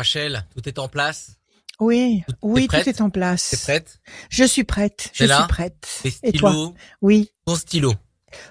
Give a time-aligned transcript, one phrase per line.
[0.00, 1.36] Rachel, tout est en place?
[1.80, 3.48] Oui, oui, tout est en place.
[3.50, 3.98] T'es prête?
[4.28, 5.10] Je suis prête.
[5.14, 5.38] Je là?
[5.38, 5.88] suis prête.
[6.02, 6.54] Tes Et toi?
[7.00, 7.30] Oui.
[7.46, 7.94] ton stylo,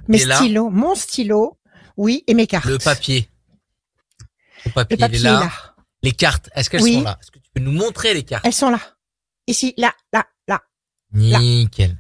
[0.08, 0.38] Mes là?
[0.38, 1.60] stylos, mon stylo,
[1.98, 2.66] oui, et mes cartes.
[2.66, 3.30] le papier.
[4.66, 5.38] Le papier, Le papier il est là.
[5.38, 5.52] est là.
[6.02, 6.96] Les cartes, est-ce qu'elles Oui.
[6.96, 7.18] sont là?
[7.22, 8.44] Est-ce que tu peux nous montrer les cartes?
[8.46, 8.80] Elles sont là.
[9.46, 10.64] Ici, là, là, là.
[11.14, 11.96] Nickel.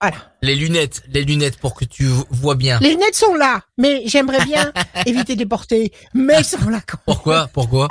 [0.00, 0.16] Voilà.
[0.42, 2.78] Les lunettes, les lunettes pour que tu vois bien.
[2.80, 4.72] Les lunettes sont là, mais j'aimerais bien
[5.06, 5.92] éviter de les porter.
[6.14, 7.04] Mais elles sont là quand même.
[7.04, 7.88] Pourquoi Pourquoi?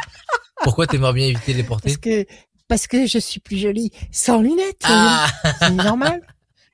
[0.63, 1.89] Pourquoi t'aimerais bien éviter de les porter?
[1.89, 2.25] Parce que,
[2.67, 4.81] parce que je suis plus jolie sans lunettes.
[4.83, 5.27] Ah,
[5.59, 6.21] C'est normal.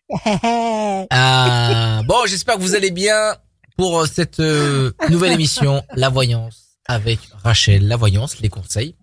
[1.10, 2.02] ah.
[2.05, 3.36] Bon, j'espère que vous allez bien
[3.77, 7.88] pour euh, cette euh, nouvelle émission, La Voyance, avec Rachel.
[7.88, 8.96] La Voyance, les conseils.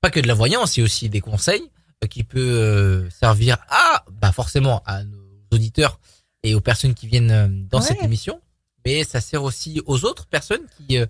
[0.00, 1.70] Pas que de la voyance, il y a aussi des conseils
[2.02, 5.19] euh, qui peut servir à, bah forcément, à nos
[5.52, 5.98] auditeurs
[6.42, 7.86] et aux personnes qui viennent euh, dans Ouais.
[7.86, 8.40] cette émission.
[8.86, 11.06] Mais ça sert aussi aux autres personnes qui euh,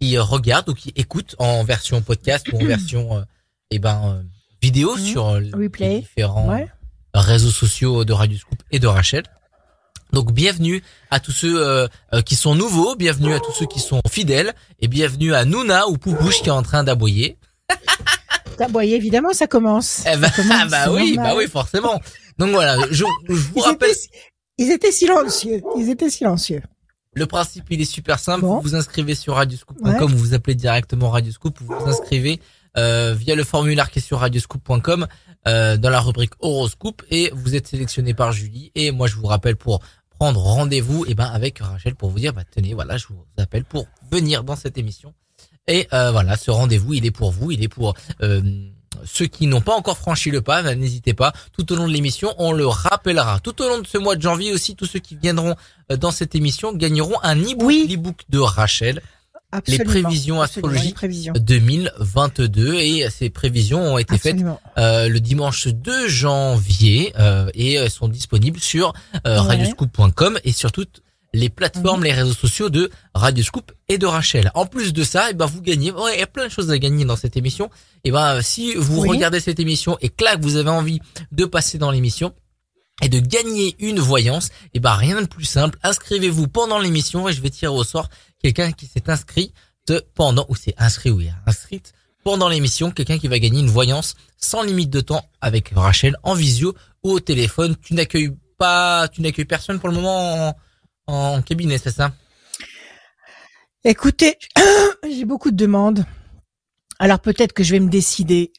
[0.00, 3.22] qui regardent ou qui écoutent en version podcast ou en version euh,
[3.70, 4.24] eh ben
[4.62, 5.04] vidéo Mhm.
[5.04, 6.68] sur les différents Ouais.
[7.14, 9.24] réseaux sociaux de Radio Scoop et de Rachel.
[10.12, 11.86] Donc bienvenue à tous ceux euh,
[12.24, 15.98] qui sont nouveaux, bienvenue à tous ceux qui sont fidèles et bienvenue à Nouna ou
[15.98, 17.36] Poupouche qui est en train d'aboyer.
[18.68, 20.02] Bon, évidemment, ça commence.
[20.06, 21.32] Eh ben, Ça commence, ah bah c'est oui, normal.
[21.32, 21.98] bah oui, forcément.
[22.40, 24.18] Donc voilà, je, je vous Ils rappelle, étaient,
[24.58, 25.62] ils étaient silencieux.
[25.76, 26.62] Ils étaient silencieux.
[27.14, 28.40] le principe il est super simple.
[28.42, 28.56] Bon.
[28.56, 29.98] Vous vous inscrivez sur radioscoop.com, Ouais.
[30.06, 32.40] vous vous appelez directement Radioscoop, vous vous inscrivez
[32.76, 35.06] euh, via le formulaire qui est sur radioscoop.com
[35.48, 39.26] euh, dans la rubrique horoscope et vous êtes sélectionné par Julie et moi je vous
[39.26, 39.80] rappelle pour
[40.18, 43.64] prendre rendez-vous et ben avec Rachel pour vous dire bah tenez voilà je vous appelle
[43.64, 45.12] pour venir dans cette émission
[45.66, 48.40] et euh, voilà ce rendez-vous il est pour vous il est pour euh,
[49.04, 51.32] ceux qui n'ont pas encore franchi le pas, ben, n'hésitez pas.
[51.56, 53.40] Tout au long de l'émission, on le rappellera.
[53.40, 55.54] Tout au long de ce mois de janvier aussi, tous ceux qui viendront
[55.90, 57.86] euh, dans cette émission gagneront un e-book, Oui.
[57.88, 59.02] l'e-book de Rachel,
[59.52, 59.84] Absolument.
[59.90, 61.32] prévisions astrologiques les prévisions.
[61.36, 62.74] 2022.
[62.74, 64.36] Et ces prévisions ont été faites
[64.78, 68.92] euh, le dimanche 2 janvier euh, et sont disponibles sur
[69.26, 69.48] euh, Ouais.
[69.48, 74.50] radioscoop.com et sur toutes les plateformes, les réseaux sociaux de Radioscoop et de Rachel.
[74.54, 76.70] En plus de ça, et ben vous gagnez, ouais, il y a plein de choses
[76.70, 77.70] à gagner dans cette émission.
[78.04, 79.08] Et ben euh, si vous Oui.
[79.10, 82.34] regardez cette émission et clac, vous avez envie de passer dans l'émission
[83.02, 85.78] et de gagner une voyance, et ben rien de plus simple.
[85.82, 88.08] Inscrivez-vous pendant l'émission et je vais tirer au sort
[88.42, 89.52] quelqu'un qui s'est inscrit
[89.86, 91.92] de pendant ou c'est inscrit ou est inscrite
[92.22, 96.34] pendant l'émission, quelqu'un qui va gagner une voyance sans limite de temps avec Rachel en
[96.34, 97.76] visio ou au téléphone.
[97.82, 100.56] Tu n'accueilles pas, tu n'accueilles personne pour le moment en,
[101.06, 102.12] en cabinet, c'est ça?
[103.84, 104.36] Écoutez,
[105.10, 106.04] j'ai beaucoup de demandes.
[106.98, 108.52] Alors peut-être que je vais me décider.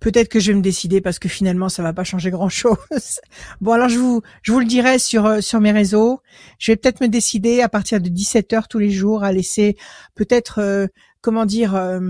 [0.00, 2.76] Peut-être que je vais me décider parce que finalement ça va pas changer grand chose.
[3.60, 6.20] Bon alors je vous je vous le dirai sur euh, sur mes réseaux.
[6.58, 9.76] Je vais peut-être me décider à partir de 17 heures tous les jours à laisser
[10.14, 10.86] peut-être euh,
[11.20, 12.00] comment dire euh,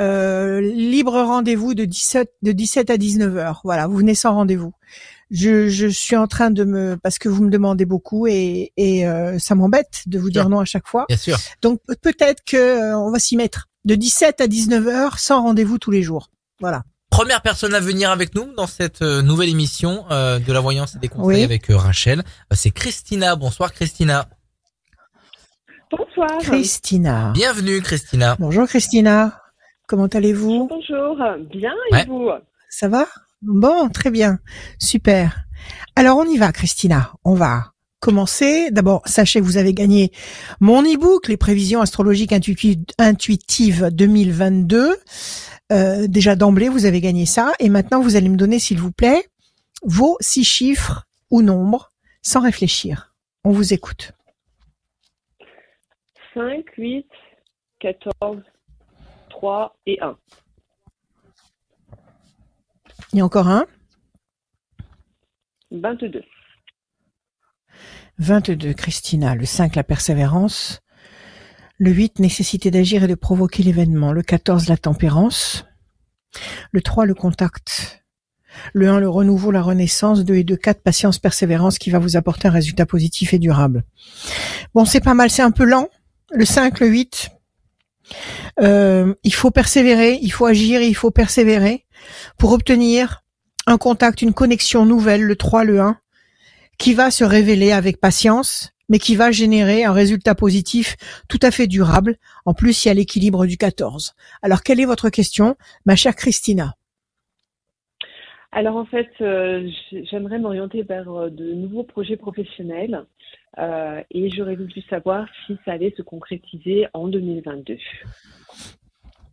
[0.00, 3.60] euh, libre rendez-vous de 17 de 17 à 19 heures.
[3.64, 4.72] Voilà, vous venez sans rendez-vous.
[5.34, 9.08] Je, je suis en train de me parce que vous me demandez beaucoup et et
[9.08, 11.06] euh, ça m'embête de vous dire non à chaque fois.
[11.08, 11.38] Bien sûr.
[11.62, 15.42] Donc pe- peut-être que euh, on va s'y mettre de 17 à 19 heures sans
[15.42, 16.28] rendez-vous tous les jours.
[16.60, 16.82] Voilà.
[17.08, 20.94] Première personne à venir avec nous dans cette euh, nouvelle émission euh, de la voyance
[20.96, 21.42] et des conseils Oui.
[21.44, 22.22] avec Rachel,
[22.52, 23.34] c'est Christina.
[23.36, 24.28] Bonsoir Christina.
[25.90, 26.38] Bonsoir.
[26.40, 27.32] Christina.
[27.34, 28.36] Bienvenue Christina.
[28.38, 29.38] Bonjour Christina.
[29.86, 30.68] Comment allez-vous?
[30.68, 31.16] Bonjour.
[31.50, 32.04] Bien et Ouais.
[32.06, 32.28] vous?
[32.70, 33.06] Ça va?
[33.42, 34.38] Bon, très bien.
[34.78, 35.44] Super.
[35.96, 37.12] Alors on y va Christina.
[37.24, 38.70] On va commencer.
[38.70, 40.12] D'abord, sachez que vous avez gagné
[40.60, 44.96] mon e-book Les prévisions astrologiques intuitives, intuitives 2022.
[45.72, 47.52] Euh, déjà d'emblée, vous avez gagné ça.
[47.58, 49.24] Et maintenant, vous allez me donner, s'il vous plaît,
[49.82, 51.92] vos six chiffres ou nombres
[52.22, 53.14] sans réfléchir.
[53.44, 54.12] On vous écoute.
[56.34, 57.06] 5, 8,
[57.80, 58.38] 14,
[59.30, 60.16] 3 et 1.
[63.12, 63.66] Il y a encore un?
[65.70, 66.22] 22.
[68.18, 69.34] 22, Christina.
[69.34, 70.80] Le 5, la persévérance.
[71.78, 74.12] Le 8, nécessité d'agir et de provoquer l'événement.
[74.12, 75.66] Le 14, la tempérance.
[76.70, 78.02] Le 3, le contact.
[78.72, 80.24] Le 1, le renouveau, la renaissance.
[80.24, 83.84] 2 et 2, 4, patience, persévérance qui va vous apporter un résultat positif et durable.
[84.74, 85.88] Bon, c'est pas mal, c'est un peu lent.
[86.32, 87.28] Le 5, le 8.
[88.60, 91.86] Euh, il faut persévérer, il faut agir il faut persévérer
[92.38, 93.22] pour obtenir
[93.66, 95.98] un contact, une connexion nouvelle, le 3, le 1
[96.78, 100.96] qui va se révéler avec patience, mais qui va générer un résultat positif
[101.28, 102.16] tout à fait durable.
[102.44, 104.14] En plus, il y a l'équilibre du 14.
[104.42, 105.56] Alors, quelle est votre question,
[105.86, 106.74] ma chère Christina?
[108.54, 109.66] Alors en fait, euh,
[110.10, 113.06] j'aimerais m'orienter vers euh, de nouveaux projets professionnels
[113.58, 117.78] euh, et j'aurais voulu savoir si ça allait se concrétiser en 2022.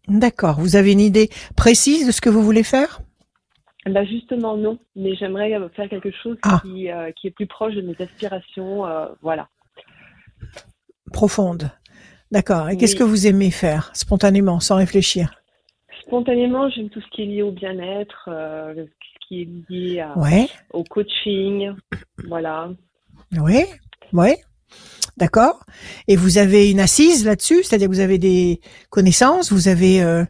[0.09, 0.59] D'accord.
[0.59, 3.01] Vous avez une idée précise de ce que vous voulez faire?
[3.85, 6.61] Bah justement non, mais j'aimerais faire quelque chose Ah.
[6.63, 9.47] qui, euh, qui est plus proche de mes aspirations, euh, voilà.
[11.13, 11.71] Profonde.
[12.31, 12.69] D'accord.
[12.69, 15.33] Et qu'est-ce que vous aimez faire spontanément, sans réfléchir?
[16.05, 20.17] Spontanément, j'aime tout ce qui est lié au bien-être, euh, ce qui est lié à-
[20.17, 20.47] Ouais.
[20.71, 21.71] au coaching,
[22.27, 22.69] voilà.
[23.39, 23.63] Oui.
[24.13, 24.33] Oui.
[25.19, 25.65] D'accord?
[26.07, 30.23] Et vous avez une assise là-dessus, c'est-à-dire que vous avez des connaissances, vous avez euh,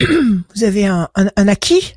[0.00, 1.94] vous avez un, un, un acquis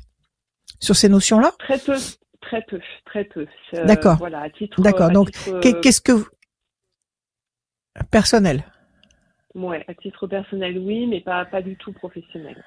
[0.80, 1.52] sur ces notions-là?
[1.58, 1.96] Très peu,
[2.40, 3.46] très peu, très peu.
[3.74, 4.16] Euh, D'accord.
[4.18, 4.80] Voilà, à titre.
[4.80, 5.10] D'accord.
[5.10, 6.26] Donc, titre, euh, Qu'est-ce que vous...
[8.10, 8.64] personnel
[9.56, 12.64] ouais, à titre personnel, oui, mais pas pas du tout professionnel.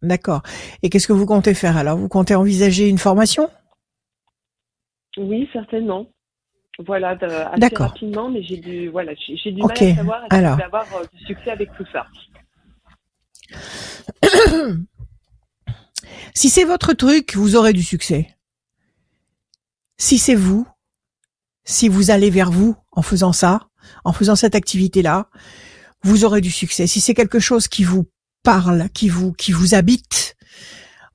[0.00, 0.42] D'accord.
[0.84, 1.98] Et qu'est-ce que vous comptez faire alors?
[1.98, 3.50] Vous comptez envisager une formation?
[5.16, 6.06] Oui, certainement.
[6.86, 7.88] Voilà, de- assez D'accord.
[7.88, 10.52] rapidement, mais j'ai du voilà, j'ai du mal à savoir que alors.
[10.52, 12.06] je vais avoir euh, du succès avec tout ça.
[16.34, 18.36] Si c'est votre truc, vous aurez du succès.
[19.96, 20.66] Si c'est vous,
[21.64, 23.68] si vous allez vers vous en faisant ça,
[24.04, 25.28] en faisant cette activité-là,
[26.04, 26.86] vous aurez du succès.
[26.86, 28.06] Si c'est quelque chose qui vous
[28.44, 30.36] parle, qui vous, qui vous habite,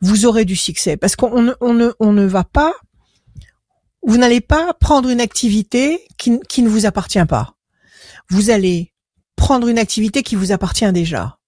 [0.01, 0.97] vous aurez du succès.
[0.97, 2.73] Parce qu'on ne, on ne, on ne va pas,
[4.05, 7.55] vous n'allez pas prendre une activité qui, qui ne vous appartient pas.
[8.29, 8.93] Vous allez
[9.35, 11.39] prendre une activité qui vous appartient déjà.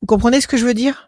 [0.00, 1.06] Vous comprenez ce que je veux dire?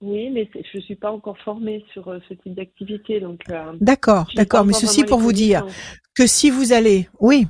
[0.00, 3.40] Oui, mais je suis pas encore formée sur euh, ce type d'activité, donc.
[3.50, 5.66] euh, D'accord, d'accord, mais ceci pour vous dire
[6.14, 7.48] que si vous allez, oui,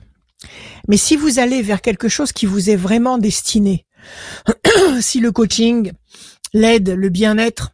[0.88, 3.84] mais si vous allez vers quelque chose qui vous est vraiment destiné,
[5.00, 5.92] si le coaching,
[6.54, 7.72] l'aide, le bien-être,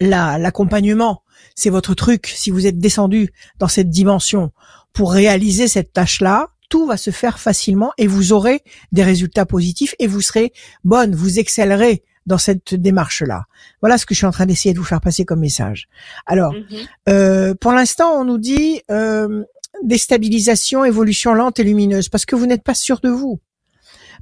[0.00, 1.22] la, l'accompagnement,
[1.58, 4.52] c'est votre truc, si vous êtes descendu dans cette dimension
[4.92, 8.62] pour réaliser cette tâche-là, tout va se faire facilement et vous aurez
[8.92, 10.52] des résultats positifs et vous serez
[10.84, 13.46] bonne, vous excellerez dans cette démarche-là.
[13.80, 15.88] Voilà ce que je suis en train d'essayer de vous faire passer comme message.
[16.26, 16.64] Alors, Mhm.
[17.08, 19.42] euh, pour l'instant, on nous dit euh,
[19.82, 23.40] déstabilisation, évolution lente et lumineuse, parce que vous n'êtes pas sûr de vous,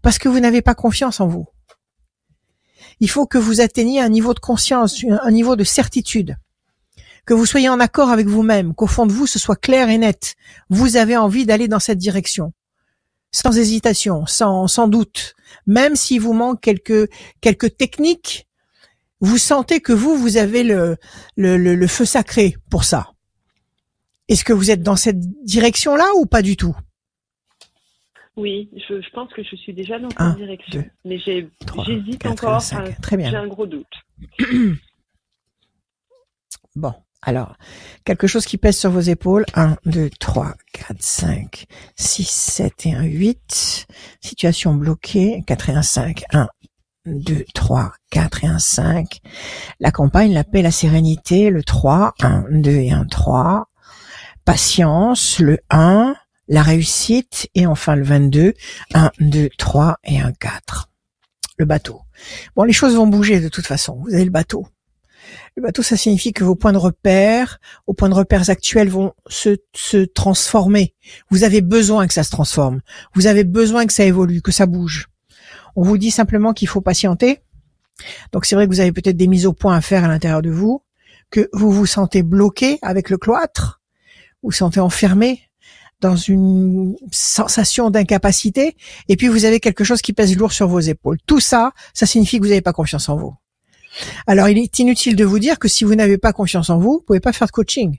[0.00, 1.46] parce que vous n'avez pas confiance en vous.
[3.00, 6.36] Il faut que vous atteigniez un niveau de conscience, un niveau de certitude,
[7.26, 9.98] que vous soyez en accord avec vous-même, qu'au fond de vous, ce soit clair et
[9.98, 10.36] net.
[10.70, 12.52] Vous avez envie d'aller dans cette direction,
[13.32, 15.34] sans hésitation, sans, sans doute,
[15.66, 18.46] même s'il vous manque quelques quelques techniques.
[19.20, 20.96] Vous sentez que vous, vous avez le,
[21.36, 23.12] le, le, le feu sacré pour ça.
[24.28, 26.76] Est-ce que vous êtes dans cette direction-là ou pas du tout?
[28.36, 32.26] Oui, je, je pense que je suis déjà dans cette Un, direction, deux, mais j'hésite
[32.26, 32.62] encore.
[33.00, 33.30] Très bien.
[33.30, 33.86] J'ai un gros doute.
[36.74, 36.92] Bon,
[37.22, 37.56] alors,
[38.04, 39.44] quelque chose qui pèse sur vos épaules.
[39.54, 41.66] 1, 2, 3, 4, 5,
[41.96, 43.86] 6, 7 et 1, 8.
[44.20, 45.42] Situation bloquée.
[45.46, 46.24] 4 et 1, 5.
[46.32, 46.48] 1,
[47.06, 49.20] 2, 3, 4 et 1, 5.
[49.80, 51.50] La campagne, la paix, la sérénité.
[51.50, 53.68] Le 3, 1, 2 et 1, 3.
[54.44, 55.40] Patience.
[55.40, 56.14] Le 1.
[56.46, 57.48] La réussite.
[57.56, 58.54] Et enfin le 22.
[58.94, 60.90] 1, 2, 3 et 1, 4.
[61.58, 62.02] Le bateau.
[62.54, 64.00] Bon, les choses vont bouger de toute façon.
[64.04, 64.66] Vous avez le bateau.
[65.56, 69.14] Le bateau, ça signifie que vos points de repère, vos points de repères actuels vont
[69.26, 70.94] se, se transformer.
[71.30, 72.82] Vous avez besoin que ça se transforme.
[73.14, 75.08] Vous avez besoin que ça évolue, que ça bouge.
[75.74, 77.40] On vous dit simplement qu'il faut patienter.
[78.32, 80.42] Donc c'est vrai que vous avez peut-être des mises au point à faire à l'intérieur
[80.42, 80.82] de vous,
[81.30, 83.80] que vous vous sentez bloqué avec le cloître,
[84.42, 85.40] vous sentez enfermé
[86.02, 88.76] dans une sensation d'incapacité,
[89.08, 91.16] et puis vous avez quelque chose qui pèse lourd sur vos épaules.
[91.26, 93.34] Tout ça, ça signifie que vous n'avez pas confiance en vous.
[94.26, 96.92] Alors, il est inutile de vous dire que si vous n'avez pas confiance en vous,
[96.92, 97.98] vous pouvez pas faire de coaching.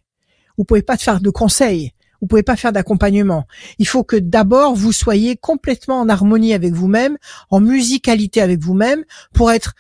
[0.58, 1.94] Vous pouvez pas faire de conseils.
[2.22, 3.46] Vous pouvez pas faire d'accompagnement.
[3.78, 7.18] Il faut que d'abord vous soyez complètement en harmonie avec vous-même,
[7.52, 9.76] en musicalité avec vous-même, pour être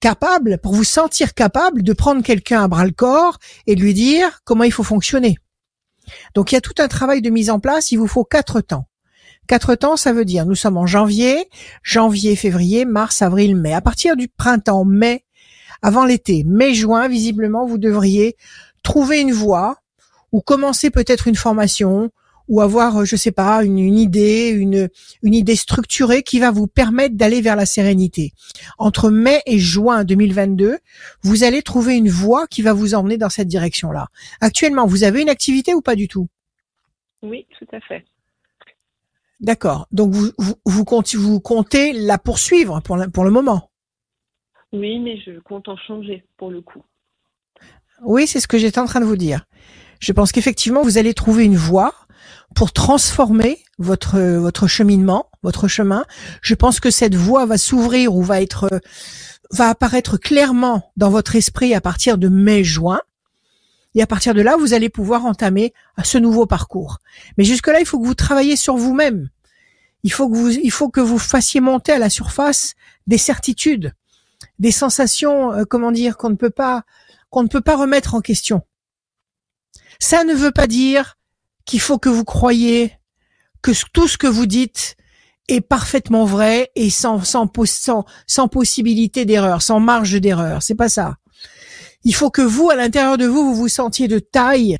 [0.00, 3.94] capable, pour vous sentir capable de prendre quelqu'un à bras le corps et de lui
[3.94, 5.38] dire comment il faut fonctionner.
[6.34, 7.92] Donc il y a tout un travail de mise en place.
[7.92, 8.86] Il vous faut quatre temps.
[9.46, 11.48] Quatre temps, ça veut dire nous sommes en janvier,
[11.82, 13.72] janvier, février, mars, avril, mai.
[13.72, 15.24] À partir du printemps, mai,
[15.82, 18.36] avant l'été, mai-juin, visiblement, vous devriez
[18.82, 19.78] trouver une voie
[20.32, 22.10] ou commencer peut-être une formation
[22.48, 24.88] ou avoir, je sais pas, une, une idée, une,
[25.22, 28.32] une idée structurée qui va vous permettre d'aller vers la sérénité.
[28.78, 30.78] Entre mai et juin 2022,
[31.22, 34.08] vous allez trouver une voie qui va vous emmener dans cette direction-là.
[34.40, 36.28] Actuellement, vous avez une activité ou pas du tout?
[37.22, 38.04] Oui, tout à fait.
[39.40, 39.86] D'accord.
[39.92, 43.67] Donc vous, vous, vous, comptez, vous comptez la poursuivre pour, la- pour le moment?
[44.72, 46.82] Oui, mais je compte en changer pour le coup.
[48.02, 49.46] Oui, c'est ce que j'étais en train de vous dire.
[50.00, 51.94] Je pense qu'effectivement, vous allez trouver une voie
[52.54, 56.04] pour transformer votre votre cheminement, votre chemin.
[56.42, 58.68] Je pense que cette voie va s'ouvrir ou va être
[59.50, 63.00] va apparaître clairement dans votre esprit à partir de mai-juin.
[63.94, 65.72] Et à partir de là, vous allez pouvoir entamer
[66.04, 66.98] ce nouveau parcours.
[67.36, 69.30] Mais jusque-là, il faut que vous travaillez sur vous-même.
[70.04, 72.74] Il faut que vous, il faut que vous fassiez monter à la surface
[73.06, 73.92] des certitudes,
[74.58, 76.84] des sensations, euh, comment dire, qu'on ne peut pas,
[77.30, 78.62] qu'on ne peut pas remettre en question.
[79.98, 81.16] Ça ne veut pas dire
[81.64, 82.92] qu'il faut que vous croyiez
[83.62, 84.96] que tout ce que vous dites
[85.48, 87.48] est parfaitement vrai et sans, sans,
[88.48, 90.62] possibilité d'erreur, sans marge d'erreur.
[90.62, 91.16] C'est pas ça.
[92.04, 94.76] Il faut que vous, à l'intérieur de vous, vous vous sentiez de taille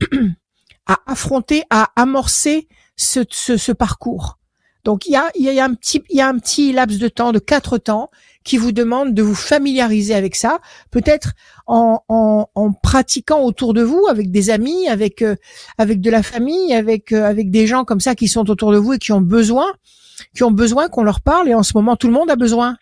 [0.86, 4.38] à affronter, à amorcer ce, ce, ce parcours.
[4.84, 6.98] Donc il y a, il y a un petit, il y a un petit laps
[6.98, 8.10] de temps de quatre temps
[8.44, 10.58] qui vous demande de vous familiariser avec ça,
[10.90, 11.32] peut-être
[11.66, 15.36] en, en, en, pratiquant autour de vous avec des amis, avec euh,
[15.78, 18.78] avec de la famille, avec euh, avec des gens comme ça qui sont autour de
[18.78, 19.66] vous et qui ont besoin,
[20.34, 21.48] qui ont besoin qu'on leur parle.
[21.48, 22.76] Et en ce moment, tout le monde a besoin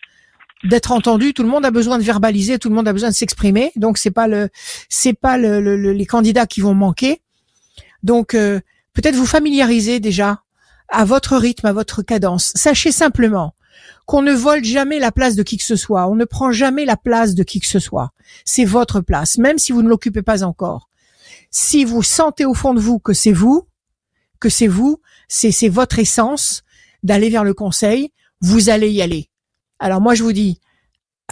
[0.63, 3.15] d'être entendu, tout le monde a besoin de verbaliser, tout le monde a besoin de
[3.15, 3.71] s'exprimer.
[3.75, 4.49] Donc c'est pas le,
[4.89, 5.59] c'est pas le,
[5.91, 7.21] les candidats qui vont manquer.
[8.03, 8.59] Donc euh,
[8.93, 10.43] peut-être vous familiariser déjà
[10.89, 12.51] à votre rythme, à votre cadence.
[12.55, 13.53] Sachez simplement
[14.05, 16.07] qu'on ne vole jamais la place de qui que ce soit.
[16.07, 18.11] On ne prend jamais la place de qui que ce soit.
[18.45, 20.89] C'est votre place, même si vous ne l'occupez pas encore.
[21.49, 23.67] Si vous sentez au fond de vous que c'est vous,
[24.39, 26.63] que c'est vous, c'est, c'est votre essence
[27.03, 28.11] d'aller vers le conseil,
[28.41, 29.29] vous allez y aller.
[29.79, 30.59] Alors moi je vous dis,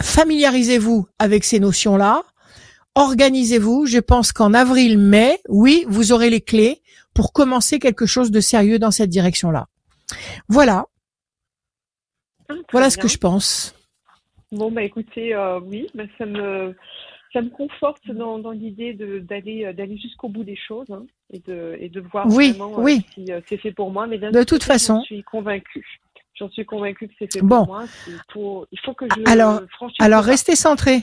[0.00, 2.22] familiarisez-vous avec ces notions-là,
[2.94, 3.86] organisez-vous.
[3.86, 6.82] Je pense qu'en avril-mai, oui, vous aurez les clés
[7.14, 9.68] pour commencer quelque chose de sérieux dans cette direction-là.
[10.48, 10.86] Voilà.
[12.50, 13.74] Ah, voilà ce que je pense.
[14.52, 16.74] Bon bah écoutez, euh, oui, bah, ça me
[17.32, 21.38] ça me conforte dans, dans l'idée d'aller euh, d'aller jusqu'au bout des choses hein, et
[21.38, 24.06] de et de voir oui, vraiment euh, si c'est fait pour moi.
[24.06, 25.86] Mais de toute façon, je suis convaincue.
[26.34, 27.84] J'en suis convaincue que c'est fait pour moi.
[28.08, 29.60] Il faut que je alors
[30.00, 31.02] alors restez centré.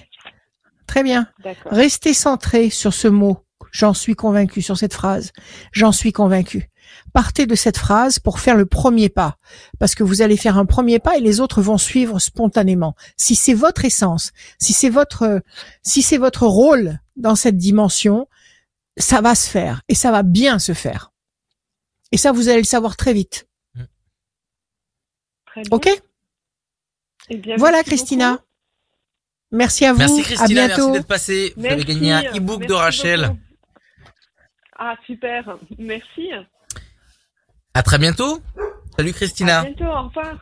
[0.87, 1.27] Très bien.
[1.65, 5.31] Restez centré sur ce mot J'en suis convaincu sur cette phrase.
[5.71, 6.69] J'en suis convaincu.
[7.13, 9.37] Partez de cette phrase pour faire le premier pas,
[9.79, 12.95] parce que vous allez faire un premier pas et les autres vont suivre spontanément.
[13.17, 15.41] Si c'est votre essence, si c'est votre,
[15.83, 18.27] si c'est votre rôle dans cette dimension,
[18.97, 21.11] ça va se faire et ça va bien se faire.
[22.11, 23.47] Et ça, vous allez le savoir très vite.
[25.45, 25.89] Très ok?
[27.29, 28.39] Eh voilà, Christina.
[29.51, 29.99] Merci à vous.
[29.99, 30.87] Merci Christina, à bientôt.
[30.87, 31.53] merci d'être passée.
[31.55, 33.35] Vous avez gagné un e-book de Rachel.
[34.77, 35.57] Ah, super.
[35.77, 36.29] Merci.
[37.77, 38.41] À très bientôt.
[38.97, 39.59] Salut Christina.
[39.59, 40.37] À bientôt, au revoir.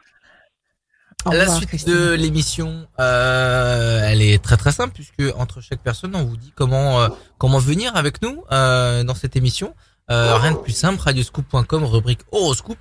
[1.33, 6.23] La suite de l'émission, euh, elle est très très simple puisque entre chaque personne, on
[6.23, 9.75] vous dit comment euh, comment venir avec nous euh, dans cette émission.
[10.09, 12.77] Euh, rien de plus simple, radioscoop.com, rubrique horoscope.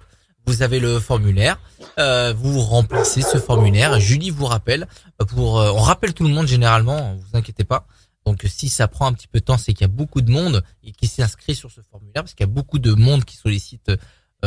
[0.46, 1.58] Vous avez le formulaire,
[1.98, 3.98] euh, vous remplissez ce formulaire.
[3.98, 4.86] Julie vous rappelle
[5.30, 7.88] pour, on rappelle tout le monde généralement, vous inquiétez pas.
[8.24, 10.30] Donc si ça prend un petit peu de temps, c'est qu'il y a beaucoup de
[10.30, 13.36] monde et qui s'inscrit sur ce formulaire parce qu'il y a beaucoup de monde qui
[13.36, 13.96] sollicite euh,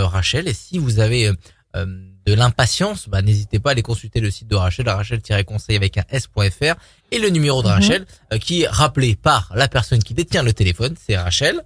[0.01, 0.47] Rachel.
[0.47, 1.31] Et si vous avez
[1.75, 1.85] euh,
[2.25, 6.03] de l'impatience, bah, n'hésitez pas à aller consulter le site de Rachel, rachel-conseil avec un
[6.09, 6.75] s.fr
[7.11, 7.73] et le numéro de mhm.
[7.73, 11.61] Rachel euh, qui est rappelé par la personne qui détient le téléphone, c'est Rachel.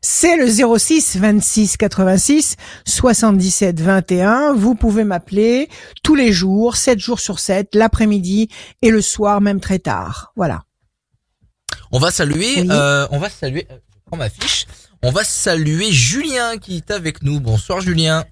[0.00, 4.54] C'est le 06 26 86 77 21.
[4.54, 5.68] Vous pouvez m'appeler
[6.02, 8.48] tous les jours, 7 jours sur 7, l'après-midi
[8.82, 10.32] et le soir, même très tard.
[10.34, 10.64] Voilà.
[11.92, 14.66] On va saluer, euh, on va saluer, euh, je prends ma fiche.
[15.04, 17.40] On va saluer Julien qui est avec nous.
[17.40, 18.22] Bonsoir Julien.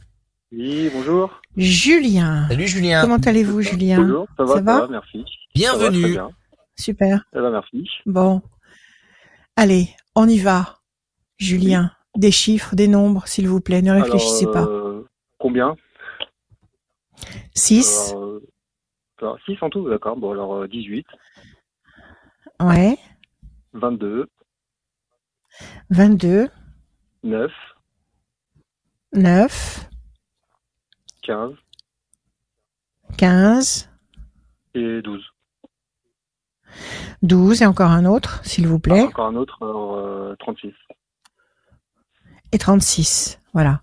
[0.53, 1.41] Oui, bonjour.
[1.57, 2.47] Julien.
[2.49, 3.03] Salut Julien.
[3.03, 5.25] Comment allez-vous Julien Bonjour, ça va, ça va, merci.
[5.53, 6.17] Bienvenue.
[6.77, 7.25] Super.
[7.33, 7.89] Ça va, merci.
[8.07, 8.41] Bon.
[9.57, 10.79] Allez, on y va.
[11.39, 14.63] Julien, des chiffres, des nombres, s'il vous plaît, ne réfléchissez pas.
[14.63, 15.03] Euh,
[15.41, 15.75] combien?
[17.57, 18.15] 6.
[19.45, 20.17] 6 en tout, d'accord.
[20.17, 21.05] Bon, alors 18.
[22.63, 22.97] Euh, ouais.
[23.73, 24.29] 22.
[25.91, 26.49] 22.
[27.23, 27.51] 9.
[29.13, 29.89] 9.
[31.23, 31.53] 15.
[33.19, 33.91] 15.
[34.75, 35.23] Et 12.
[37.23, 39.01] 12 et encore un autre, s'il vous plaît.
[39.01, 40.69] Ah, encore un autre, alors 36.
[40.69, 40.71] Euh,
[42.53, 43.39] et 36.
[43.53, 43.83] Voilà.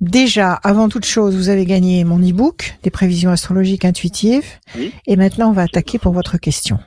[0.00, 4.46] Déjà, avant toute chose, vous avez gagné mon e-book des prévisions astrologiques intuitives.
[5.06, 6.78] Et maintenant, on va attaquer pour votre question.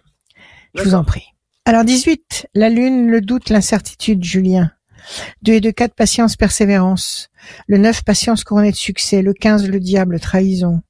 [0.73, 1.25] Je vous en prie.
[1.65, 4.71] Alors 18, la lune, le doute, l'incertitude, Julien?
[5.43, 7.29] 2 et 2, 4, patience, persévérance.
[7.67, 9.21] Le 9, patience couronnée de succès.
[9.21, 10.81] Le 15, le diable, trahison.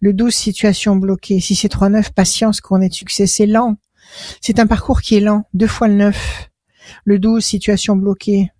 [0.00, 1.40] Le 12, situation bloquée.
[1.40, 3.26] Si c'est 3, 9, patience couronnée de succès.
[3.26, 3.76] C'est lent.
[4.40, 5.44] C'est un parcours qui est lent.
[5.54, 6.48] Deux fois le 9.
[7.04, 8.50] Le 12, situation bloquée.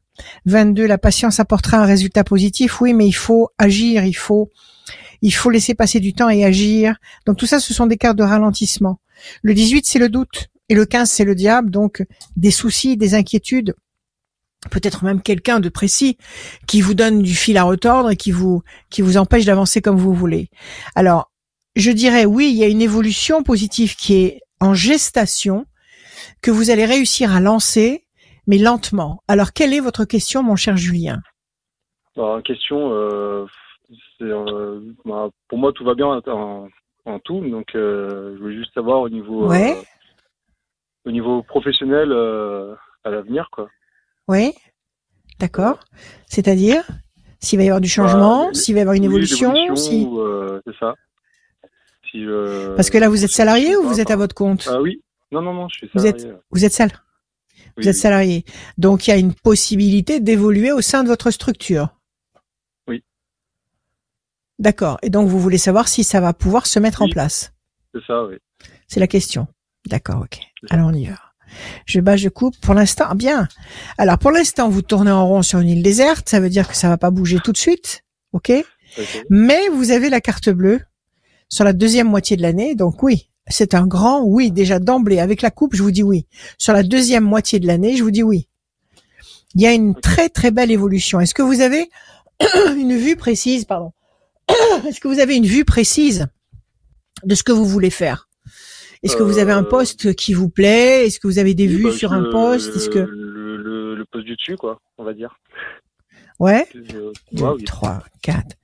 [0.46, 2.80] 22, la patience apportera un résultat positif.
[2.80, 4.50] Oui, mais il faut agir, il faut,
[5.22, 6.96] il faut laisser passer du temps et agir.
[7.26, 8.98] Donc tout ça, ce sont des cartes de ralentissement.
[9.42, 10.48] Le 18, c'est le doute.
[10.68, 11.70] Et le 15, c'est le diable.
[11.70, 12.04] Donc
[12.36, 13.74] des soucis, des inquiétudes.
[14.70, 16.18] Peut-être même quelqu'un de précis
[16.66, 19.96] qui vous donne du fil à retordre et qui vous, qui vous empêche d'avancer comme
[19.96, 20.48] vous voulez.
[20.94, 21.30] Alors,
[21.74, 25.66] je dirais oui, il y a une évolution positive qui est en gestation,
[26.42, 28.04] que vous allez réussir à lancer,
[28.46, 29.22] mais lentement.
[29.28, 31.20] Alors, quelle est votre question, mon cher Julien?
[32.16, 33.44] Alors, question, euh,
[34.22, 36.68] euh, bah, pour moi, tout va bien en,
[37.04, 37.40] en tout.
[37.40, 39.76] Donc, euh, je voulais juste savoir au niveau, Ouais.
[41.04, 42.10] au niveau professionnel
[43.04, 43.68] à l'avenir, quoi.
[44.28, 44.52] Oui
[45.38, 45.80] D'accord.
[46.28, 46.84] C'est-à-dire
[47.40, 50.06] S'il va y avoir du changement, Bah, s'il va y avoir une Oui, évolution, si...
[50.10, 50.94] euh, c'est ça.
[52.10, 54.80] Si, euh, Parce que là, vous êtes salarié ou vous êtes à votre compte Ah
[54.80, 55.02] oui.
[55.32, 56.26] Non, non, non, je suis Vous salarié.
[56.28, 56.90] êtes- Vous êtes sal...
[57.76, 58.44] Oui, Vous êtes salarié.
[58.78, 61.88] Donc, il y a une possibilité d'évoluer au sein de votre structure.
[62.88, 63.04] Oui.
[64.58, 64.98] D'accord.
[65.02, 67.52] Et donc, vous voulez savoir si ça va pouvoir se mettre en place.
[67.94, 68.36] C'est ça, oui.
[68.88, 69.46] C'est la question.
[69.86, 70.38] D'accord, ok.
[70.70, 71.16] Alors, on y va.
[71.84, 72.56] Je bats, je coupe.
[72.60, 73.48] Pour l'instant, bien.
[73.98, 76.28] Alors, pour l'instant, vous tournez en rond sur une île déserte.
[76.28, 78.04] Ça veut dire que ça va pas bouger tout de suite.
[78.32, 78.52] OK?
[79.30, 80.80] Mais vous avez la carte bleue
[81.48, 82.74] sur la deuxième moitié de l'année.
[82.74, 83.28] Donc, oui.
[83.48, 84.50] C'est un grand oui.
[84.50, 86.26] Déjà d'emblée, avec la coupe, je vous dis oui.
[86.58, 88.48] Sur la deuxième moitié de l'année, je vous dis oui.
[89.54, 91.20] Il y a une très, très belle évolution.
[91.20, 91.88] Est-ce que vous avez
[92.76, 93.92] une vue précise, pardon?
[94.86, 96.26] Est-ce que vous avez une vue précise
[97.24, 98.25] de ce que vous voulez faire?
[99.06, 101.06] Est-ce que vous avez un poste qui vous plaît?
[101.06, 102.74] Est-ce que vous avez des vues sur un poste?
[102.76, 105.38] Est-ce que le, le, le poste du dessus, quoi, on va dire.
[106.40, 107.12] ouais Je- 2,
[107.44, 107.64] ouais, oui.
[107.64, 108.56] 3, 4,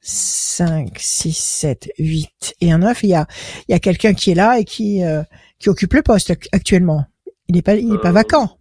[0.00, 3.02] 5, 6, 7, 8 et un 9.
[3.02, 3.26] Il y a,
[3.68, 5.22] il y a quelqu'un qui est là et qui, euh,
[5.58, 7.04] qui occupe le poste ac- actuellement.
[7.48, 8.58] Il n'est pas, il est pas Euh, vacant.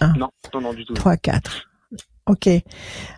[0.00, 0.94] Non, non, non, du tout.
[0.94, 1.69] 3, 4.
[2.30, 2.48] Ok.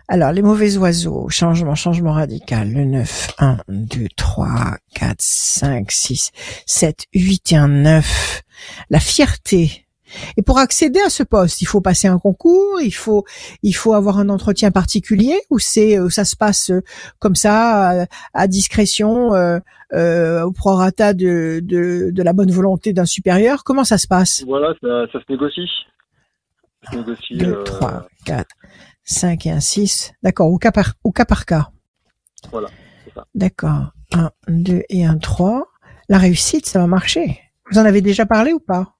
[0.07, 2.71] Alors, les mauvais oiseaux, changement, changement radical.
[2.73, 4.47] Le 9, 1, 2, 3,
[4.95, 6.31] 4, 5, 6,
[6.65, 8.41] 7, 8 et un 9.
[8.89, 9.85] La fierté.
[10.37, 13.23] Et pour accéder à ce poste, il faut passer un concours, il faut,
[13.61, 16.81] il faut avoir un entretien particulier ou c'est, euh, ça se passe euh,
[17.19, 19.59] comme ça, à, à discrétion, euh,
[19.93, 23.63] euh, au prorata de, de, de la bonne volonté d'un supérieur?
[23.63, 24.43] Comment ça se passe?
[24.47, 25.69] Voilà, ça, ça se négocie.
[26.83, 27.37] Ça se négocie.
[27.37, 28.47] 2, euh, 3, 4,
[29.05, 30.13] 5 et un 6.
[30.23, 31.69] D'accord, au cas par, au cas par cas.
[32.51, 32.69] Voilà,
[33.05, 33.25] c'est ça.
[33.35, 33.91] D'accord.
[34.13, 35.65] 1, 2 et un 3.
[36.09, 37.39] La réussite, ça va marcher.
[37.71, 38.95] Vous en avez déjà parlé ou pas?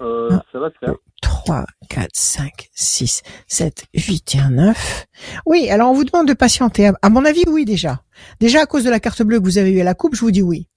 [0.00, 0.94] Euh, ça va se faire.
[1.22, 5.06] 3, 4, 5, 6, 7, 8 et un 9.
[5.46, 6.86] Oui, alors on vous demande de patienter.
[6.88, 8.02] À- À mon avis, oui déjà.
[8.38, 10.20] Déjà à cause de la carte bleue que vous avez eu à la coupe, je
[10.20, 10.68] vous dis oui.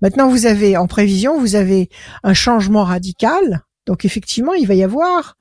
[0.00, 1.88] Maintenant, vous avez en prévision, vous avez
[2.22, 3.62] un changement radical.
[3.86, 5.36] Donc effectivement, il va y avoir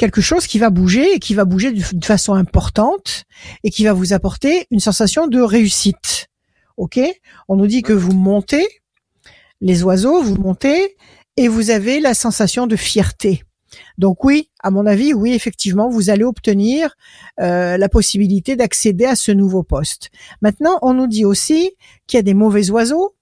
[0.00, 3.24] quelque chose qui va bouger et qui va bouger de, façon importante
[3.64, 6.28] et qui va vous apporter une sensation de réussite.
[6.78, 6.98] OK?
[7.48, 8.66] On nous dit que vous montez
[9.60, 10.96] les oiseaux, vous montez
[11.36, 13.42] et vous avez la sensation de fierté.
[13.98, 16.96] Donc oui, à mon avis, oui, effectivement, vous allez obtenir
[17.38, 20.08] euh, la possibilité d'accéder à ce nouveau poste.
[20.40, 21.72] Maintenant, on nous dit aussi
[22.06, 23.16] qu'il y a des mauvais oiseaux.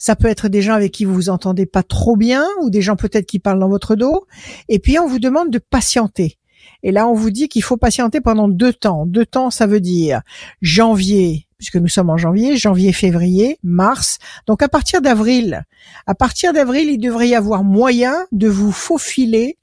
[0.00, 2.80] Ça peut être des gens avec qui vous vous entendez pas trop bien ou des
[2.80, 4.26] gens peut-être qui parlent dans votre dos.
[4.70, 6.38] Et puis, on vous demande de patienter.
[6.82, 9.04] Et là, on vous dit qu'il faut patienter pendant deux temps.
[9.04, 10.22] Deux temps, ça veut dire
[10.62, 14.18] janvier, puisque nous sommes en janvier, janvier, février, mars.
[14.46, 15.66] Donc, à partir d'avril,
[16.06, 19.58] à partir d'avril, il devrait y avoir moyen de vous faufiler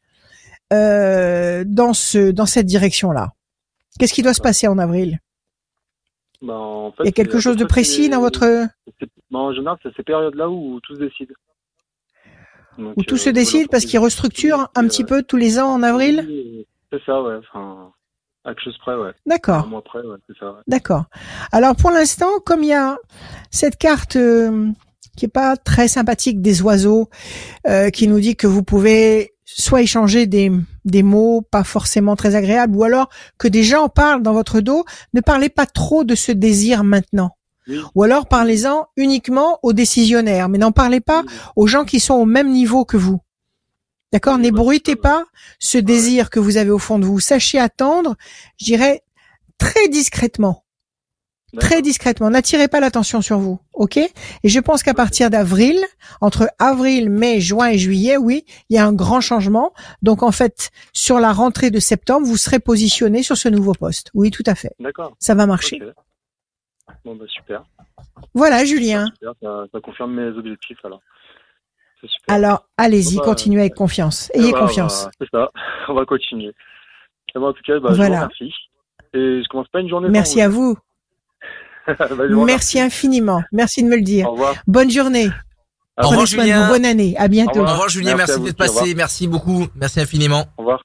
[0.71, 3.33] euh, dans ce dans cette direction-là.
[3.97, 5.19] Qu'est-ce qui doit se passer en avril?
[6.41, 8.67] Bah, en fait, Il y a quelque chose de précis dans votre
[9.31, 11.33] bah, en général, c'est ces périodes-là où tout se décide.
[12.77, 15.59] Donc, où tout euh, se décide parce qu'ils restructurent un euh, petit peu tous les
[15.59, 17.35] ans en avril C'est ça, ouais.
[17.37, 17.91] Enfin,
[18.47, 19.11] à quelque chose près, ouais.
[19.25, 20.47] D'accord, ouais, ouais.
[20.67, 21.05] d'accord.
[21.51, 22.97] Alors pour l'instant, comme il y a
[23.51, 24.69] cette carte euh,
[25.17, 27.09] qui est pas très sympathique des oiseaux,
[27.67, 30.51] euh, qui nous dit que vous pouvez soit échanger des,
[30.85, 34.85] des mots pas forcément très agréables, ou alors que des gens parlent dans votre dos,
[35.13, 37.31] ne parlez pas trop de ce désir maintenant.
[37.67, 37.79] Oui.
[37.95, 42.15] Ou alors parlez-en uniquement aux décisionnaires, mais n'en parlez pas Oui, aux gens qui sont
[42.15, 43.21] au même niveau que vous.
[44.11, 44.35] D'accord?
[44.35, 45.25] Oui, bah, N'ébruitez ça, pas
[45.59, 47.19] ce désir que vous avez au fond de vous.
[47.19, 48.15] Sachez attendre,
[48.59, 49.03] je dirais,
[49.57, 50.63] très discrètement.
[51.59, 52.29] Très discrètement.
[52.29, 53.59] N'attirez pas l'attention sur vous.
[53.73, 53.95] OK?
[53.97, 54.11] Et
[54.43, 55.79] je pense qu'à partir d'avril,
[56.19, 59.73] entre avril, mai, juin et juillet, oui, il y a un grand changement.
[60.01, 64.11] Donc, en fait, sur la rentrée de septembre, vous serez positionné sur ce nouveau poste.
[64.13, 64.71] Oui, tout à fait.
[64.79, 65.15] D'accord.
[65.19, 65.79] Ça va marcher.
[67.05, 67.63] Bon, bah, super.
[68.33, 69.05] Voilà, Julien.
[69.13, 71.01] Super, ça, ça confirme mes objectifs, alors.
[72.01, 72.35] Super.
[72.35, 74.29] Alors, allez-y, Bon, bah, continuez avec confiance.
[74.33, 75.05] Eh Ayez bah, confiance.
[75.05, 75.49] bah, c'est ça.
[75.87, 76.53] On va continuer.
[77.35, 78.15] Et moi, en tout cas, bah, je Voilà.
[78.17, 78.53] vous remercie.
[79.13, 80.77] Et je commence pas une journée Merci à vous.
[82.45, 83.43] Merci infiniment.
[83.51, 84.27] Merci de me le dire.
[84.27, 84.55] Au revoir.
[84.67, 85.29] Bonne journée.
[85.97, 86.67] Au revoir, Prenez Julien.
[86.67, 86.73] vous.
[86.73, 87.15] Bonne année.
[87.17, 87.59] À bientôt.
[87.61, 90.45] Au Au revoir Julien, Merci d'être passé, merci beaucoup, merci infiniment.
[90.57, 90.83] Au revoir.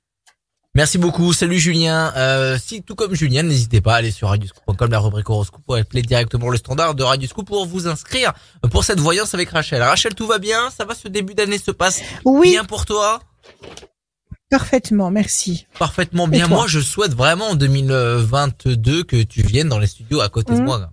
[0.74, 2.14] Merci beaucoup, salut Julien.
[2.16, 5.74] Euh, si tout comme Julien, n'hésitez pas à aller sur radioscoop.com, la rubrique horoscope, ou
[5.74, 8.32] appeler directement le standard de Radioscoop pour vous inscrire
[8.70, 9.82] pour cette voyance avec Rachel.
[9.82, 10.70] Rachel, tout va bien?
[10.70, 10.94] Ça va?
[10.94, 13.20] Ce début d'année se passe Oui, bien pour toi?
[14.56, 15.10] Parfaitement.
[15.10, 15.66] Merci.
[15.78, 16.46] Parfaitement bien.
[16.46, 20.58] Moi, je souhaite vraiment en 2022 que tu viennes dans les studios à côté de
[20.58, 20.64] Mhm.
[20.64, 20.90] moi.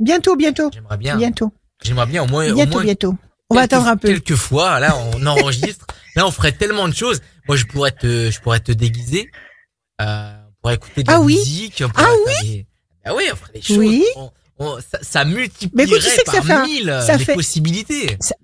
[0.00, 1.16] Bientôt, bientôt, J'aimerais bien.
[1.16, 1.52] bientôt,
[1.84, 3.14] J'aimerais bien au moins, au bientôt, moins bientôt.
[3.50, 4.08] On va attendre un peu.
[4.08, 5.86] Quelques fois, là, on enregistre.
[6.16, 7.20] là, on ferait tellement de choses.
[7.46, 9.30] Moi, je pourrais te, je pourrais te déguiser.
[10.00, 11.82] Euh, on pourrait écouter de la Ah oui musique.
[11.84, 12.66] On pourrait Ah des-
[13.04, 13.76] Ah oui, on ferait des choses.
[13.78, 14.04] Oui.
[14.16, 17.00] On- on- ça, ça multiplierait Mais écoute, tu sais que par ça fait un- mille
[17.06, 18.16] ça les fait- possibilités.
[18.20, 18.34] Ça-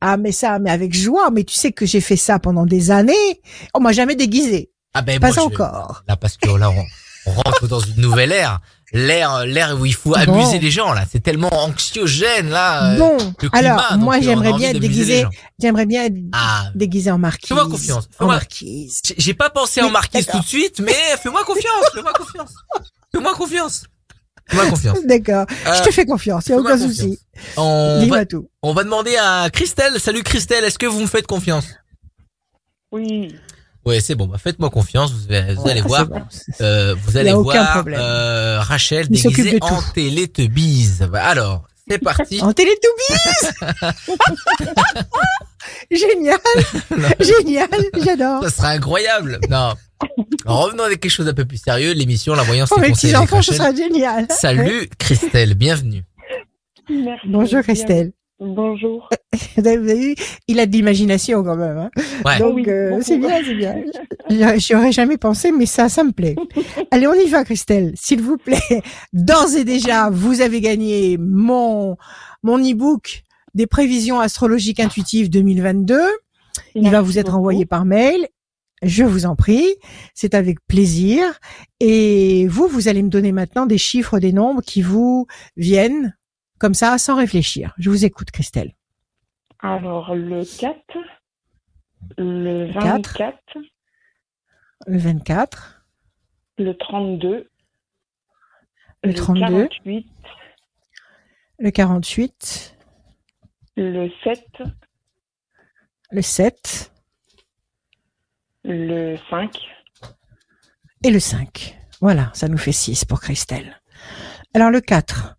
[0.00, 1.30] ah, mais ça, mais avec joie.
[1.30, 3.40] Mais tu sais que j'ai fait ça pendant des années.
[3.74, 4.70] On m'a jamais déguisé.
[4.94, 6.02] Ah ben, Pas moi, je- encore.
[6.08, 6.84] Là, parce que là, on,
[7.26, 8.60] on rentre dans une nouvelle ère.
[8.94, 10.16] L'ère, l'ère où il faut Bon.
[10.16, 11.04] amuser les gens, là.
[11.12, 12.92] C'est tellement anxiogène, là.
[12.94, 15.26] euh, bon, le climat, alors moi euh, j'aimerais bien être les déguisé.
[15.60, 17.48] J'aimerais bien être Ah, déguisé en marquise.
[17.48, 18.08] Fais-moi confiance.
[18.14, 19.02] En Fais-moi- marquise.
[19.18, 22.54] J'ai- pas pensé en marquise tout de suite, mais fais-moi confiance, fais-moi confiance.
[23.12, 23.82] Fais-moi confiance.
[24.48, 24.98] Fais-moi confiance.
[25.04, 25.46] D'accord.
[25.66, 26.46] Euh, Je te fais confiance.
[26.46, 26.94] Il y a aucun confiance.
[26.96, 27.18] souci.
[27.56, 28.48] on, Dis-moi va, tout.
[28.62, 30.00] on va demander à Christelle.
[30.00, 31.66] Salut Christelle, est-ce que vous me faites confiance?
[32.92, 33.34] Oui.
[33.86, 36.06] Ouais, c'est bon, bah faites-moi confiance, vous, allez- voir.
[36.06, 36.20] bon.
[36.60, 38.00] Euh, vous a allez aucun voir problème.
[38.02, 39.92] euh, Rachel Il déguisée de en tout.
[39.94, 41.08] Télétubbise.
[41.10, 42.42] Bah, Alors, c'est parti.
[42.42, 43.54] En Télétoubis
[45.90, 46.38] Génial
[47.20, 47.68] Génial
[48.04, 49.38] J'adore Ça sera incroyable.
[49.50, 49.74] Non.
[50.46, 51.92] Revenons avec quelque chose d'un peu plus sérieux.
[51.92, 56.02] L'émission, la voyance, Pour mes conseil avec petits-enfants, ce sera génial Salut Christelle, bienvenue.
[56.88, 57.26] Merci.
[57.28, 58.12] Bonjour Christelle.
[58.40, 59.08] Bonjour.
[59.56, 60.14] Vous avez vu
[60.46, 61.76] Il a de l'imagination quand même.
[61.76, 61.90] Hein
[62.24, 62.38] Ouais.
[62.38, 63.74] Donc Oui, euh, c'est bien, c'est bien.
[64.30, 66.36] J'y- J'y aurais jamais pensé, mais ça, ça me plaît.
[66.92, 67.92] Allez, on y va, Christelle.
[67.96, 68.60] S'il vous plaît.
[69.12, 71.96] D'ores et déjà, vous avez gagné mon
[72.44, 73.22] mon e-book
[73.54, 76.00] des prévisions astrologiques intuitives 2022.
[76.74, 77.38] Il va vous être beaucoup.
[77.38, 78.28] envoyé par mail.
[78.82, 79.66] Je vous en prie.
[80.14, 81.24] C'est avec plaisir.
[81.80, 86.16] Et vous, vous allez me donner maintenant des chiffres, des nombres qui vous viennent
[86.58, 87.74] comme ça, sans réfléchir.
[87.78, 88.74] Je vous écoute, Christelle.
[89.60, 90.78] Alors, le 4,
[92.16, 93.18] le Quatre.
[94.86, 95.84] 24, Le 24,
[96.58, 97.48] le 32,
[99.02, 99.68] Le 32.
[99.68, 100.06] 48,
[101.58, 102.77] le 48,
[103.78, 104.44] le 7,
[106.10, 106.92] le 7
[108.64, 109.56] le 5,
[111.04, 111.78] et le 5.
[112.00, 113.80] Voilà, ça nous fait 6 pour Christelle.
[114.52, 115.36] Alors le 4,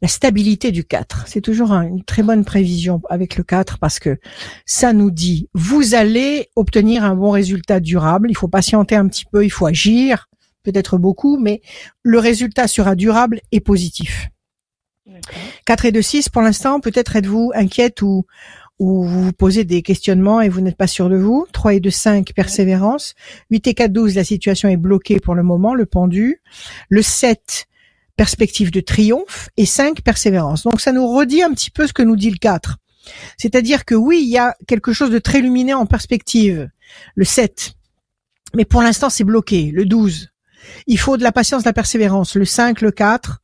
[0.00, 1.26] la stabilité du 4.
[1.28, 4.18] C'est toujours un- une très bonne prévision avec le 4 parce que
[4.64, 8.30] ça nous dit, vous allez obtenir un bon résultat durable.
[8.30, 10.28] Il faut patienter un petit peu, il faut agir,
[10.62, 11.60] peut-être beaucoup, mais
[12.02, 14.28] le résultat sera durable et positif.
[15.06, 15.34] D'accord.
[15.66, 18.24] 4 et 2, 6, pour l'instant, peut-être êtes-vous inquiète ou,
[18.78, 21.46] ou vous vous posez des questionnements et vous n'êtes pas sûr de vous.
[21.52, 23.14] 3 et 2, 5, persévérance.
[23.50, 26.40] 8 et 4, 12, la situation est bloquée pour le moment, le pendu.
[26.88, 27.66] Le 7,
[28.16, 29.48] perspective de triomphe.
[29.56, 30.64] Et 5, persévérance.
[30.64, 32.78] Donc ça nous redit un petit peu ce que nous dit le 4.
[33.36, 36.70] C'est-à-dire que oui, il y a quelque chose de très lumineux en perspective.
[37.16, 37.72] Le 7.
[38.54, 39.70] Mais pour l'instant, c'est bloqué.
[39.72, 40.28] Le 12.
[40.86, 42.36] Il faut de la patience, de la persévérance.
[42.36, 43.41] Le 5, le 4.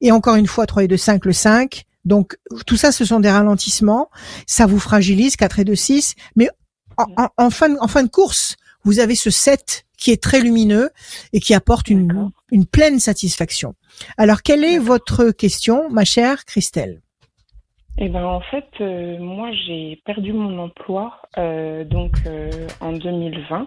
[0.00, 1.84] Et encore une fois, 3 et 2, 5, le 5.
[2.04, 4.08] Donc, tout ça, ce sont des ralentissements.
[4.46, 6.14] Ça vous fragilise, 4 et 2, 6.
[6.36, 6.48] Mais
[6.96, 10.22] en, en- en fin, de- en fin de course, vous avez ce 7 qui est
[10.22, 10.90] très lumineux
[11.32, 13.74] et qui apporte une, une pleine satisfaction.
[14.16, 17.00] Alors, quelle est votre question, ma chère Christelle?
[18.00, 23.66] Eh ben en fait, euh, moi j'ai perdu mon emploi euh, donc euh, en 2020.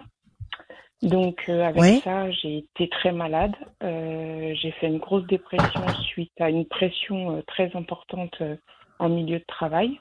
[1.02, 2.00] Donc euh, avec Ouais.
[2.04, 3.54] ça, j'ai été très malade.
[3.82, 8.56] Euh, j'ai fait une grosse dépression suite à une pression euh, très importante euh,
[9.00, 10.00] en milieu de travail.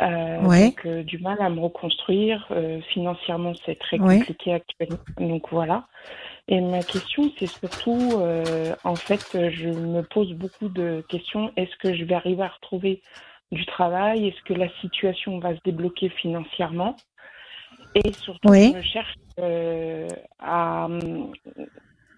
[0.00, 0.66] Euh, Ouais.
[0.66, 2.46] Donc euh, du mal à me reconstruire.
[2.52, 4.18] Euh, financièrement, c'est très Ouais.
[4.18, 4.98] compliqué actuellement.
[5.18, 5.86] Donc voilà.
[6.46, 11.50] Et ma question, c'est surtout, euh, en fait, je me pose beaucoup de questions.
[11.56, 13.02] Est-ce que je vais arriver à retrouver
[13.50, 14.28] du travail?
[14.28, 16.96] Est-ce que la situation va se débloquer financièrement?
[17.94, 18.74] Et surtout, Oui.
[18.76, 20.08] je cherche euh,
[20.40, 20.88] à...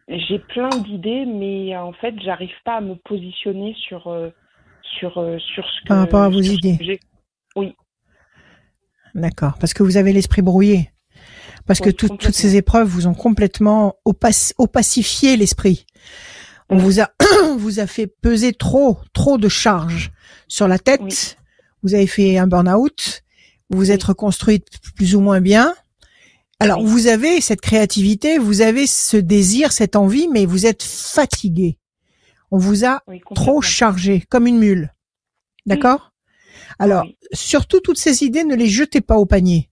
[0.08, 4.30] J'ai plein d'idées, mais en fait, j'arrive pas à me positionner sur, euh,
[4.98, 5.88] sur, euh, sur ce que...
[5.88, 6.78] Par rapport à vos idées.
[6.80, 7.00] j'ai.
[9.14, 9.54] D'accord.
[9.58, 10.90] Parce que vous avez l'esprit brouillé.
[11.66, 15.86] Parce que Oui, tout- toutes ces épreuves vous ont complètement opac- opacifié l'esprit.
[16.68, 16.82] On Oui.
[16.82, 17.08] vous a,
[17.58, 20.12] vous a fait peser trop, trop de charges
[20.48, 21.00] sur la tête.
[21.02, 21.14] Oui.
[21.82, 23.22] Vous avez fait un burn-out.
[23.70, 25.74] Vous vous êtes reconstruite plus ou moins bien.
[26.60, 31.78] Alors, vous avez cette créativité, vous avez ce désir, cette envie, mais vous êtes fatigué.
[32.50, 33.02] On vous a
[33.34, 34.94] trop chargé, comme une mule.
[35.66, 36.12] D'accord?
[36.78, 39.68] Alors, surtout toutes ces idées, ne les jetez pas au panier.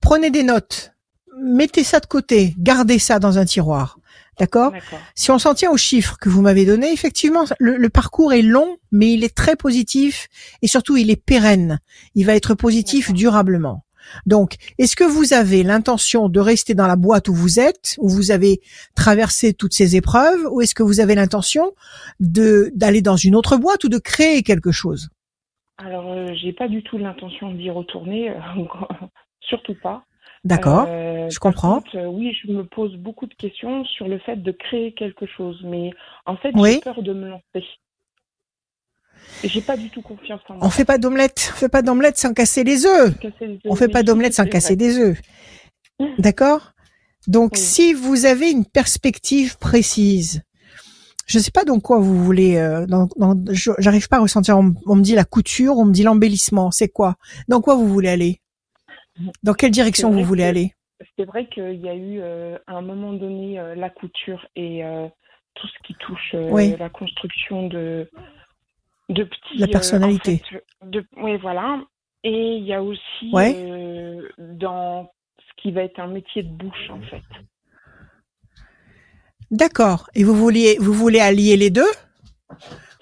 [0.00, 0.92] Prenez des notes,
[1.38, 3.98] mettez ça de côté, gardez ça dans un tiroir.
[4.38, 4.72] D'accord?
[5.14, 8.78] Si on s'en tient aux chiffres que vous m'avez donnés, effectivement, le, parcours est long,
[8.90, 10.28] mais il est très positif
[10.62, 11.80] et surtout il est pérenne.
[12.14, 13.84] Il va être positif durablement.
[14.26, 18.08] Donc, est-ce que vous avez l'intention de rester dans la boîte où vous êtes, où
[18.08, 18.60] vous avez
[18.96, 21.72] traversé toutes ces épreuves, ou est-ce que vous avez l'intention
[22.18, 25.10] de d'aller dans une autre boîte ou de créer quelque chose?
[25.78, 28.34] Alors, euh, j'ai pas du tout l'intention d'y retourner, euh,
[29.40, 30.04] surtout pas.
[30.44, 31.82] D'accord, euh, je comprends.
[31.94, 35.90] oui, je me pose beaucoup de questions sur le fait de créer quelque chose, mais
[36.26, 37.64] en fait, j'ai peur de me lancer.
[39.44, 40.66] J'ai pas du tout confiance en moi.
[40.66, 43.14] On fait pas d'omelette, on fait pas d'omelette sans casser les œufs.
[43.64, 45.20] On fait pas d'omelette sans casser des œufs.
[46.18, 46.72] D'accord?
[47.28, 50.42] Donc si vous avez une perspective précise,
[51.26, 52.56] je sais pas dans quoi vous voulez.
[52.56, 53.08] Euh, dans,
[53.78, 54.58] J'arrive pas à ressentir.
[54.58, 56.70] On, me dit la couture, on me dit l'embellissement.
[56.70, 57.16] C'est quoi?
[57.48, 58.41] Dans quoi vous voulez aller?
[59.42, 60.74] Dans quelle direction vous voulez aller?
[61.16, 64.82] C'est vrai qu'il y a eu euh, à un moment donné euh, la couture et
[65.54, 68.08] tout ce qui touche la construction de
[69.08, 69.58] de petits.
[69.58, 70.42] La personnalité.
[70.84, 71.80] de, oui, voilà.
[72.24, 76.90] Et il y a aussi euh, dans ce qui va être un métier de bouche,
[76.90, 77.22] en fait.
[79.50, 80.08] D'accord.
[80.14, 81.90] Et vous voulez, vous voulez allier les deux?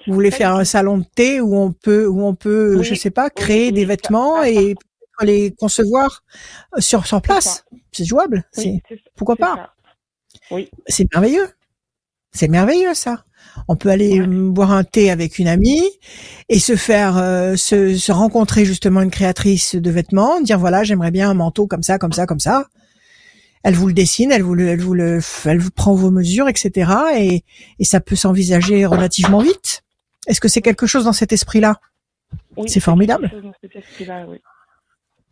[0.06, 3.10] Vous voulez faire un salon de thé où on peut, où on peut, je sais
[3.10, 4.74] pas, créer des vêtements et
[5.24, 6.24] les concevoir
[6.78, 7.64] sur sur place.
[7.92, 8.44] C'est jouable.
[8.52, 8.82] c'est
[9.16, 9.74] pourquoi pas?
[10.50, 10.70] Oui.
[10.86, 11.48] C'est merveilleux.
[12.32, 13.24] C'est merveilleux ça.
[13.68, 15.82] On peut aller boire un thé avec une amie
[16.48, 21.30] et se faire euh, se, rencontrer justement une créatrice de vêtements, dire voilà j'aimerais bien
[21.30, 22.66] un manteau comme ça, comme ça, comme ça.
[23.62, 26.48] Elle vous le dessine, elle vous le, elle vous le, elle vous prend vos mesures,
[26.48, 26.92] etc.
[27.18, 27.44] Et,
[27.78, 29.82] et ça peut s'envisager relativement vite.
[30.26, 31.80] Est-ce que c'est quelque chose dans cet esprit-là?
[32.66, 33.30] C'est formidable.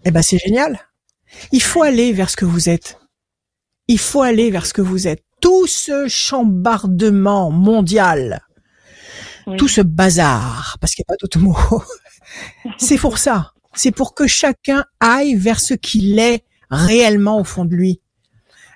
[0.09, 0.81] Eh ben c'est génial.
[1.53, 2.99] Il faut aller vers ce que vous êtes.
[3.89, 8.41] Il faut aller vers ce que vous êtes tout ce chambardement mondial,
[9.59, 11.83] tout ce bazar, parce qu'il n'y a pas d'autre mot,
[12.79, 13.53] c'est pour ça.
[13.75, 18.01] C'est pour que chacun aille vers ce qu'il est réellement au fond de lui.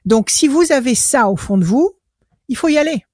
[0.04, 1.98] Donc, si vous avez ça au fond de vous,
[2.48, 3.06] il faut y aller.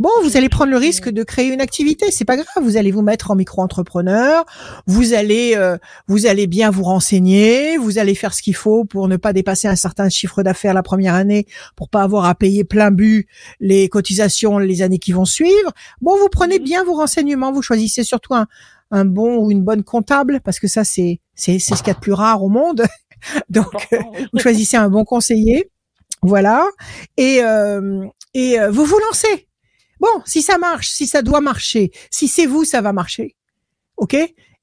[0.00, 2.64] Bon, vous allez prendre le risque de créer une activité, c'est pas grave.
[2.64, 4.46] Vous allez vous mettre en micro-entrepreneur,
[4.86, 5.76] vous allez, euh,
[6.08, 9.68] vous allez bien vous renseigner, vous allez faire ce qu'il faut pour ne pas dépasser
[9.68, 13.28] un certain chiffre d'affaires la première année, pour pas avoir à payer plein but
[13.60, 15.70] les cotisations les années qui vont suivre.
[16.00, 16.64] Bon, vous prenez mhm.
[16.64, 18.46] bien vos renseignements, vous choisissez surtout un,
[18.90, 21.90] un bon ou une bonne comptable parce que ça c'est c'est c'est ce qu'il y
[21.90, 22.86] a de plus rare au monde.
[23.50, 23.66] Donc,
[24.32, 25.70] vous choisissez un bon conseiller.
[26.22, 26.66] Voilà.
[27.18, 29.49] Et, euh, et euh, vous vous lancez.
[30.00, 33.36] Bon, si ça marche, si ça doit marcher, si c'est vous, ça va marcher.
[33.98, 34.16] OK?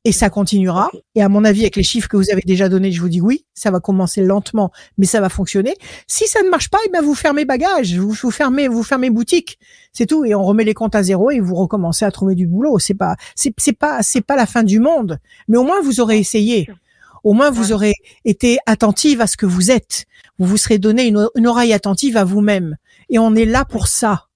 [0.03, 0.89] Et ça continuera.
[1.15, 3.21] Et à mon avis, avec les chiffres que vous avez déjà donnés, je vous dis
[3.21, 5.75] oui, ça va commencer lentement, mais ça va fonctionner.
[6.07, 9.09] Si ça ne marche pas, eh ben vous fermez bagage, vous, vous fermez, vous fermez
[9.09, 9.59] boutique,
[9.91, 12.47] c'est tout, et on remet les comptes à zéro et vous recommencez à trouver du
[12.47, 12.79] boulot.
[12.79, 15.19] C'est pas, c'est, pas, c'est pas la fin du monde,
[15.49, 16.69] mais au moins vous aurez essayé.
[17.23, 20.05] Au moins vous aurez été attentive à ce que vous êtes.
[20.39, 22.77] Vous vous serez donné une, une oreille attentive à vous-même.
[23.09, 24.26] Et on est là pour ça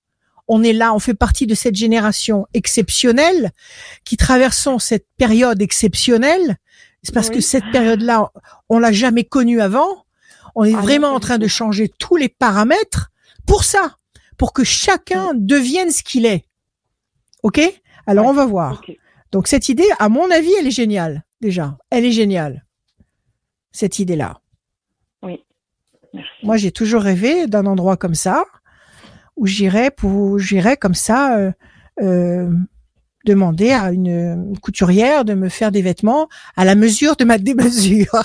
[0.53, 3.51] on est là, on fait partie de cette génération exceptionnelle
[4.03, 6.57] qui traversons cette période exceptionnelle.
[7.03, 8.33] C'est parce que cette période-là,
[8.67, 10.05] on l'a jamais connue avant.
[10.55, 13.11] On est ah vraiment en train de changer tous les paramètres
[13.47, 13.95] pour ça,
[14.37, 16.43] pour que chacun devienne ce qu'il est.
[17.43, 17.61] Ok?
[18.05, 18.81] Alors on va voir.
[19.31, 21.77] Donc cette idée, à mon avis, elle est géniale déjà.
[21.91, 22.65] Elle est géniale.
[23.71, 24.41] Cette idée-là.
[25.23, 25.45] Oui.
[26.43, 28.43] Moi, j'ai toujours rêvé d'un endroit comme ça
[29.41, 31.51] où j'irais pour j'irais comme ça euh,
[32.01, 32.49] euh,
[33.25, 38.23] demander à une, couturière de me faire des vêtements à la mesure de ma démesure.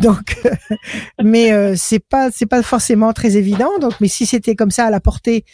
[0.00, 0.76] donc, euh,
[1.22, 3.78] mais euh, c'est pas c'est pas forcément très évident.
[3.78, 5.44] Donc, mais si c'était comme ça à la portée,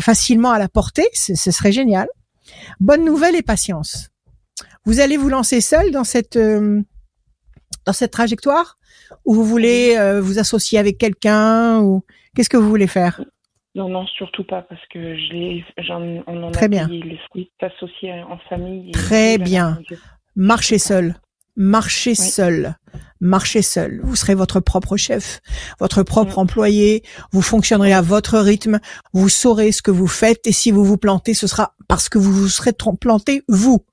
[0.00, 2.06] facilement à la portée, ce serait génial.
[2.78, 4.10] Bonne nouvelle et patience.
[4.84, 8.78] Vous allez vous lancer seul dans cette dans cette trajectoire?
[9.24, 12.02] Ou vous voulez vous associer avec quelqu'un ou
[12.34, 13.20] qu'est-ce que vous voulez faire?
[13.76, 16.88] Non, non, surtout pas, parce que je j'en, on en Très a bien.
[16.88, 18.90] les fruits associés en famille.
[18.92, 19.78] Très bien.
[20.34, 21.14] Marchez seul.
[21.56, 22.76] Marchez seul.
[23.20, 24.00] Marchez seul.
[24.02, 25.40] Vous serez votre propre chef,
[25.78, 27.02] votre propre employé.
[27.32, 28.80] Vous fonctionnerez à votre rythme.
[29.12, 30.46] Vous saurez ce que vous faites.
[30.46, 33.84] Et si vous vous plantez, ce sera parce que vous vous serez planté vous.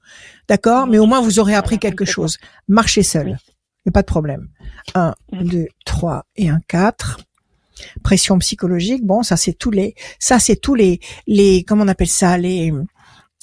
[0.47, 0.87] D'accord?
[0.87, 2.37] Mais au moins, vous aurez appris quelque chose.
[2.69, 3.27] Marchez seul.
[3.27, 4.47] Il n'y a pas de problème.
[4.95, 7.19] 1, 2, 3 et un 4.
[8.03, 12.07] Pression psychologique, bon, ça c'est tous les, ça c'est tous les, les, comment on appelle
[12.07, 12.71] ça, les,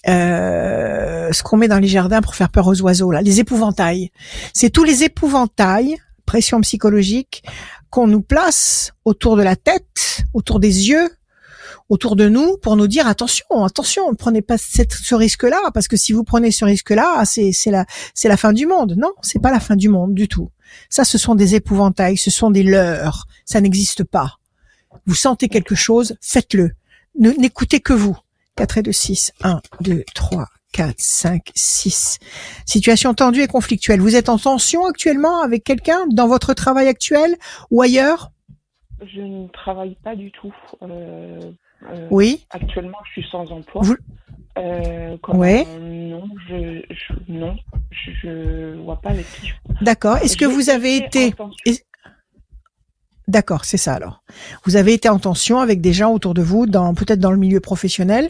[0.09, 4.11] euh, ce qu'on met dans les jardins pour faire peur aux oiseaux, là, les épouvantails.
[4.55, 7.43] C'est tous les épouvantails, pression psychologique,
[7.91, 11.11] qu'on nous place autour de la tête, autour des yeux,
[11.89, 15.97] autour de nous pour nous dire attention, attention, ne prenez pas ce risque-là parce que
[15.97, 18.95] si vous prenez ce risque-là, c'est la c'est la fin du monde.
[18.97, 20.51] Non, c'est pas la fin du monde du tout.
[20.89, 23.27] Ça, ce sont des épouvantails, ce sont des leurres.
[23.45, 24.39] Ça n'existe pas.
[25.07, 26.73] Vous sentez quelque chose, faites-le.
[27.19, 28.17] N'écoutez que vous.
[28.57, 29.33] 4 et 2, 6.
[29.43, 32.19] 1, 2, 3, 4, 5, 6.
[32.67, 34.01] Situation tendue et conflictuelle.
[34.01, 37.37] Vous êtes en tension actuellement avec quelqu'un dans votre travail actuel
[37.71, 38.31] ou ailleurs?
[39.03, 40.55] Je ne travaille pas du tout.
[40.83, 41.53] Euh,
[41.89, 42.47] euh, oui.
[42.51, 43.83] Actuellement, je suis sans emploi.
[43.83, 43.97] Vous...
[44.59, 45.65] Euh, ouais.
[45.79, 47.57] non, je, je, non,
[47.91, 49.53] je, je vois pas avec qui.
[49.81, 50.19] D'accord.
[50.19, 51.33] Est-ce que vous avez été
[53.31, 54.25] D'accord, c'est ça alors.
[54.65, 57.39] Vous avez été en tension avec des gens autour de vous, dans peut-être dans le
[57.39, 58.29] milieu professionnel.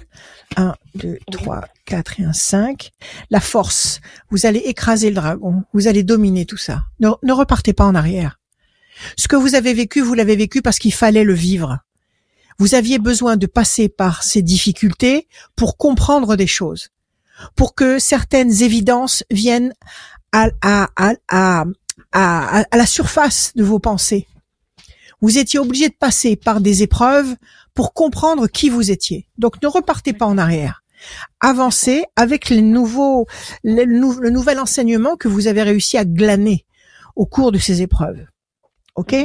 [0.57, 2.91] 1, 2, 3, 4 et un 5.
[3.31, 6.83] La force, vous allez écraser le dragon, vous allez dominer tout ça.
[7.01, 8.39] Ne, ne repartez pas en arrière.
[9.17, 11.79] Ce que vous avez vécu, vous l'avez vécu parce qu'il fallait le vivre.
[12.61, 16.91] Vous aviez besoin de passer par ces difficultés pour comprendre des choses,
[17.57, 19.73] pour que certaines évidences viennent
[20.31, 21.65] à, à, à,
[22.13, 24.29] à, à la surface de vos pensées.
[25.23, 27.35] Vous étiez obligé de passer par des épreuves
[27.73, 29.27] pour comprendre qui vous étiez.
[29.39, 30.83] Donc ne repartez pas en arrière.
[31.41, 33.27] Avancez avec les nouveaux,
[33.65, 36.67] le, le nouvel enseignement que vous avez réussi à glaner
[37.17, 38.27] au cours de ces épreuves.
[38.97, 39.17] OK?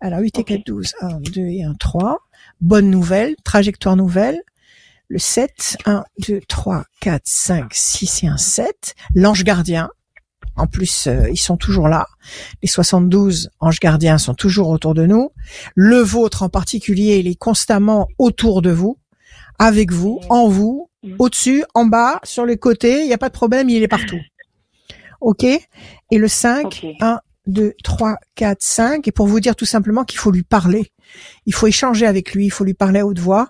[0.00, 0.92] Alors 8 et 4, 12.
[1.00, 2.20] 1, 2 et 1, 3
[2.60, 4.42] bonne nouvelle, trajectoire nouvelle.
[5.08, 8.94] Le 7, 1, 2, 3, 4, 5, 6 et un 7.
[9.14, 9.88] L'ange gardien.
[10.56, 12.08] En plus, euh, ils sont toujours là.
[12.62, 15.30] Les 72 anges gardiens sont toujours autour de nous.
[15.74, 18.98] Le vôtre en particulier, il est constamment autour de vous,
[19.58, 23.02] avec vous, en vous, au-dessus, en bas, sur les côtés.
[23.02, 24.20] Il n'y a pas de problème, il est partout.
[25.20, 25.44] OK?
[25.44, 26.96] Et le 5, okay.
[27.00, 29.08] 1, 2, 3, 4, 5.
[29.08, 30.92] Et pour vous dire tout simplement qu'il faut lui parler.
[31.46, 33.48] Il faut échanger avec lui, il faut lui parler à haute voix.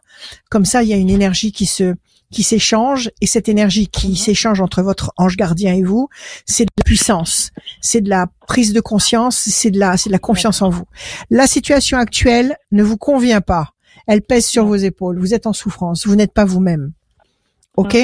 [0.51, 1.95] Comme ça, il y a une énergie qui se
[2.31, 6.09] qui s'échange et cette énergie qui s'échange entre votre ange gardien et vous,
[6.45, 10.13] c'est de la puissance, c'est de la prise de conscience, c'est de la c'est de
[10.13, 10.85] la confiance en vous.
[11.31, 13.71] La situation actuelle ne vous convient pas.
[14.07, 15.19] Elle pèse sur vos épaules.
[15.19, 16.07] Vous êtes en souffrance.
[16.07, 16.93] Vous n'êtes pas vous-même.
[17.77, 17.97] OK?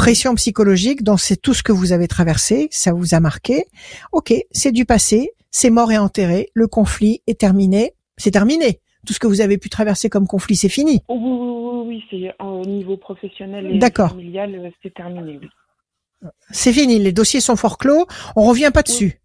[0.00, 3.66] Pression psychologique, donc c'est tout ce que vous avez traversé, ça vous a marqué.
[4.12, 8.80] OK, c'est du passé, c'est mort et enterré, le conflit est terminé, c'est terminé.
[9.06, 11.02] Tout ce que vous avez pu traverser comme conflit, c'est fini.
[11.10, 15.38] Oui, oui, oui, c'est au niveau professionnel et familial, euh, c'est terminé.
[15.42, 16.28] Oui.
[16.50, 16.98] C'est fini.
[16.98, 18.06] Les dossiers sont fort clos.
[18.36, 19.20] On revient pas dessus.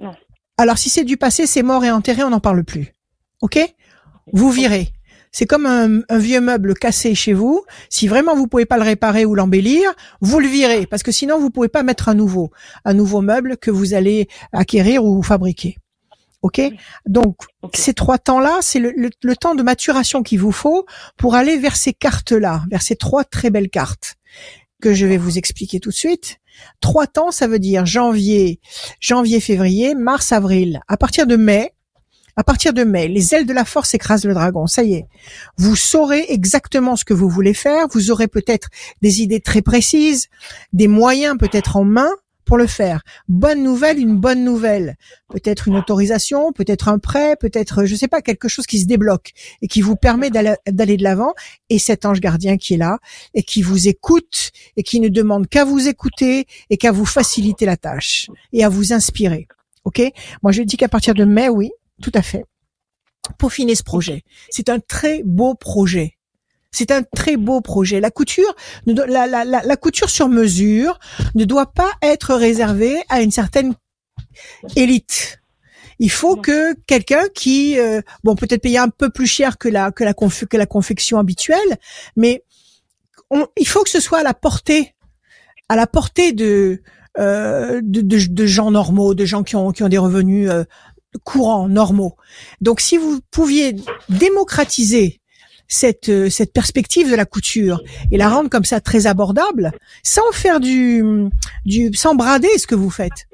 [0.00, 0.06] Oui.
[0.06, 0.14] Non.
[0.58, 2.92] Alors si c'est du passé, c'est mort et enterré, on n'en parle plus.
[3.40, 3.56] Ok?
[4.32, 4.88] Vous virez.
[5.32, 7.64] C'est comme un, un, vieux meuble cassé chez vous.
[7.88, 9.90] Si vraiment vous pouvez pas le réparer ou l'embellir,
[10.20, 12.50] vous le virez parce que sinon vous pouvez pas mettre un nouveau,
[12.84, 15.76] un nouveau meuble que vous allez acquérir ou fabriquer.
[16.42, 16.60] Ok,
[17.06, 17.80] donc okay.
[17.80, 21.56] ces trois temps-là, c'est le, le, le, temps de maturation qu'il vous faut pour aller
[21.56, 24.16] vers ces cartes-là, vers ces trois très belles cartes
[24.82, 26.38] que je vais vous expliquer tout de suite.
[26.80, 28.60] Trois temps, ça veut dire janvier,
[28.98, 30.80] janvier, février, mars, avril.
[30.88, 31.72] À partir de mai,
[32.36, 34.66] à partir de mai, les ailes de la force écrasent le dragon.
[34.66, 35.06] Ça y est.
[35.58, 37.86] Vous saurez exactement ce que vous voulez faire.
[37.92, 38.68] Vous aurez peut-être
[39.02, 40.28] des idées très précises,
[40.72, 42.10] des moyens peut-être en main
[42.44, 43.02] pour le faire.
[43.28, 44.96] Bonne nouvelle, une bonne nouvelle.
[45.28, 49.30] Peut-être une autorisation, peut-être un prêt, peut-être, je sais pas, quelque chose qui se débloque
[49.62, 51.34] et qui vous permet d'aller de l'avant.
[51.70, 52.98] Et cet ange gardien qui est là
[53.34, 57.64] et qui vous écoute et qui ne demande qu'à vous écouter et qu'à vous faciliter
[57.64, 59.46] la tâche et à vous inspirer.
[59.84, 60.02] Ok?
[60.42, 62.44] Moi, je dis qu'à partir de mai, oui, tout à fait.
[63.38, 64.22] Peaufiner ce projet.
[64.50, 66.18] C'est un très beau projet.
[66.70, 68.00] C'est un très beau projet.
[68.00, 68.54] La couture,
[68.86, 70.98] la, la, la, la, couture sur mesure
[71.34, 73.74] ne doit pas être réservée à une certaine
[74.76, 75.42] élite.
[75.98, 79.92] Il faut que quelqu'un qui, euh, bon, peut-être payer un peu plus cher que la
[79.92, 81.78] que la, que la confection habituelle,
[82.16, 82.42] mais
[83.30, 84.94] on, il faut que ce soit à la portée,
[85.68, 86.82] à la portée de
[87.18, 90.64] euh, de, de, gens normaux, de gens qui ont qui ont des revenus euh,
[91.24, 92.16] courants, normaux.
[92.60, 93.76] Donc, si vous pouviez
[94.08, 95.20] démocratiser
[95.72, 100.30] cette euh, cette perspective de la couture et la rendre comme ça très abordable sans
[100.32, 101.02] faire du
[101.64, 103.26] du sans brader ce que vous faites.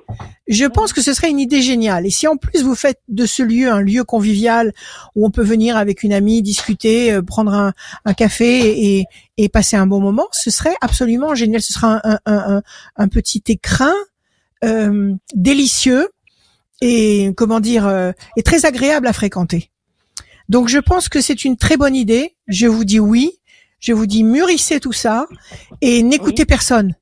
[0.47, 2.07] Je pense que ce serait une idée géniale.
[2.07, 4.73] Et si en plus vous faites de ce lieu un lieu convivial
[5.15, 7.75] où on peut venir avec une amie discuter, euh, prendre un,
[8.07, 9.05] un café et,
[9.37, 11.61] et, passer un bon moment, ce serait absolument génial.
[11.61, 12.63] Ce sera un, un,
[12.97, 13.93] un, petit écrin
[14.65, 16.09] euh, délicieux
[16.81, 19.71] et comment dire euh, est très agréable à fréquenter.
[20.49, 22.37] Donc je pense que c'est une très bonne idée.
[22.47, 23.33] Je vous dis oui.
[23.81, 25.27] Je vous dis mûrissez tout ça
[25.81, 26.95] et n'écoutez personne.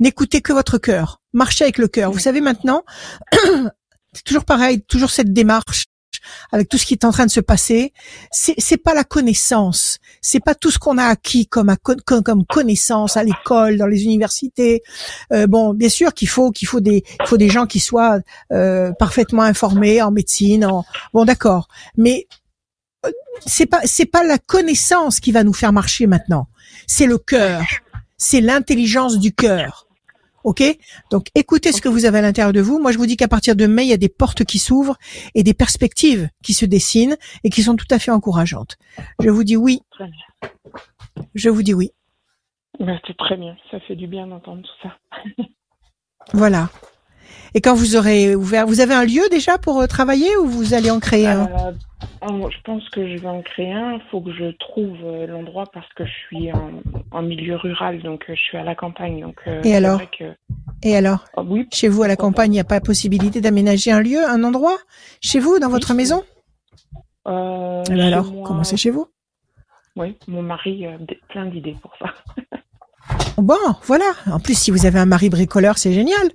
[0.00, 1.20] N'écoutez que votre cœur.
[1.32, 2.10] Marchez avec le cœur.
[2.10, 2.84] Vous savez maintenant,
[4.12, 5.86] c'est toujours pareil, toujours cette démarche
[6.52, 7.92] avec tout ce qui est en train de se passer.
[8.30, 13.16] C'est pas la connaissance, c'est pas tout ce qu'on a acquis comme, comme, comme connaissance
[13.16, 14.82] à l'école, dans les universités.
[15.32, 18.18] Euh, bon, bien sûr qu'il faut qu'il faut des il faut des gens qui soient
[18.52, 20.64] euh, parfaitement informés en médecine.
[20.64, 20.84] En...
[21.12, 22.26] Bon, d'accord, mais
[23.04, 23.10] euh,
[23.46, 26.48] c'est pas c'est pas la connaissance qui va nous faire marcher maintenant.
[26.86, 27.62] C'est le cœur,
[28.16, 29.85] c'est l'intelligence du cœur.
[30.46, 30.62] Ok
[31.10, 32.78] Donc écoutez ce que vous avez à l'intérieur de vous.
[32.78, 34.96] Moi, je vous dis qu'à partir de mai, il y a des portes qui s'ouvrent
[35.34, 38.78] et des perspectives qui se dessinent et qui sont tout à fait encourageantes.
[39.20, 39.80] Je vous dis oui.
[39.90, 40.52] Très bien.
[41.34, 41.90] Je vous dis oui.
[42.78, 43.56] Ben, c'est très bien.
[43.72, 44.96] Ça fait du bien d'entendre tout ça.
[46.32, 46.70] Voilà.
[47.56, 50.74] Et quand vous aurez ouvert, vous avez un lieu déjà pour euh, travailler ou vous
[50.74, 51.46] allez en créer un?
[51.48, 51.72] Euh,
[52.20, 53.94] en- je pense que je vais en créer un.
[53.94, 56.70] Il faut que je trouve euh, l'endroit parce que je suis en,
[57.12, 59.22] en milieu rural, donc euh, je suis à la campagne.
[59.22, 60.34] Donc, euh, Et alors que-
[60.82, 63.90] Et alors Ah oui, Chez vous à la campagne, il n'y a pas possibilité d'aménager
[63.90, 64.76] un lieu, un endroit?
[65.22, 66.24] Chez vous, dans votre maison?
[67.26, 69.06] Eh ben alors, moi- comment c'est chez vous?
[69.96, 70.98] Oui, mon mari a
[71.30, 72.12] plein d'idées pour ça.
[73.38, 74.04] Bon, voilà.
[74.30, 76.30] En plus, si vous avez un mari bricoleur, c'est génial.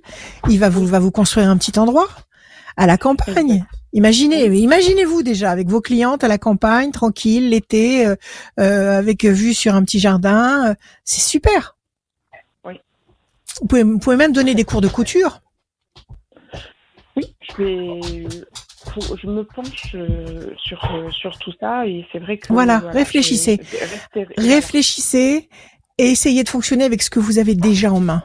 [0.48, 2.08] Il va vous, va vous construire un petit endroit
[2.76, 3.64] à la campagne.
[3.92, 8.16] Imaginez, imaginez-vous déjà avec vos clientes à la campagne, tranquille, l'été, euh,
[8.60, 10.70] euh, avec vue sur un petit jardin.
[10.70, 10.74] euh,
[11.04, 11.76] C'est super.
[12.64, 12.80] Oui.
[13.60, 15.40] Vous pouvez, vous pouvez même donner des cours de couture.
[17.16, 18.00] Oui, je vais.
[18.94, 22.50] faut- je me penche euh, sur, euh, sur tout ça et c'est vrai que.
[22.50, 23.60] Voilà, réfléchissez.
[24.38, 25.48] Réfléchissez
[26.02, 28.24] et essayez de fonctionner avec ce que vous avez déjà en main.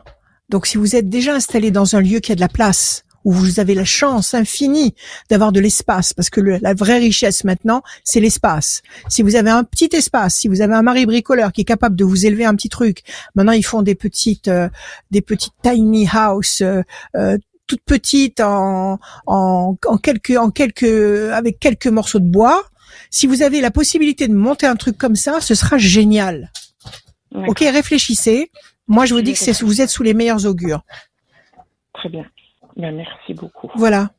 [0.50, 3.32] Donc, si vous êtes déjà installé dans un lieu qui a de la place, où
[3.32, 4.96] vous avez la chance infinie
[5.30, 8.82] d'avoir de l'espace, parce que le- la vraie richesse maintenant, c'est l'espace.
[9.10, 11.96] Si vous avez un petit espace, si vous avez un mari bricoleur qui est capable
[11.96, 13.04] de vous élever un petit truc,
[13.36, 14.70] maintenant ils font des petites, euh,
[15.12, 16.82] des petites tiny house, euh,
[17.16, 18.98] euh, toutes petites en,
[19.28, 22.64] en, en quelques, en quelques, avec quelques morceaux de bois.
[23.12, 26.52] Si vous avez la possibilité de monter un truc comme ça, ce sera génial.
[27.48, 28.52] Ok, réfléchissez.
[28.88, 30.82] Moi, je vous dis que c'est, vous êtes sous les meilleurs augures.
[31.94, 32.26] Très bien.
[32.76, 33.70] Ben, merci beaucoup.
[33.76, 34.12] Voilà.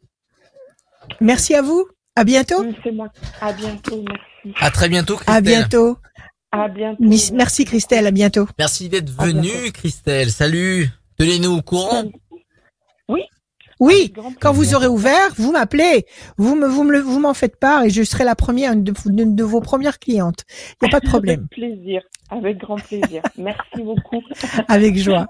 [1.20, 1.88] Merci à vous.
[2.16, 2.64] À bientôt.
[2.82, 3.08] C'est moi.
[3.40, 4.56] À bientôt, merci.
[4.60, 5.36] À très bientôt, Christelle.
[5.36, 5.98] À bientôt.
[6.50, 7.04] À bientôt.
[7.32, 8.06] Merci Christelle.
[8.06, 8.48] À bientôt.
[8.58, 10.30] Merci d'être venue, Christelle.
[10.30, 10.88] Salut.
[11.16, 12.04] Tenez-nous au courant.
[13.08, 13.22] Oui.
[13.80, 16.06] Grand Quand vous aurez ouvert, vous m'appelez.
[16.36, 18.92] Vous me, vous me, vous m'en faites part et je serai la première, une de,
[19.08, 20.44] une de vos premières clientes.
[20.82, 21.40] Il n'y a pas de problème.
[21.40, 22.02] Avec plaisir.
[22.30, 23.22] Avec grand plaisir.
[23.36, 24.22] Merci beaucoup.
[24.68, 25.26] Avec joie.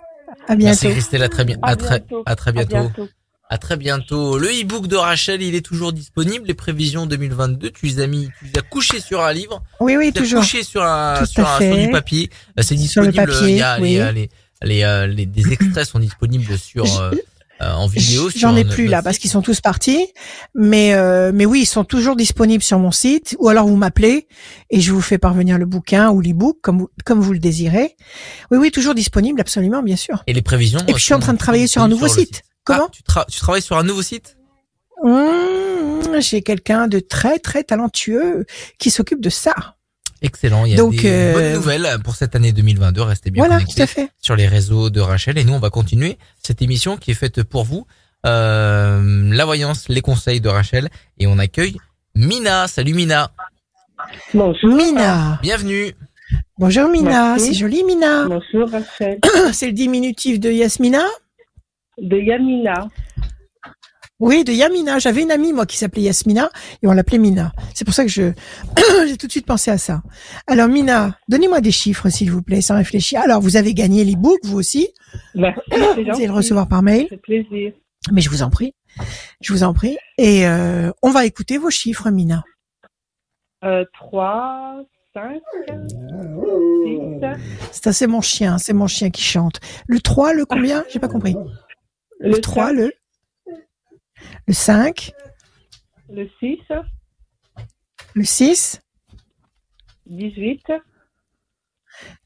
[0.47, 0.95] À Merci, bientôt.
[0.97, 1.23] Christelle.
[1.23, 1.57] À très bien.
[1.63, 2.23] À À très, bientôt.
[2.27, 2.77] à très À bientôt.
[2.77, 3.09] bientôt.
[3.51, 4.39] À très bientôt.
[4.39, 6.47] Le e-book de Rachel, il est toujours disponible.
[6.47, 7.71] Les prévisions 2022.
[7.71, 9.63] Tu les as mis, tu les as couchés sur un livre.
[9.81, 10.41] Oui, oui, Tu les as toujours.
[10.41, 12.29] couchés sur un, sur, à un, sur du papier.
[12.59, 13.33] Euh, C'est Sur le disponible.
[13.33, 13.93] papier, il y a oui.
[13.95, 14.29] les, euh, les,
[14.63, 17.17] les, euh, les- des extraits sont disponibles sur, euh, euh,
[17.61, 18.29] en vidéo.
[18.35, 20.07] J'en ai plus là parce qu'ils sont tous partis,
[20.55, 24.27] mais euh, mais oui, ils sont toujours disponibles sur mon site ou alors vous m'appelez
[24.71, 27.97] et je vous fais parvenir le bouquin ou l'e-book comme vous, comme vous le désirez.
[28.51, 30.23] Oui, oui, toujours disponible, absolument, bien sûr.
[30.27, 30.81] Et les prévisions.
[30.81, 32.43] Et puis je suis en train de travailler sur un nouveau site.
[32.71, 34.37] Ah, Comment tu, tra- tu travailles sur un nouveau site
[35.03, 38.45] Mmh, J'ai quelqu'un de très très talentueux
[38.79, 39.55] qui s'occupe de ça.
[40.23, 40.65] Excellent.
[40.65, 43.03] Il y a Donc, des euh, bonnes nouvelles pour cette année 2022.
[43.03, 44.09] Restez bien voilà, connectés tout à fait.
[44.21, 45.39] sur les réseaux de Rachel.
[45.39, 47.87] Et nous, on va continuer cette émission qui est faite pour vous.
[48.27, 50.89] Euh, la voyance, les conseils de Rachel.
[51.19, 51.77] Et on accueille
[52.15, 52.67] Mina.
[52.67, 53.31] Salut Mina.
[54.35, 54.75] Bonjour.
[54.75, 55.39] Mina.
[55.43, 55.95] Bienvenue.
[56.59, 58.27] Bonjour Mina, c'est joli Mina.
[58.27, 59.19] Bonjour Rachel.
[59.53, 61.03] C'est le diminutif de Yasmina?
[61.97, 62.89] De Yamina.
[64.21, 64.99] Oui, de Yamina.
[64.99, 66.51] J'avais une amie, moi, qui s'appelait Yasmina,
[66.83, 67.53] et on l'appelait Mina.
[67.75, 68.33] C'est pour ça que je,
[69.07, 70.03] j'ai tout de suite pensé à ça.
[70.47, 73.21] Alors, Mina, donnez-moi des chiffres, s'il vous plaît, sans réfléchir.
[73.21, 74.89] Alors, vous avez gagné l'e-book, vous aussi.
[75.35, 75.61] Merci.
[75.71, 77.07] c'est Vous allez le recevoir par mail.
[77.11, 77.73] C'est plaisir.
[78.13, 78.75] Mais je vous en prie.
[79.41, 79.97] Je vous en prie.
[80.19, 82.43] Et, euh, on va écouter vos chiffres, Mina.
[83.65, 84.83] Euh, 3,
[85.15, 85.41] 5,
[87.71, 88.59] 6, Ça, c'est mon chien.
[88.59, 89.61] C'est mon chien qui chante.
[89.87, 90.85] Le 3, le combien?
[90.89, 91.37] J'ai pas compris.
[92.21, 92.93] Le 3, cinq, le,
[94.47, 95.13] le 5,
[96.11, 96.59] le 6,
[98.15, 98.81] le 6,
[100.07, 100.73] 18,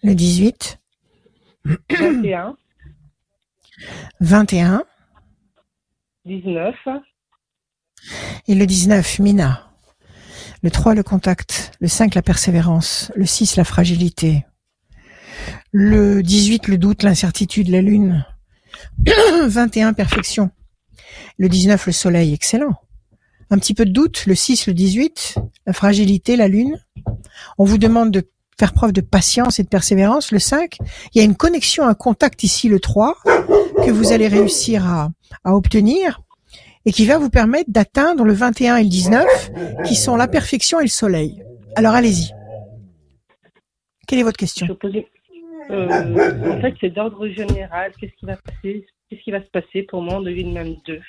[0.03, 0.80] le 18,
[1.90, 2.57] 21,
[4.20, 4.84] 21
[6.24, 6.74] 19,
[8.48, 9.68] et le 19, Mina.
[10.62, 11.72] Le 3, le contact.
[11.80, 13.11] Le 5, la persévérance.
[13.16, 14.44] Le 6, la fragilité.
[15.72, 18.24] Le 18, le doute, l'incertitude, la lune.
[19.46, 20.50] 21, perfection.
[21.38, 22.74] Le 19, le soleil, excellent.
[23.50, 25.36] Un petit peu de doute, le 6, le 18,
[25.66, 26.80] la fragilité, la lune.
[27.58, 28.26] On vous demande de
[28.58, 30.78] faire preuve de patience et de persévérance, le 5.
[31.14, 33.16] Il y a une connexion, un contact ici, le 3,
[33.84, 35.10] que vous allez réussir à,
[35.44, 36.20] obtenir
[36.84, 39.50] et qui va vous permettre d'atteindre le 21 et le 19,
[39.84, 41.42] qui sont la perfection et le soleil.
[41.76, 42.30] Alors allez-y.
[44.06, 44.66] Quelle est votre question?
[45.70, 47.92] Euh, en fait, c'est d'ordre général.
[48.00, 48.86] Qu'est-ce qui va passer?
[49.12, 51.02] Qu'est-ce qui va se passer pour moi en 2022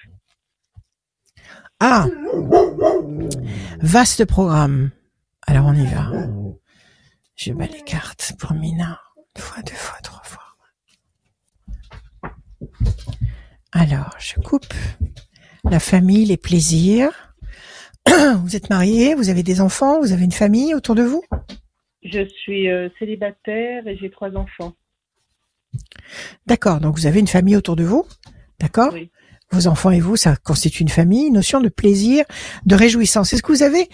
[1.80, 2.06] Ah
[3.80, 4.92] Vaste programme.
[5.48, 6.12] Alors on y va.
[7.38, 9.00] Je bats les cartes pour Mina.
[9.38, 10.44] Une fois, deux fois, trois fois.
[13.72, 14.74] Alors, je coupe.
[15.72, 17.34] La famille, les plaisirs.
[18.44, 21.24] Vous êtes marié, vous avez des enfants, vous avez une famille autour de vous?
[22.04, 24.74] Je suis euh, célibataire et j'ai trois enfants.
[26.46, 28.06] D'accord, donc vous avez une famille autour de vous
[28.60, 28.92] D'accord?
[28.94, 29.10] Oui.
[29.52, 32.26] Vos enfants et vous, ça constitue une famille, une notion de plaisir,
[32.66, 33.34] de réjouissance.
[33.34, 33.88] Est-ce que vous avez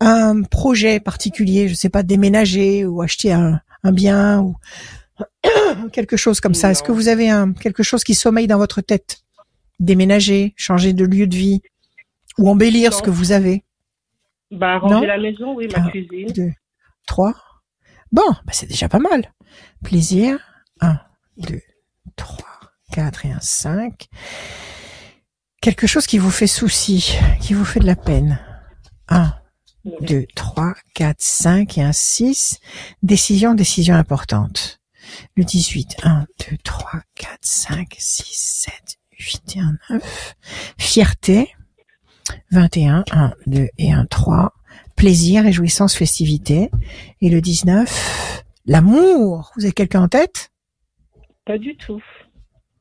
[0.00, 4.56] un projet particulier, je sais pas, déménager ou acheter un, un bien ou
[5.92, 6.70] quelque chose comme ça?
[6.72, 9.20] Est-ce que vous avez un, quelque chose qui sommeille dans votre tête?
[9.80, 11.62] Déménager, changer de lieu de vie
[12.36, 13.64] ou embellir ce que vous avez?
[14.50, 16.26] Bah, ranger Non la maison, oui, ma cuisine.
[16.34, 16.52] deux,
[17.06, 17.34] trois.
[18.12, 19.32] Bon, bah c'est déjà pas mal.
[19.84, 20.38] Plaisir.
[21.38, 21.62] Un, deux,
[22.16, 22.60] trois,
[22.92, 24.08] quatre et un cinq.
[25.60, 28.38] Quelque chose qui vous fait souci, qui vous fait de la peine.
[29.08, 29.34] Un,
[30.00, 32.58] deux, trois, quatre, cinq et un six.
[33.02, 34.80] Décision, décision importante.
[35.36, 35.96] Le 18.
[36.02, 40.36] Un, deux, trois, quatre, cinq, six, sept, huit et un neuf.
[40.78, 41.54] Fierté.
[42.50, 43.04] 21.
[43.12, 44.52] Un, deux et un, trois
[44.98, 46.70] plaisir, réjouissance, festivité.
[47.22, 49.52] Et le 19, l'amour.
[49.56, 50.50] Vous avez quelqu'un en tête?
[51.48, 52.02] Pas du tout.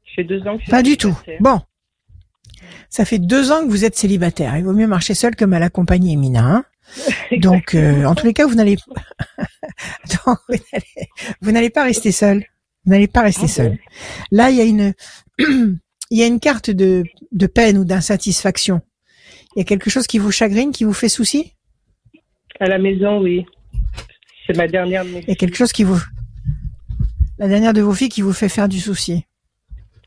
[0.03, 1.17] J'ai deux ans que je Pas du tout.
[1.39, 1.61] Bon.
[2.89, 4.57] Ça fait deux ans que vous êtes célibataire.
[4.57, 6.43] Il vaut mieux marcher seul que mal accompagné, Mina.
[6.43, 6.65] hein.
[7.37, 8.75] Donc, euh, en tous les cas, vous n'allez
[11.41, 12.43] vous pas rester seul.
[12.83, 13.77] Vous n'allez pas rester Ah seul.
[14.31, 14.93] Là, il y a une,
[15.39, 18.81] il y a une carte de, de peine ou d'insatisfaction.
[19.55, 21.53] Il y a quelque chose qui vous chagrine, qui vous fait souci?
[22.59, 23.45] À la maison, oui.
[24.45, 26.01] C'est ma dernière Il y a quelque chose qui vous,
[27.39, 29.25] la dernière de vos filles qui vous fait faire du souci.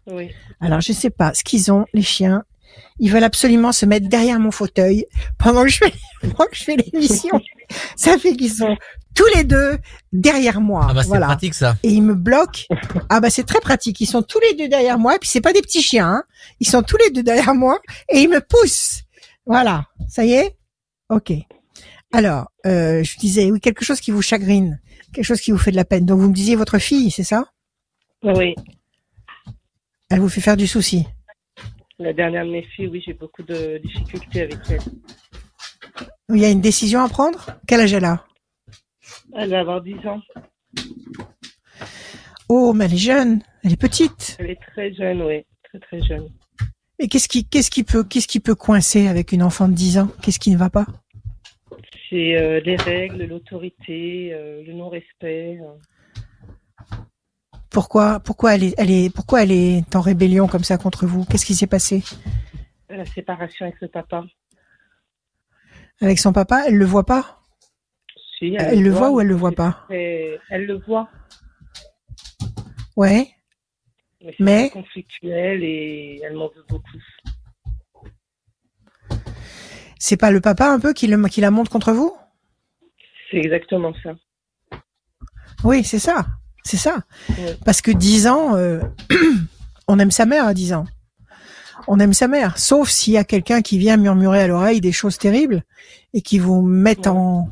[0.06, 0.30] Oui.
[0.60, 2.44] Alors, je sais pas, ce qu'ils ont, les chiens,
[2.98, 5.06] ils veulent absolument se mettre derrière mon fauteuil
[5.38, 7.40] pendant que je fais, pendant que je fais l'émission.
[7.96, 8.76] Ça fait qu'ils sont
[9.14, 9.78] tous les deux
[10.12, 10.86] derrière moi.
[10.88, 11.26] Ah bah c'est voilà.
[11.26, 11.76] pratique ça.
[11.82, 12.62] Et ils me bloquent.
[13.08, 14.00] Ah bah c'est très pratique.
[14.00, 15.16] Ils sont tous les deux derrière moi.
[15.16, 16.08] Et puis c'est pas des petits chiens.
[16.08, 16.22] Hein.
[16.60, 19.02] Ils sont tous les deux derrière moi et ils me poussent.
[19.46, 19.86] Voilà.
[20.08, 20.56] Ça y est?
[21.08, 21.32] Ok.
[22.12, 24.80] Alors, euh, je disais, oui, quelque chose qui vous chagrine,
[25.12, 26.06] quelque chose qui vous fait de la peine.
[26.06, 27.44] Donc vous me disiez votre fille, c'est ça?
[28.22, 28.54] Oui.
[30.10, 31.06] Elle vous fait faire du souci.
[31.98, 34.80] La dernière de mes filles, oui, j'ai beaucoup de difficultés avec elle.
[36.30, 37.50] Il y a une décision à prendre?
[37.66, 38.24] Quel âge elle a?
[39.34, 40.20] Elle va avoir 10 ans.
[42.48, 44.36] Oh, mais elle est jeune, elle est petite.
[44.38, 45.44] Elle est très jeune, oui.
[45.64, 46.28] Très, très jeune.
[46.98, 49.98] Et qu'est-ce qui, qu'est-ce qui peut, qu'est-ce qui peut coincer avec une enfant de 10
[49.98, 50.08] ans?
[50.20, 50.86] Qu'est-ce qui ne va pas?
[52.10, 55.60] C'est euh, les règles, l'autorité, euh, le non-respect.
[55.62, 56.96] euh.
[57.70, 61.24] Pourquoi, pourquoi elle est, elle est, pourquoi elle est en rébellion comme ça contre vous?
[61.24, 62.02] Qu'est-ce qui s'est passé?
[62.88, 64.24] La séparation avec le papa.
[66.00, 67.40] avec son papa Elle le voit pas?
[68.38, 69.86] Si, Elle le voit ou elle le voit pas?
[69.90, 71.08] Elle le voit.
[72.96, 73.28] Ouais.
[74.22, 76.98] Mais Mais- conflictuel et elle m'en veut beaucoup.
[80.02, 82.12] C'est pas le papa un peu qui, le, qui la monte contre vous?
[83.30, 84.14] C'est exactement ça.
[85.62, 86.26] Oui, c'est ça.
[86.64, 87.04] C'est ça.
[87.28, 87.56] Ouais.
[87.66, 88.80] Parce que 10 ans, euh,
[89.88, 90.86] on aime sa mère à 10 ans.
[91.86, 92.58] On aime sa mère.
[92.58, 95.62] Sauf s'il y a quelqu'un qui vient murmurer à l'oreille des choses terribles
[96.14, 97.06] et qui vous Ouais.
[97.08, 97.48] en,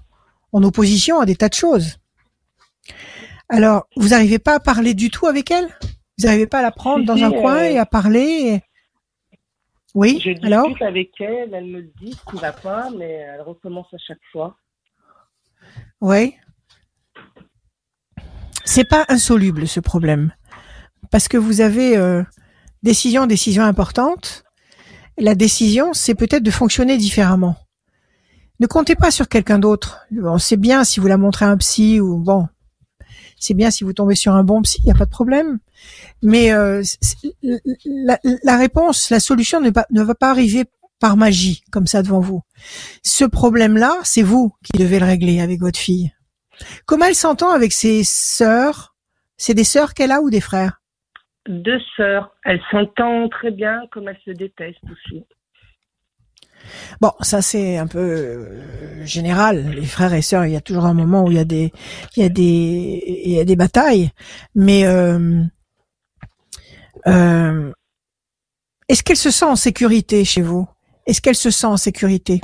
[0.53, 1.99] en opposition à des tas de choses.
[3.51, 5.68] Alors, vous n'arrivez pas à parler du tout avec elle?
[6.18, 8.62] Vous n'arrivez pas à la prendre dans un coin euh, et à parler
[9.99, 10.68] Oui, Je alors?
[10.68, 14.20] discute avec elle, elle me dit ce qui va pas, mais elle recommence à chaque
[14.30, 14.57] fois.
[16.01, 16.36] Oui.
[18.64, 20.32] C'est pas insoluble ce problème.
[21.11, 22.22] Parce que vous avez euh,
[22.84, 24.44] décision, décision importante.
[25.16, 27.57] La décision, c'est peut-être de fonctionner différemment.
[28.61, 30.07] Ne comptez pas sur quelqu'un d'autre.
[30.12, 32.46] Bon, c'est bien si vous la montrez à un psy ou bon,
[33.39, 35.59] c'est bien si vous tombez sur un bon psy, il n'y a pas de problème.
[36.22, 36.82] Mais euh,
[38.43, 40.64] la, réponse, la solution ne, va- ne va pas arriver
[41.01, 42.43] par magie comme ça devant vous.
[43.03, 46.12] Ce problème-là, c'est vous qui devez le régler avec votre fille.
[46.86, 48.97] Comment elle s'entend avec ses sœurs?
[49.36, 50.80] C'est des sœurs qu'elle a ou des frères?
[51.49, 52.34] Deux sœurs.
[52.45, 55.24] Elles s'entendent très bien, comme elles se détestent aussi.
[57.00, 59.70] Bon, ça c'est un peu euh, général.
[59.70, 61.72] Les frères et sœurs, il y a toujours un moment où il y a des,
[62.16, 64.10] il y a des, il y a des batailles.
[64.54, 65.42] Mais euh,
[67.06, 67.72] euh,
[68.88, 70.66] est-ce qu'elle se sent en sécurité chez vous?
[71.06, 72.40] Est-ce qu'elle se sent en sécurité?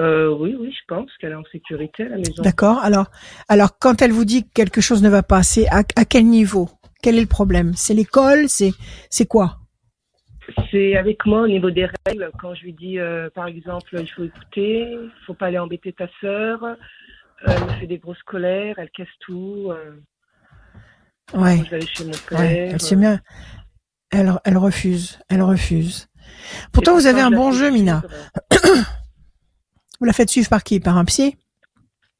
[0.00, 2.42] Euh, oui, oui, je pense qu'elle est en sécurité à la maison.
[2.42, 2.78] D'accord.
[2.78, 3.10] Alors,
[3.48, 6.26] alors quand elle vous dit que quelque chose ne va pas, c'est à, à quel
[6.26, 6.70] niveau?
[7.02, 7.74] Quel est le problème?
[7.74, 8.48] C'est l'école?
[8.48, 8.72] C'est
[9.10, 9.57] c'est quoi?
[10.70, 12.30] C'est avec moi au niveau des règles.
[12.40, 15.92] Quand je lui dis, euh, par exemple, il faut écouter, il faut pas aller embêter
[15.92, 16.62] ta sœur.
[16.64, 16.74] euh,
[17.46, 19.68] elle me fait des grosses colères, elle casse tout.
[19.70, 19.92] euh,
[21.34, 21.56] Ouais.
[21.56, 22.38] moi, je vais aller chez mon père.
[22.40, 22.68] Ouais.
[22.72, 23.18] Elle se met.
[24.10, 25.18] Elle, elle refuse.
[25.28, 26.08] Elle refuse.
[26.72, 28.02] Pourtant, vous avez un bon jeu, Mina.
[30.00, 30.80] Vous la faites suivre par qui?
[30.80, 31.36] Par un psy?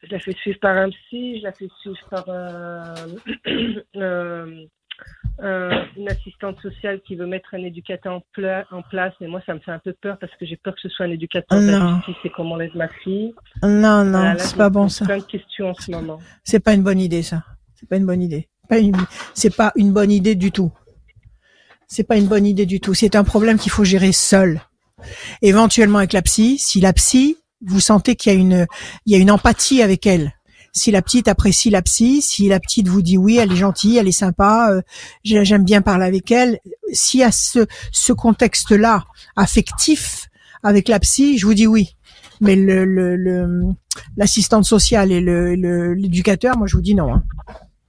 [0.03, 2.25] Je la fais suivre par un psy, je la fais suivre par
[5.43, 9.13] euh, une assistante sociale qui veut mettre un éducateur en, pla- en place.
[9.21, 11.07] Mais moi, ça me fait un peu peur parce que j'ai peur que ce soit
[11.07, 11.97] un éducateur Non.
[11.99, 13.33] justice et qu'on m'enlève ma fille.
[13.63, 15.05] Non, non, c'est pas bon ça.
[15.05, 16.19] plein de questions en ce moment.
[16.45, 17.45] C'est pas une bonne idée ça.
[17.75, 18.49] C'est pas une bonne idée.
[18.69, 18.97] Pas une-
[19.35, 20.73] C'est pas une bonne idée du tout.
[21.87, 22.93] C'est pas une bonne idée du tout.
[22.95, 24.61] C'est un problème qu'il faut gérer seul.
[25.43, 28.67] Éventuellement avec la psy, si la psy, vous sentez qu'il y a une,
[29.07, 30.33] il y a une empathie avec elle.
[30.79, 33.99] Si la petite apprécie la psy, si la petite vous dit oui, elle est gentille,
[33.99, 34.81] elle est sympa, euh,
[35.25, 36.59] j'ai- j'aime bien parler avec elle.
[37.15, 39.05] Y a ce, ce contexte-là
[39.37, 40.29] affectif
[40.63, 41.97] avec la psy, je vous dis oui.
[42.41, 43.63] Mais le, le, le-
[44.17, 45.55] l'assistante sociale et le,
[45.95, 47.13] l'éducateur, moi je vous dis non.
[47.13, 47.25] hein.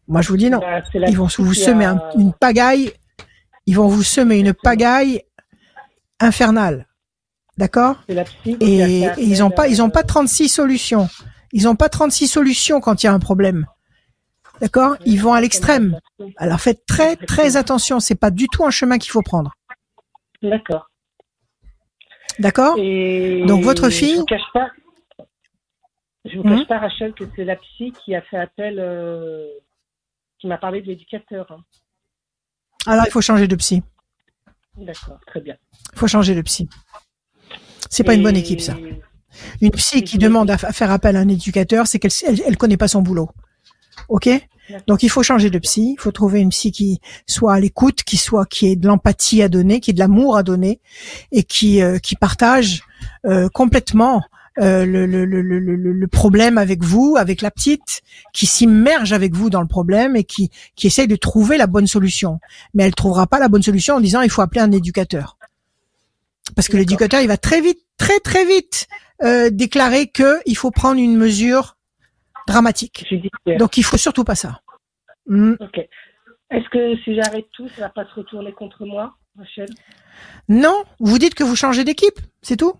[0.07, 0.59] Moi je vous dis non.
[0.59, 0.81] Bah,
[1.11, 2.91] Ils vont vous semer a- un- une pagaille.
[3.67, 5.21] Ils vont vous semer une pagaille
[6.19, 6.87] infernale.
[7.57, 7.97] D'accord?
[8.61, 11.09] Et, ils ont appel, pas, ils ont euh, pas 36 solutions.
[11.51, 13.65] Ils ont pas 36 solutions quand il y a un problème.
[14.61, 14.97] D'accord?
[15.05, 15.99] Ils vont à l'extrême.
[16.37, 17.99] Alors faites très très attention.
[17.99, 19.53] C'est pas du tout un chemin qu'il faut prendre.
[20.41, 20.89] D'accord.
[22.39, 22.75] D'accord?
[22.77, 24.69] Et Donc, votre fille- Je vous cache pas.
[26.25, 26.57] Je vous Mhm.
[26.59, 29.47] cache pas, Rachel, que c'est la psy qui a fait appel, euh,
[30.39, 31.49] qui m'a parlé de l'éducateur.
[31.51, 31.63] hein.
[32.85, 33.81] Alors il faut changer de psy.
[34.77, 35.57] D'accord, très bien.
[35.93, 36.69] Il faut changer de psy.
[37.89, 38.75] C'est pas une bonne équipe ça.
[39.61, 42.57] Une psy qui demande à, à faire appel à un éducateur, c'est qu'elle elle, elle
[42.57, 43.29] connaît pas son boulot.
[44.07, 44.29] Ok?
[44.87, 45.95] Donc il faut changer de psy.
[45.97, 49.41] Il faut trouver une psy qui soit à l'écoute, qui soit qui ait de l'empathie
[49.41, 50.79] à donner, qui ait de l'amour à donner
[51.31, 52.83] et qui euh, qui partage
[53.25, 54.21] euh, complètement
[54.59, 58.01] euh, le, le, le, le, problème avec vous, avec la petite,
[58.33, 61.87] qui s'immerge avec vous dans le problème et qui qui essaye de trouver la bonne
[61.87, 62.39] solution.
[62.73, 65.37] Mais elle trouvera pas la bonne solution en disant il faut appeler un éducateur.
[66.55, 68.87] Parce que l'éducateur, il va très vite, très très vite
[69.23, 71.77] euh, déclarer que il faut prendre une mesure
[72.47, 73.05] dramatique.
[73.57, 74.61] Donc il faut surtout pas ça.
[75.29, 75.79] Ok.
[76.51, 79.69] Est-ce que si j'arrête tout, ça va pas se retourner contre moi, Rachel?
[80.47, 82.73] Non, vous dites que vous changez d'équipe, c'est tout.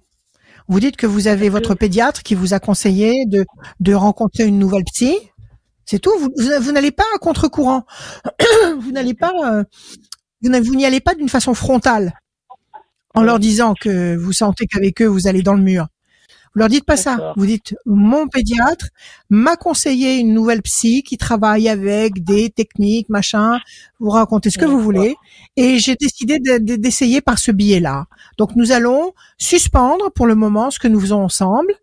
[0.67, 3.45] Vous dites que vous avez votre pédiatre qui vous a conseillé de,
[3.79, 5.15] de rencontrer une nouvelle psy.
[5.85, 6.11] C'est tout.
[6.19, 7.85] Vous, vous, vous n'allez pas à contre-courant.
[8.79, 9.63] vous n'allez pas, euh,
[10.41, 12.13] vous n'y allez pas d'une façon frontale
[13.15, 15.87] en leur disant que vous sentez qu'avec eux vous allez dans le mur.
[16.55, 17.33] Vous leur dites pas ça.
[17.37, 18.87] Vous dites mon pédiatre
[19.29, 23.59] m'a conseillé une nouvelle psy qui travaille avec des techniques, machin.
[23.99, 25.15] Vous racontez ce que vous voulez
[25.57, 28.05] et j'ai décidé de- de- d'essayer par ce biais-là.
[28.37, 31.73] Donc nous allons suspendre pour le moment ce que nous faisons ensemble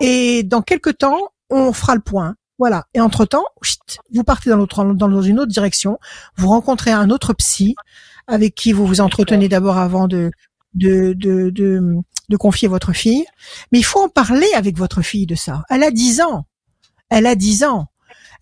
[0.00, 1.18] et dans quelques temps
[1.50, 2.34] on fera le point.
[2.58, 2.84] Voilà.
[2.92, 3.44] Et entre temps,
[4.12, 5.98] vous partez dans, l'autre, dans une autre direction.
[6.36, 7.74] Vous rencontrez un autre psy
[8.26, 10.30] avec qui vous vous entretenez d'abord avant de
[10.74, 11.80] de, de, de,
[12.28, 13.24] de confier votre fille.
[13.72, 15.62] Mais il faut en parler avec votre fille de ça.
[15.70, 16.44] Elle a 10 ans.
[17.08, 17.86] Elle a 10 ans.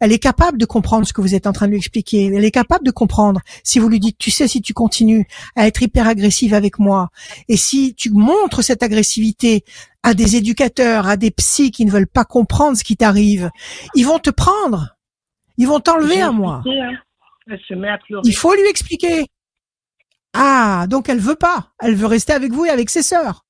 [0.01, 2.27] Elle est capable de comprendre ce que vous êtes en train de lui expliquer.
[2.27, 5.27] Elle est capable de comprendre si vous lui dites, tu sais, si tu continues
[5.57, 7.09] à être hyper agressive avec moi,
[7.49, 9.65] et si tu montres cette agressivité
[10.05, 13.51] à des éducateurs, à des psys qui ne veulent pas comprendre ce qui t'arrive,
[13.97, 14.95] ils vont te prendre.
[15.57, 16.63] Ils vont t'enlever à moi.
[16.81, 16.93] hein.
[17.51, 18.23] Elle se met à pleurer.
[18.25, 19.25] Il faut lui expliquer.
[20.39, 21.69] Ah, donc elle veut pas.
[21.81, 23.45] Elle veut rester avec vous et avec ses sœurs.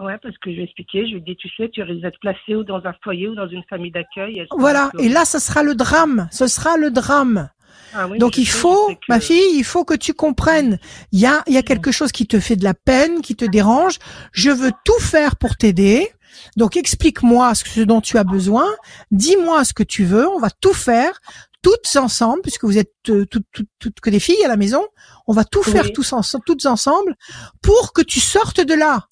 [0.00, 2.02] Ouais, parce que je lui ai expliqué, je lui ai dit, tu sais, tu risques
[2.02, 4.44] d'être placé ou dans un foyer ou dans une famille d'accueil.
[4.50, 4.90] Voilà.
[4.98, 6.28] Et là, ce sera le drame.
[6.30, 7.48] Ce sera le drame.
[7.94, 10.78] Ah oui, Donc il sais, faut, que- ma fille, il faut que tu comprennes.
[11.12, 13.36] Il y a, il y a quelque chose qui te fait de la peine, qui
[13.36, 13.98] te dérange.
[14.32, 16.10] Je veux tout faire pour t'aider.
[16.56, 18.66] Donc explique-moi ce dont tu as besoin.
[19.12, 20.28] Dis-moi ce que tu veux.
[20.28, 21.20] On va tout faire,
[21.66, 24.86] toutes ensemble, puisque vous êtes euh, toutes, toutes, toutes que des filles à la maison.
[25.26, 25.92] On va tout faire Oui.
[25.92, 27.16] tous ensemble, toutes ensemble,
[27.60, 29.08] pour que tu sortes de là.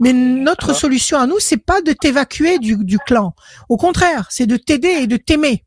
[0.00, 3.32] Mais notre solution à nous, c'est pas de t'évacuer du, du clan.
[3.68, 5.62] Au contraire, c'est de t'aider et de t'aimer.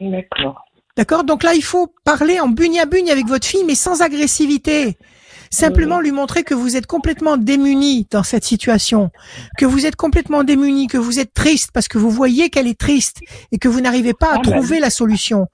[0.00, 0.64] D'accord.
[0.96, 1.22] D'accord?
[1.22, 4.98] Donc là, il faut parler en bugne à bugne avec votre fille, mais sans agressivité.
[5.50, 9.10] Simplement lui montrer que vous êtes complètement démuni dans cette situation,
[9.56, 12.78] que vous êtes complètement démuni, que vous êtes triste parce que vous voyez qu'elle est
[12.78, 13.20] triste
[13.52, 15.46] et que vous n'arrivez pas à Ah, bah trouver la solution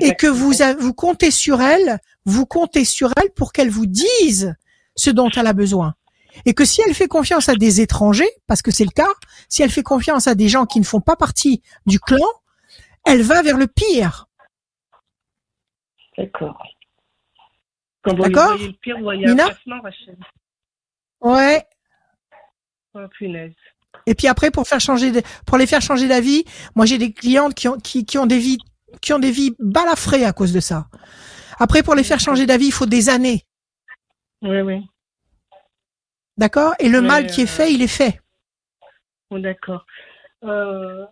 [0.00, 3.86] et que vous a- vous comptez sur elle, vous comptez sur elle pour qu'elle vous
[3.86, 4.54] dise
[4.96, 5.94] ce dont elle a besoin.
[6.46, 9.08] Et que si elle fait confiance à des étrangers, parce que c'est le cas,
[9.48, 12.26] si elle fait confiance à des gens qui ne font pas partie du clan,
[13.04, 14.26] elle va vers le pire.
[16.16, 16.62] D'accord.
[18.04, 20.16] Quand vous D'accord voyez le pire, vous voyez Nina un placement, Rachel.
[21.20, 21.64] Ouais.
[22.94, 23.54] Oh, punaise.
[24.06, 26.44] Et puis après, pour faire changer, de- pour les faire changer d'avis,
[26.74, 28.58] moi j'ai des clientes qui ont, qui, qui ont des vies,
[29.00, 30.86] qui ont des vies balafrées à cause de ça.
[31.58, 33.44] Après, pour les faire changer d'avis, il faut des années.
[34.42, 34.86] Oui, oui.
[36.36, 36.74] D'accord?
[36.80, 38.20] Et le Mais, mal qui est euh, fait, il est fait.
[39.30, 39.86] Bon, d'accord.
[40.42, 41.06] Euh,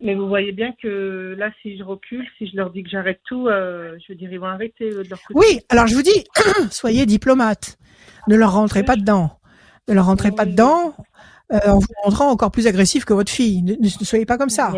[0.00, 3.20] mais vous voyez bien que là, si je recule, si je leur dis que j'arrête
[3.26, 5.34] tout, euh, je veux dire, ils vont arrêter de leur côté.
[5.34, 6.24] Oui, alors je vous dis,
[6.70, 7.78] soyez diplomate.
[8.28, 9.38] Ne leur rentrez pas dedans.
[9.88, 10.94] Ne leur rentrez pas dedans
[11.52, 13.62] euh, en vous montrant encore plus agressif que votre fille.
[13.62, 14.72] Ne, ne soyez pas comme ça.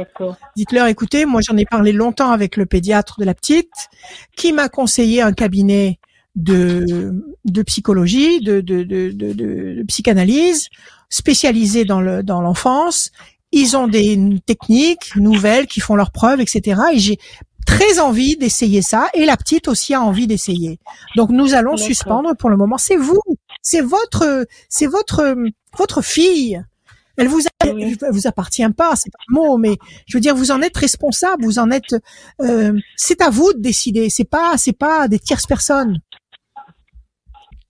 [0.57, 3.73] Dites-leur, écoutez, moi j'en ai parlé longtemps avec le pédiatre de la petite,
[4.37, 5.99] qui m'a conseillé un cabinet
[6.37, 7.13] de,
[7.45, 10.69] de psychologie, de, de, de, de, psychanalyse,
[11.09, 13.11] spécialisé dans le dans l'enfance.
[13.53, 16.81] Ils ont des techniques nouvelles qui font leurs preuves, etc.
[16.93, 17.19] Et j'ai
[17.67, 19.09] très envie d'essayer ça.
[19.15, 20.79] Et la petite aussi a envie d'essayer.
[21.17, 22.79] Donc nous allons suspendre pour le moment.
[22.79, 23.21] C'est vous,
[23.63, 25.35] c'est votre, c'est votre
[25.77, 26.63] votre fille.
[27.17, 29.77] Elle vous a- elle vous appartient pas, c'est pas le mot, mais
[30.07, 31.95] je veux dire, vous en êtes responsable, vous en êtes.
[32.41, 34.09] euh, c'est à vous de décider.
[34.09, 35.99] C'est pas, c'est pas des tierces personnes.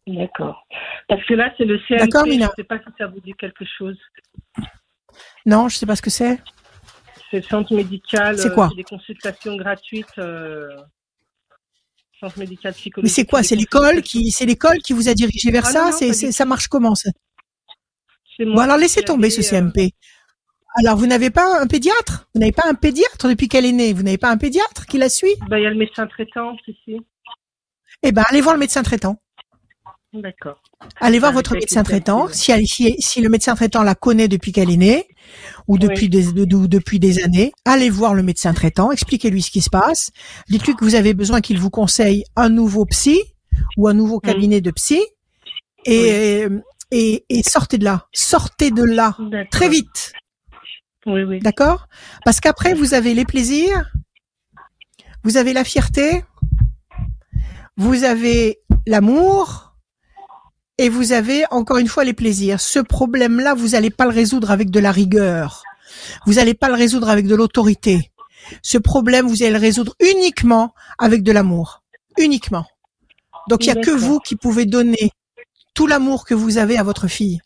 [0.07, 0.67] D'accord.
[1.09, 1.99] Parce que là, c'est le CMP.
[2.01, 3.97] D'accord, je ne sais pas si ça vous dit quelque chose.
[5.47, 6.39] Non, je sais pas ce que c'est.
[7.31, 8.39] C'est le centre médical.
[8.39, 10.07] C'est euh, quoi des consultations gratuites.
[10.19, 10.69] euh,
[12.19, 15.65] centre médical Mais c'est quoi C'est l'école qui, c'est l'école qui vous a dirigé vers
[15.67, 15.93] Ah ça.
[15.93, 17.11] c'est, ça marche comment ça
[18.37, 19.93] C'est Bon alors laissez tomber ce euh, CMP.
[20.77, 23.93] Alors vous n'avez pas un pédiatre Vous n'avez pas un pédiatre depuis qu'elle est née
[23.93, 26.55] Vous n'avez pas un pédiatre qui la suit bah, Il y a le médecin traitant
[26.69, 26.99] ici.
[28.03, 29.21] Eh ben allez voir le médecin traitant.
[30.13, 30.61] D'accord.
[31.01, 32.23] Allez voir Ah, votre médecin traitant.
[32.27, 32.35] calculs.
[32.37, 35.09] Si, elle- si, si le médecin traitant la connaît depuis qu'elle est née
[35.69, 38.91] ou depuis des de- de- depuis des années, allez voir le médecin traitant.
[38.93, 40.11] Expliquez-lui ce qui se passe.
[40.49, 43.21] Dites-lui que vous avez besoin qu'il vous conseille un nouveau psy
[43.77, 45.01] ou un nouveau cabinet de psy
[45.87, 46.47] et,
[46.91, 48.07] et et sortez de là.
[48.13, 49.17] Sortez de là
[49.51, 50.13] très vite.
[51.07, 51.39] Oui, oui.
[51.41, 51.87] D'accord?
[52.25, 53.91] Parce qu'après, vous avez les plaisirs,
[55.25, 56.25] vous avez la fierté,
[57.77, 59.70] vous avez l'amour,
[60.81, 62.59] et vous avez encore une fois les plaisirs.
[62.59, 65.63] Ce problème-là, vous n'allez pas le résoudre avec de la rigueur.
[66.25, 68.11] Vous n'allez pas le résoudre avec de l'autorité.
[68.63, 71.83] Ce problème, vous allez le résoudre uniquement avec de l'amour.
[72.19, 72.65] Uniquement.
[73.51, 75.11] Donc, il y a que vous qui pouvez donner
[75.75, 77.43] tout l'amour que vous avez à votre fille.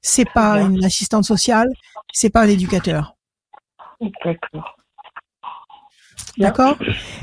[0.00, 1.68] C'est pas une assistante sociale,
[2.14, 3.14] c'est pas un éducateur.
[4.24, 4.73] D'accord.
[6.38, 6.76] D'accord?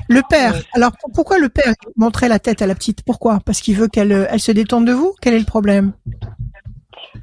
[0.09, 0.55] Le père.
[0.74, 3.03] Alors pour- pourquoi le père montrait la tête à la petite?
[3.03, 3.39] Pourquoi?
[3.45, 5.14] Parce qu'il veut qu'elle euh, elle se détende de vous?
[5.22, 5.93] Quel est le problème?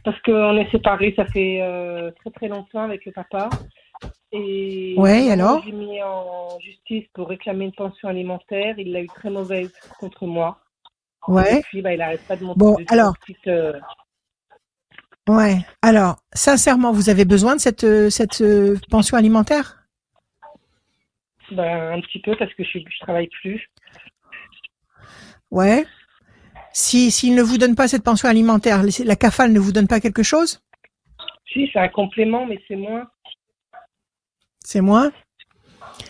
[0.05, 3.49] Parce qu'on est séparés, ça fait euh, très très longtemps avec le papa.
[4.32, 5.62] Et Ouais, alors?
[5.64, 8.78] J'ai mis en justice pour réclamer une pension alimentaire.
[8.78, 10.59] Il l'a eu très mauvaise contre moi.
[11.28, 13.14] Et Ouais, puis, bah, il n'arrête pas de monter Bon, de alors.
[13.18, 13.72] petites, euh,
[15.28, 15.59] ouais.
[15.82, 19.77] Alors, sincèrement, vous avez besoin de cette cette euh, pension alimentaire?
[21.53, 23.61] Bah, un petit peu parce que je, je travaille plus.
[25.51, 25.86] Ouais.
[26.72, 30.01] Si s'il ne vous donne pas cette pension alimentaire, la CAFAL ne vous donne pas
[30.01, 30.61] quelque chose?
[31.53, 33.09] Si, c'est un complément, mais c'est moins.
[34.61, 35.11] C'est moins?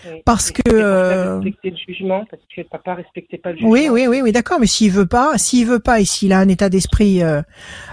[0.04, 0.20] Oui.
[0.24, 3.70] Parce que, euh, respecter le jugement, parce que papa respectait pas le jugement.
[3.70, 4.58] Oui, oui, oui, oui, d'accord.
[4.60, 7.40] Mais s'il veut pas, s'il veut pas, et s'il a un état d'esprit euh,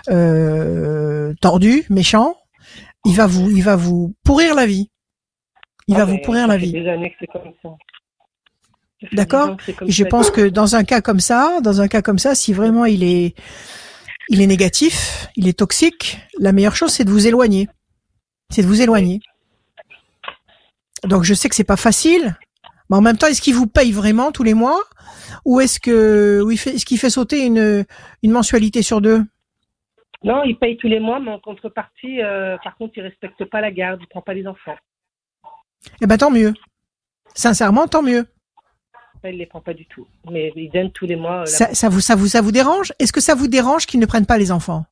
[0.09, 2.35] euh, tordu, méchant,
[3.05, 4.89] il va vous, il va vous pourrir la vie.
[5.87, 6.71] Il Ah, va vous mais pourrir la vie.
[6.71, 7.69] des années que c'est comme ça.
[9.01, 9.57] Ça fait D'accord.
[9.85, 10.09] je ça.
[10.09, 13.03] pense que dans un cas comme ça, dans un cas comme ça, si vraiment il
[13.03, 13.35] est,
[14.29, 17.67] il est négatif, il est toxique, la meilleure chose c'est de vous éloigner.
[18.49, 19.19] C'est de vous éloigner.
[21.03, 22.35] Donc je sais que c'est pas facile,
[22.89, 24.81] mais en même temps, est-ce qu'il vous paye vraiment tous les mois,
[25.43, 27.85] ou est-ce que, ou fait, est-ce qu'il fait sauter une,
[28.23, 29.23] une mensualité sur deux?
[30.23, 33.61] Non, il paye tous les mois, mais en contrepartie, euh, par contre, il respecte pas
[33.61, 34.75] la garde, il prend pas les enfants.
[36.01, 36.53] Eh ben tant mieux.
[37.33, 38.27] Sincèrement, tant mieux.
[39.23, 40.05] Il les prend pas du tout.
[40.31, 41.41] Mais il donne tous les mois.
[41.41, 42.93] euh, Ça, ça vous, ça vous, ça vous dérange?
[42.99, 44.85] Est-ce que ça vous dérange qu'ils ne prennent pas les enfants?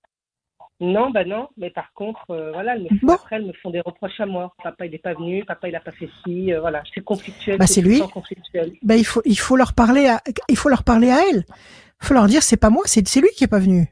[0.79, 3.13] Non, bah non, mais par contre, euh, voilà, elles me font- Bon.
[3.13, 4.53] après, elles me font des reproches à moi.
[4.63, 7.57] Papa, il n'est pas venu, papa, il n'a pas fait ci, euh, voilà, c'est conflictuel.
[7.59, 7.99] Bah, c'est lui.
[8.11, 8.73] conflictuel.
[8.81, 11.45] Ben il faut il faut leur parler à il faut leur parler à elle.
[12.01, 13.87] Il faut leur dire c'est pas moi, c'est lui qui est pas venu.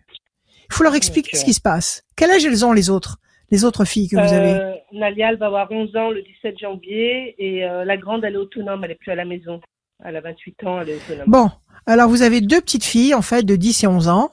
[0.70, 2.04] Il faut leur expliquer ce qui se passe.
[2.16, 3.20] Quel âge elles ont les autres?
[3.52, 6.58] Les autres filles que vous avez Euh, Nalia, elle va avoir 11 ans le 17
[6.58, 9.62] janvier et euh, la grande, elle est autonome, elle est plus à la maison.
[10.04, 11.26] Elle a 28 ans, elle est autonome.
[11.28, 11.50] Bon,
[11.86, 14.32] alors vous avez deux petites filles en fait de 10 et 11 ans.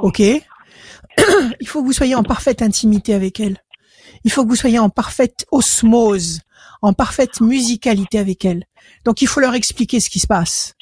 [0.00, 0.20] OK.
[1.60, 3.58] Il faut que vous soyez en parfaite intimité avec elles.
[4.24, 6.40] Il faut que vous soyez en parfaite osmose,
[6.82, 8.64] en parfaite musicalité avec elles.
[9.04, 10.74] Donc il faut leur expliquer ce qui se passe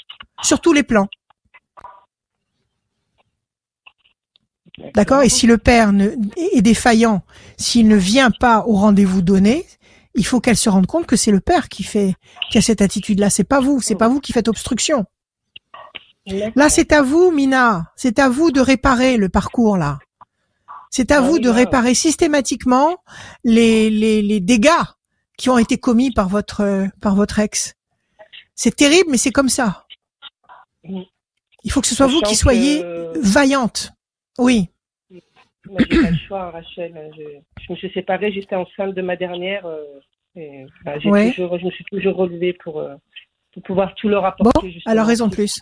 [0.42, 1.08] sur tous les plans.
[4.94, 7.22] D'accord Et si le père ne, est défaillant,
[7.56, 9.64] s'il ne vient pas au rendez-vous donné,
[10.14, 12.14] il faut qu'elle se rende compte que c'est le père qui fait,
[12.50, 13.30] qui a cette attitude-là.
[13.30, 13.80] C'est pas vous.
[13.80, 15.04] C'est pas vous qui faites obstruction.
[16.26, 17.92] Là, c'est à vous, Mina.
[17.96, 19.98] C'est à vous de réparer le parcours, là.
[20.90, 21.56] C'est à vous de là.
[21.56, 22.96] réparer systématiquement
[23.42, 24.70] les, les, les dégâts
[25.36, 27.74] qui ont été commis par votre, par votre ex.
[28.54, 29.84] C'est terrible, mais c'est comme ça.
[30.84, 31.02] Mm.
[31.64, 32.84] Il faut que ce soit vous qui soyez
[33.16, 33.92] vaillante.
[34.38, 34.68] Oui.
[35.10, 37.10] Moi, j'ai pas le choix, Rachel.
[37.16, 37.22] Je,
[37.66, 39.64] je me suis séparée, j'étais enceinte de ma dernière.
[39.66, 39.82] euh,
[40.36, 41.30] et, bah, j'ai Ouais.
[41.32, 42.94] toujours, je me suis toujours relevée pour, euh,
[43.52, 44.50] pour pouvoir tout leur apporter.
[44.60, 44.92] Bon, justement.
[44.92, 45.60] alors raison de plus.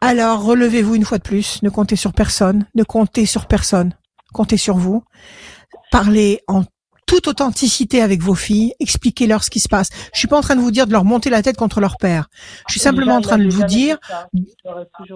[0.00, 1.62] Alors relevez-vous une fois de plus.
[1.62, 2.66] Ne comptez sur personne.
[2.74, 3.92] Ne comptez sur personne.
[4.32, 5.02] Comptez sur vous.
[5.90, 6.62] Parlez en
[7.08, 8.74] toute authenticité avec vos filles.
[8.78, 9.88] Expliquez-leur ce qui se passe.
[10.12, 11.96] Je suis pas en train de vous dire de leur monter la tête contre leur
[11.96, 12.28] père.
[12.68, 13.98] Je suis simplement en train de vous dire,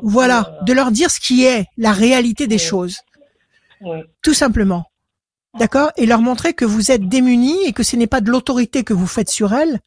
[0.03, 2.97] voilà, fait, de leur dire ce qui est la réalité des choses.
[3.86, 4.03] euh.
[4.22, 4.86] Tout simplement.
[5.59, 5.90] D'accord?
[5.99, 8.95] Et leur montrer que vous êtes démunis et que ce n'est pas de l'autorité que
[8.95, 9.80] vous faites sur elles,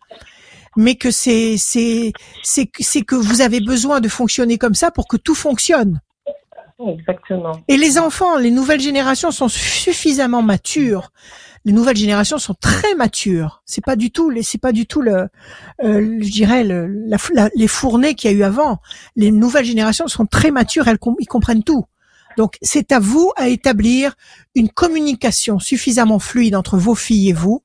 [0.77, 5.17] mais que c'est c'est c'est que vous avez besoin de fonctionner comme ça pour que
[5.17, 6.01] tout fonctionne.
[6.87, 7.53] Exactement.
[7.67, 11.09] Et les enfants, les nouvelles générations sont suffisamment matures.
[11.66, 13.61] Les nouvelles générations sont très matures.
[13.66, 15.28] C'est pas du tout, les- c'est pas du tout le,
[15.84, 18.80] euh, je dirais le, la, la- les fournées qu'il y a eu avant.
[19.16, 21.86] Les nouvelles générations sont très matures, elles ils comprennent tout.
[22.38, 24.13] Donc c'est à vous à établir
[24.53, 27.63] une communication suffisamment fluide entre vos filles et vous,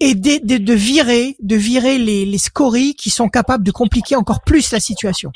[0.00, 4.16] et de, de- de virer, de virer les, les scories qui sont capables de compliquer
[4.16, 5.30] encore plus la situation.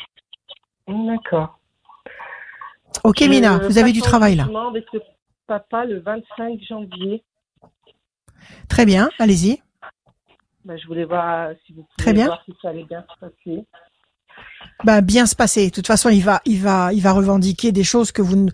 [0.88, 1.60] D'accord.
[3.04, 4.44] Ok, Mina, vous avez du travail là.
[4.44, 5.00] jugement Avec le
[5.46, 7.22] papa le 25 janvier.
[8.68, 9.60] Très bien, allez-y.
[10.64, 12.26] Bah, je voulais voir si vous pouvez Très bien.
[12.26, 13.64] voir si ça allait bien se passer.
[14.84, 15.66] bah, bien se passer.
[15.68, 18.48] De toute façon, il va, il va, il va revendiquer des choses que vous,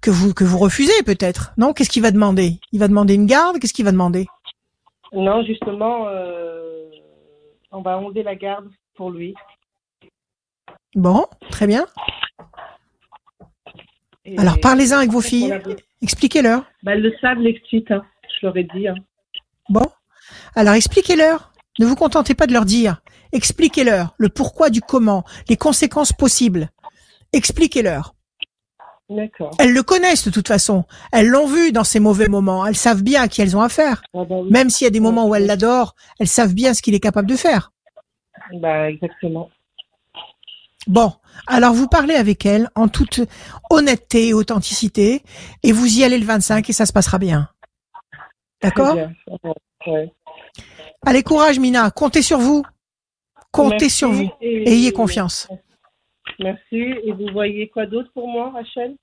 [0.00, 1.52] que vous, que vous refusez peut-être.
[1.58, 2.60] Non Qu'est-ce qu'il va demander?
[2.72, 3.58] Il va demander une garde?
[3.58, 4.26] Qu'est-ce qu'il va demander?
[5.12, 6.88] Non, justement, euh,
[7.72, 9.34] on va enlever la garde pour lui.
[10.94, 11.86] Bon, très bien.
[14.24, 15.52] Et- Alors parlez-en avec vos filles.
[16.02, 16.64] Expliquez-leur.
[16.82, 17.90] Bah, elles le savent, les petites.
[17.90, 18.04] hein.
[18.40, 18.88] Je leur ai dit.
[18.88, 18.94] hein.
[19.68, 19.86] Bon.
[20.54, 21.52] Alors expliquez-leur.
[21.78, 23.02] Ne vous contentez pas de leur dire.
[23.32, 26.70] Expliquez-leur le pourquoi du comment, les conséquences possibles.
[27.32, 28.14] Expliquez-leur.
[29.08, 29.50] D'accord.
[29.58, 30.84] Elles le connaissent de toute façon.
[31.12, 32.66] Elles l'ont vu dans ces mauvais moments.
[32.66, 34.02] Elles savent bien à qui elles ont affaire.
[34.14, 34.50] Ah bah oui.
[34.50, 37.00] Même s'il y a des moments où elles l'adorent, elles savent bien ce qu'il est
[37.00, 37.72] capable de faire.
[38.54, 39.50] Bah, exactement.
[40.86, 41.12] Bon,
[41.48, 43.20] alors vous parlez avec elle en toute
[43.70, 45.22] honnêteté et authenticité,
[45.64, 47.48] et vous y allez le 25 et ça se passera bien.
[48.68, 49.12] D'accord bien.
[49.86, 50.12] Ouais.
[51.04, 52.64] Allez, courage Mina, comptez sur vous.
[53.52, 54.28] Comptez Merci sur vous.
[54.40, 55.48] et- Ayez confiance.
[56.40, 56.76] Merci.
[57.04, 58.96] Et vous voyez quoi d'autre pour moi, Rachel?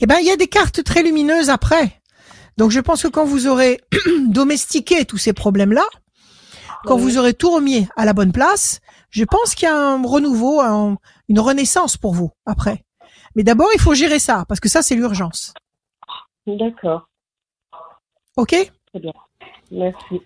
[0.00, 2.00] Eh ben, il y a des cartes très lumineuses après.
[2.56, 3.80] Donc je pense que quand vous aurez
[4.28, 5.84] domestiqué tous ces problèmes-là,
[6.84, 7.02] quand Oui.
[7.02, 10.60] vous aurez tout remis à la bonne place, je pense qu'il y a un renouveau,
[10.60, 10.96] un-
[11.28, 12.84] une renaissance pour vous après.
[13.34, 15.54] Mais d'abord, il faut gérer ça, parce que ça, c'est l'urgence.
[16.46, 17.08] D'accord.
[18.40, 18.54] OK
[19.70, 20.20] Merci.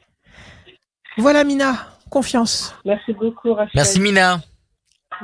[1.18, 1.76] Voilà Mina,
[2.10, 2.74] confiance.
[2.84, 3.72] Merci beaucoup, Rachel.
[3.74, 4.40] Merci Mina.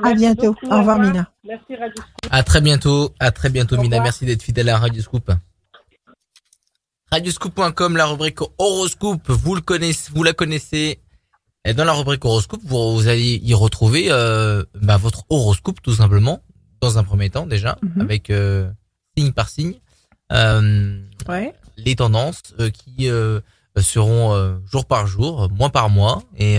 [0.03, 0.53] À bientôt.
[0.53, 1.31] beaucoup, Au revoir Mina.
[1.43, 3.11] Merci, Radio À très bientôt.
[3.19, 3.99] À très bientôt Mina.
[4.01, 5.31] Merci d'être fidèle à Radio Scoop.
[7.11, 10.99] Radioscoop.com, la rubrique horoscope, vous le connaissez, vous la connaissez.
[11.65, 15.93] Et dans la rubrique horoscope, vous, vous allez y retrouver euh, bah, votre horoscope tout
[15.93, 16.41] simplement,
[16.81, 18.01] dans un premier temps déjà, Mhm.
[18.01, 18.69] avec euh,
[19.17, 19.75] signe par signe,
[20.31, 21.53] euh, Ouais.
[21.85, 23.39] Les tendances euh, qui euh,
[23.79, 26.57] seront euh, jour par jour, mois par mois, et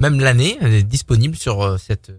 [0.00, 2.12] même l'année disponible sur cette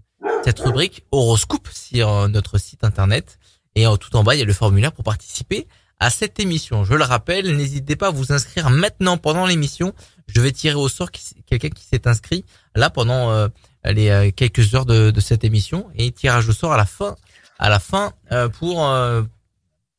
[0.44, 3.40] cette rubrique horoscope sur notre site internet.
[3.76, 5.68] Et tout en bas, il y a le formulaire pour participer
[6.00, 6.84] à cette émission.
[6.84, 9.94] Je le rappelle, n'hésitez pas à vous inscrire maintenant pendant l'émission.
[10.28, 11.12] Je vais tirer au sort
[11.46, 12.44] quelqu'un qui s'est inscrit
[12.76, 13.48] là pendant euh,
[13.86, 17.16] les quelques heures de, cette émission et tirage au sort à la fin,
[17.58, 18.12] à la fin
[18.60, 18.86] pour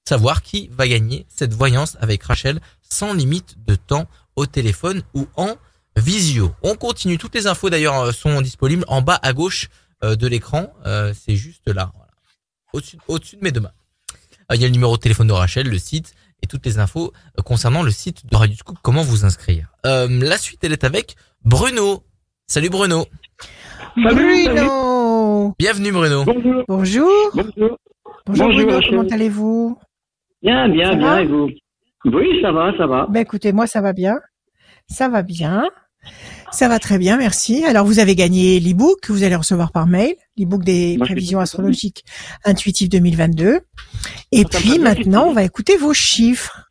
[0.06, 5.26] savoir qui va gagner cette voyance avec Rachel sans limite de temps au téléphone ou
[5.36, 5.56] en
[5.96, 6.52] visio.
[6.62, 7.18] On continue.
[7.18, 9.68] Toutes les infos d'ailleurs euh, sont disponibles en bas à gauche
[10.02, 10.72] euh, de l'écran.
[10.86, 12.12] Euh, c'est juste là, voilà.
[12.72, 13.72] au-dessus, au-dessus de mes deux mains.
[14.52, 17.14] Il y a le numéro de téléphone de Rachel, le site et toutes les infos
[17.46, 18.76] concernant le site de Radio Scoop.
[18.82, 19.68] Comment vous inscrire?
[19.84, 22.04] La suite, elle est avec Bruno.
[22.46, 23.06] Salut Bruno.
[23.96, 25.54] Salut, Bruno.
[25.58, 26.24] Bienvenue Bruno.
[26.24, 26.64] Bonjour.
[26.68, 27.30] Bonjour.
[27.32, 27.78] Bonjour.
[28.26, 29.78] Bonjour, Bruno, comment allez-vous?
[30.44, 31.48] Bien, bien, bien, et vous?
[32.04, 33.06] Oui, ça va, ça va.
[33.08, 34.20] Ben écoutez, moi ça va bien.
[34.86, 35.64] Ça va bien.
[36.52, 37.64] Ça va très bien, merci.
[37.64, 42.04] Alors vous avez gagné l'e-book que vous allez recevoir par mail, l'e-book des prévisions astrologiques
[42.44, 43.60] intuitives 2022.
[44.32, 46.68] Et puis maintenant, on va écouter vos chiffres.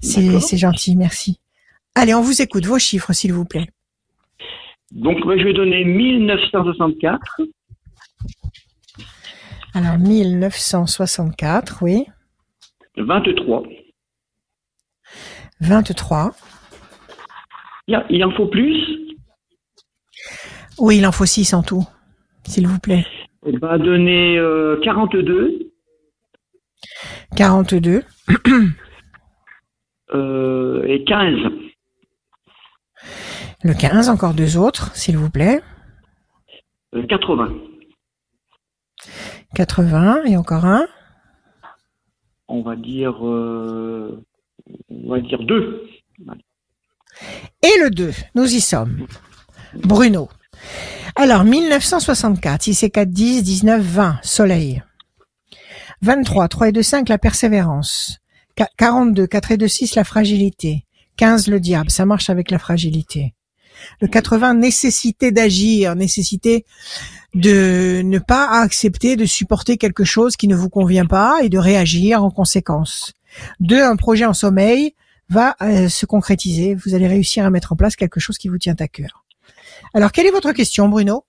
[0.00, 1.38] C'est gentil, merci.
[1.94, 3.68] Allez, on vous écoute vos chiffres, s'il vous plaît.
[4.90, 7.42] Donc, je vais donner 1964.
[9.74, 12.06] Alors, 1964, oui.
[12.96, 13.62] 23.
[15.60, 16.30] 23.
[17.88, 18.76] Il en faut plus?
[20.78, 21.84] Oui, il en faut 6 en tout,
[22.44, 23.04] s'il vous plaît.
[23.42, 24.38] On va donner
[24.82, 25.70] 42.
[27.36, 28.02] 42.
[30.12, 31.36] Euh, et 15.
[33.62, 35.60] Le 15, encore deux autres, s'il vous plaît.
[37.08, 37.44] 80.
[37.44, 37.70] Euh,
[39.54, 40.86] 80 et encore un.
[42.52, 44.24] On va dire, euh,
[44.90, 45.86] on va dire 2.
[47.62, 49.06] Et le 2, nous y sommes.
[49.74, 50.28] Bruno.
[51.14, 54.82] Alors, 1964, 6 et 4, 10, 19, 20, soleil.
[56.02, 58.18] 23, 3 et 2, 5, la persévérance.
[58.78, 60.86] 42, 4 et 2, 6, la fragilité.
[61.18, 63.34] 15, le diable, ça marche avec la fragilité.
[64.00, 66.64] Le 80, nécessité d'agir, nécessité
[67.34, 71.58] de ne pas accepter de supporter quelque chose qui ne vous convient pas et de
[71.58, 73.14] réagir en conséquence.
[73.60, 74.94] 2, un projet en sommeil
[75.28, 76.74] va euh, se concrétiser.
[76.74, 79.24] Vous allez réussir à mettre en place quelque chose qui vous tient à cœur.
[79.94, 81.24] Alors, quelle est votre question, Bruno?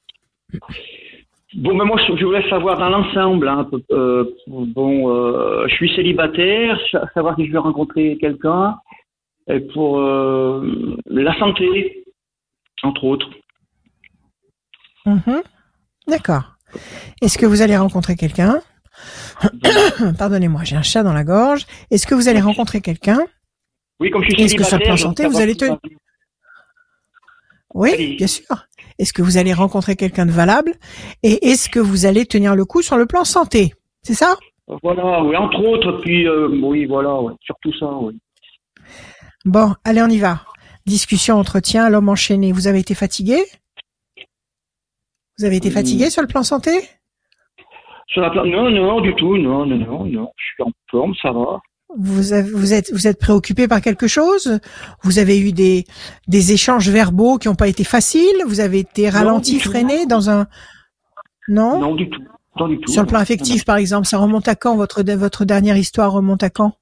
[1.54, 3.48] Bon, mais moi, je voulais savoir dans l'ensemble.
[3.48, 6.80] Hein, euh, bon, euh, je suis célibataire,
[7.14, 8.76] savoir si je vais rencontrer quelqu'un,
[9.48, 12.01] et pour la santé,
[12.84, 13.30] entre autres.
[15.06, 15.42] Mhm.
[16.08, 16.56] D'accord.
[17.22, 18.62] Est-ce que vous allez rencontrer quelqu'un
[20.18, 21.66] Pardonnez-moi, j'ai un chat dans la gorge.
[21.90, 23.20] Est-ce que vous allez rencontrer quelqu'un
[24.00, 25.78] Oui, comme je suis Est-ce que sur le plan santé, vous allez tenir
[27.74, 28.68] Oui, bien sûr.
[29.00, 30.74] Est-ce que vous allez rencontrer quelqu'un de valable
[31.24, 33.74] Et est-ce que vous allez tenir le coup sur le plan santé?
[34.04, 34.38] C'est ça?
[34.84, 36.00] Voilà, oui, entre autres.
[36.02, 38.18] Puis, euh, oui, voilà, surtout ça, oui.
[39.46, 40.42] Bon, allez, on y va.
[40.86, 42.52] Discussion, entretien, l'homme enchaîné.
[42.52, 43.40] Vous avez été fatigué?
[45.38, 46.72] Vous avez été fatigué sur le plan santé?
[48.08, 48.46] Sur la plan...
[48.46, 49.38] Non, non, du tout.
[49.38, 50.32] Non, non, non, non.
[50.36, 51.60] Je suis en forme, ça va.
[51.98, 54.60] Vous, avez, vous êtes vous êtes préoccupé par quelque chose?
[55.04, 55.84] Vous avez eu des
[56.28, 58.44] des échanges verbaux qui n'ont pas été faciles?
[58.48, 60.48] Vous avez été ralenti, freiné dans un
[61.50, 61.80] non?
[61.80, 62.24] Non du tout.
[62.58, 62.90] Non, du tout.
[62.92, 64.78] Sur le plan affectif, par exemple, ça remonte à quand?
[64.78, 66.74] Votre votre dernière histoire remonte à quand?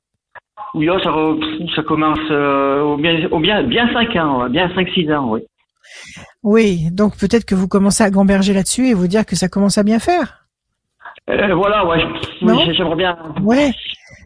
[0.76, 1.12] Oui, oh, ça,
[1.76, 5.42] ça commence euh, au bien, au bien, bien 5 ans, bien 5-6 ans, oui.
[6.44, 9.78] Oui, donc peut-être que vous commencez à gamberger là-dessus et vous dire que ça commence
[9.78, 10.46] à bien faire.
[11.30, 12.04] Euh, voilà, ouais.
[12.42, 13.18] Oui, j'aimerais bien.
[13.42, 13.72] Ouais.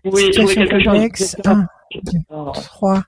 [0.05, 1.37] Oui, quelque complexe.
[1.45, 1.65] 1,
[1.95, 2.19] 2,
[2.53, 3.03] 3,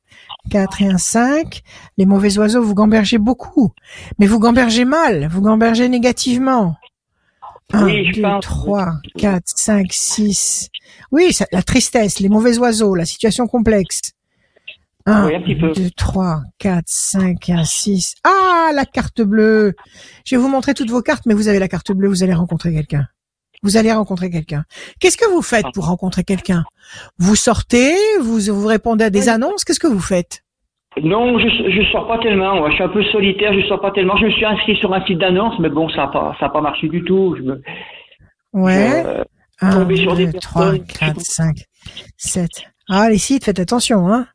[0.49, 1.61] 4 et 1, 5.
[1.97, 3.73] Les mauvais oiseaux, vous gambergez beaucoup.
[4.19, 6.75] Mais vous gambergez mal, vous gambergez négativement.
[7.73, 10.69] 1, 2, 3, 4, 5, 6.
[11.11, 14.01] Oui, ça, la tristesse, les mauvais oiseaux, la situation complexe.
[15.07, 18.15] 1, 2, 3, 4, 5 1, 6.
[18.23, 19.73] Ah, la carte bleue.
[20.25, 22.33] Je vais vous montrer toutes vos cartes, mais vous avez la carte bleue, vous allez
[22.33, 23.07] rencontrer quelqu'un.
[23.61, 24.63] Vous allez rencontrer quelqu'un.
[24.99, 26.63] Qu'est-ce que vous faites pour rencontrer quelqu'un?
[27.17, 30.44] Vous sortez, vous, vous répondez à des annonces, qu'est-ce que vous faites?
[31.03, 32.69] Non, je ne sors pas tellement.
[32.69, 34.15] Je suis un peu solitaire, je sors pas tellement.
[34.17, 36.61] Je me suis inscrit sur un site d'annonce, mais bon, ça n'a pas, ça pas
[36.61, 37.35] marché du tout.
[37.37, 37.61] Je me,
[38.53, 39.03] ouais.
[39.61, 41.57] 1, 2, 3, 4, 5,
[42.17, 42.49] 7.
[42.89, 44.07] Ah, les sites, faites attention.
[44.11, 44.27] Hein.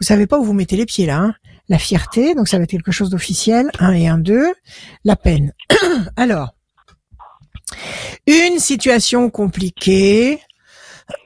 [0.00, 1.18] Vous savez pas où vous mettez les pieds là.
[1.18, 1.34] Hein.
[1.68, 3.70] La fierté, donc ça va être quelque chose d'officiel.
[3.78, 4.52] 1 et 1, 2.
[5.04, 5.52] La peine.
[6.16, 6.54] Alors,
[8.26, 10.40] une situation compliquée.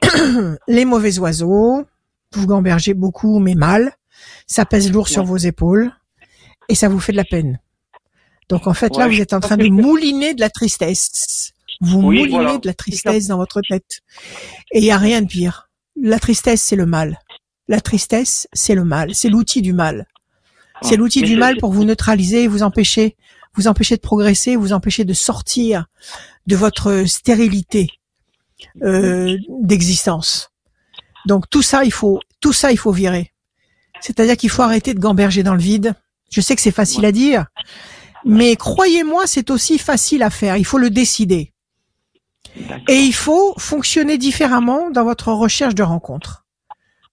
[0.69, 1.85] les mauvais oiseaux.
[2.33, 3.93] Vous gambergez beaucoup, mais mal
[4.49, 5.93] ça pèse lourd sur vos épaules
[6.69, 7.61] et ça vous fait de la peine.
[8.49, 11.53] Donc en fait là, vous êtes en train de mouliner de la tristesse.
[11.81, 14.01] Vous moulinez de la tristesse dans votre tête.
[14.73, 15.69] Et il y a rien de pire.
[16.01, 17.19] La tristesse, c'est le mal.
[17.69, 19.15] La tristesse, c'est le mal.
[19.15, 20.07] C'est l'outil du mal.
[20.83, 23.17] C'est l'outil du mal pour vous neutraliser et vous empêcher,
[23.55, 25.87] vous empêcher de progresser, vous empêcher de sortir
[26.47, 27.89] de votre stérilité
[28.83, 30.51] euh, d'existence.
[31.27, 33.33] Donc tout ça, il faut, tout ça, il faut virer.
[34.01, 35.95] C'est-à-dire qu'il faut arrêter de gamberger dans le vide.
[36.31, 37.47] Je sais que c'est facile à dire,
[38.25, 40.57] mais croyez-moi, c'est aussi facile à faire.
[40.57, 41.53] Il faut le décider.
[42.89, 46.45] Et il faut fonctionner différemment dans votre recherche de rencontres.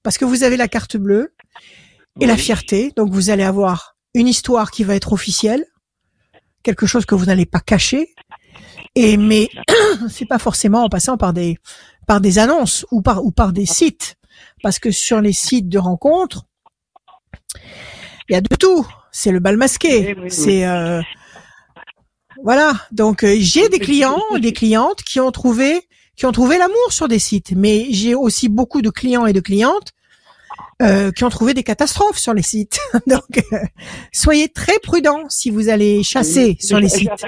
[0.03, 1.33] Parce que vous avez la carte bleue
[2.19, 2.91] et la fierté.
[2.95, 5.65] Donc vous allez avoir une histoire qui va être officielle,
[6.63, 8.13] quelque chose que vous n'allez pas cacher.
[8.95, 9.49] Et mais
[10.09, 11.57] c'est pas forcément en passant par des
[12.07, 14.15] par des annonces ou par ou par des sites,
[14.63, 16.45] parce que sur les sites de rencontres,
[18.29, 18.85] il y a de tout.
[19.11, 20.15] C'est le bal masqué.
[20.27, 21.01] C'est euh,
[22.43, 22.73] voilà.
[22.91, 25.81] Donc euh, j'ai des clients, des clientes qui ont trouvé
[26.15, 29.41] qui ont trouvé l'amour sur des sites, mais j'ai aussi beaucoup de clients et de
[29.41, 29.91] clientes
[30.81, 32.79] euh, qui ont trouvé des catastrophes sur les sites.
[33.07, 33.43] Donc
[34.11, 37.25] soyez très prudents si vous allez chasser sur les sites.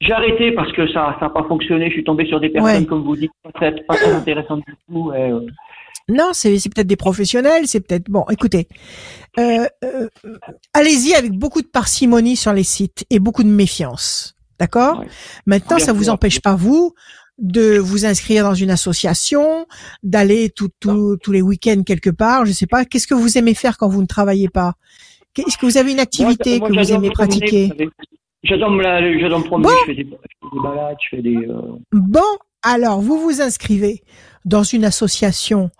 [0.00, 1.88] J'ai arrêté parce que ça n'a pas fonctionné.
[1.88, 5.12] Je suis tombé sur des personnes, comme vous dites, pas pas très intéressantes du tout.
[6.08, 8.24] Non, c'est peut-être des professionnels, c'est peut-être bon.
[8.30, 8.68] Écoutez,
[9.38, 10.08] euh, euh,
[10.72, 15.04] allez-y avec beaucoup de parcimonie sur les sites et beaucoup de méfiance, d'accord?
[15.46, 16.94] Maintenant, ça vous empêche pas vous
[17.38, 19.66] de vous inscrire dans une association,
[20.04, 22.46] d'aller tout, tous les week-ends quelque part.
[22.46, 22.84] Je sais pas.
[22.84, 24.74] Qu'est-ce que vous aimez faire quand vous ne travaillez pas?
[25.36, 27.72] Est-ce que vous avez une activité que vous aimez pratiquer?
[28.44, 29.68] J'adore me promener.
[29.80, 30.04] Je fais des,
[30.62, 31.36] balades, je fais des.
[31.36, 32.20] Euh, bon,
[32.62, 34.02] alors vous vous inscrivez
[34.44, 35.70] dans une association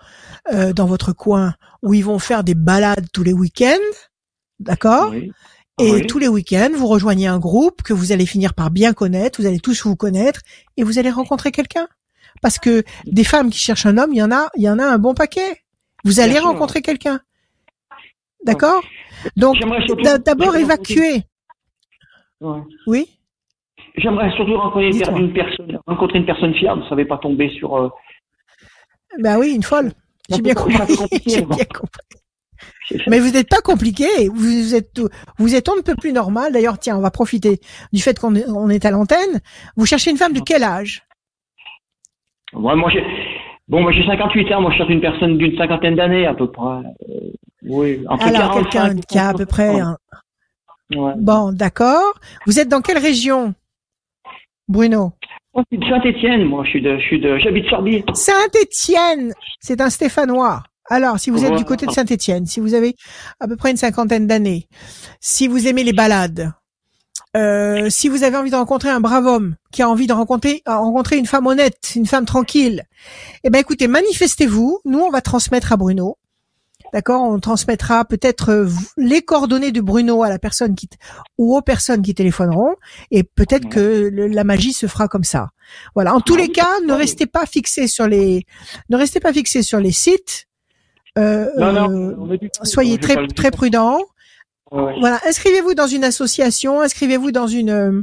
[0.52, 1.54] euh, dans votre coin
[1.84, 3.94] où ils vont faire des balades tous les week-ends,
[4.58, 5.14] d'accord?
[5.80, 9.40] Et tous les week-ends, vous rejoignez un groupe que vous allez finir par bien connaître,
[9.40, 10.40] vous allez tous vous connaître
[10.76, 11.86] et vous allez rencontrer quelqu'un.
[12.42, 14.78] Parce que des femmes qui cherchent un homme, il y en a, il y en
[14.78, 15.60] a un bon paquet.
[16.04, 17.20] Vous allez rencontrer quelqu'un.
[18.44, 18.82] D'accord?
[19.36, 19.56] Donc
[20.24, 21.24] d'abord évacuer.
[22.86, 23.08] Oui?
[23.96, 26.82] J'aimerais surtout rencontrer une personne, rencontrer une personne fiable.
[26.82, 27.76] Vous savez pas tomber sur.
[27.76, 27.88] Euh...
[29.20, 29.92] Ben oui, une folle.
[30.30, 30.74] J'ai bien compris.
[33.06, 34.06] Mais vous n'êtes pas compliqué.
[34.32, 35.00] Vous êtes,
[35.38, 36.52] vous êtes on ne peut plus normal.
[36.52, 37.60] D'ailleurs, tiens, on va profiter
[37.92, 39.40] du fait qu'on est, on est à l'antenne.
[39.76, 41.02] Vous cherchez une femme de quel âge?
[42.52, 43.02] Ouais, Moi, j'ai,
[43.68, 44.60] bon, moi j'ai 58 ans.
[44.60, 46.64] Moi, je cherche une personne d'une cinquantaine d'années à peu près.
[47.08, 47.30] Euh,
[47.62, 48.04] oui.
[48.20, 49.80] Alors, quelqu'un qui a à peu près.
[50.90, 52.14] Bon, d'accord.
[52.46, 53.54] Vous êtes dans quelle région,
[54.68, 55.12] Bruno?
[55.54, 58.04] Moi, je suis de Saint-Étienne, moi, je suis de, je suis de, j'habite Sorbier.
[58.12, 60.62] Saint-Étienne, c'est un Stéphanois.
[60.90, 62.94] Alors, si vous êtes du côté de Saint-Étienne, si vous avez
[63.40, 64.68] à peu près une cinquantaine d'années,
[65.20, 66.52] si vous aimez les balades,
[67.36, 70.62] euh, si vous avez envie de rencontrer un brave homme qui a envie de rencontrer,
[70.66, 72.82] rencontrer une femme honnête, une femme tranquille,
[73.44, 74.80] eh ben écoutez, manifestez-vous.
[74.84, 76.16] Nous, on va transmettre à Bruno.
[76.94, 80.88] D'accord, on transmettra peut-être euh, les coordonnées de Bruno à la personne qui
[81.38, 82.76] ou aux personnes qui téléphoneront,
[83.10, 85.48] et peut-être que la magie se fera comme ça.
[85.96, 86.14] Voilà.
[86.14, 88.46] En tous les cas, ne restez pas fixés sur les,
[88.90, 90.46] ne restez pas fixés sur les sites.
[91.18, 93.98] Euh, euh soyez très très prudents.
[94.70, 95.18] Voilà.
[95.26, 98.02] Inscrivez-vous dans une association, inscrivez-vous dans une euh,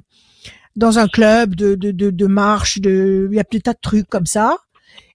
[0.75, 3.79] dans un club de de de, de marche, de il y a des tas de
[3.81, 4.57] trucs comme ça.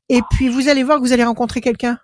[0.09, 1.99] Et puis vous allez voir que vous allez rencontrer quelqu'un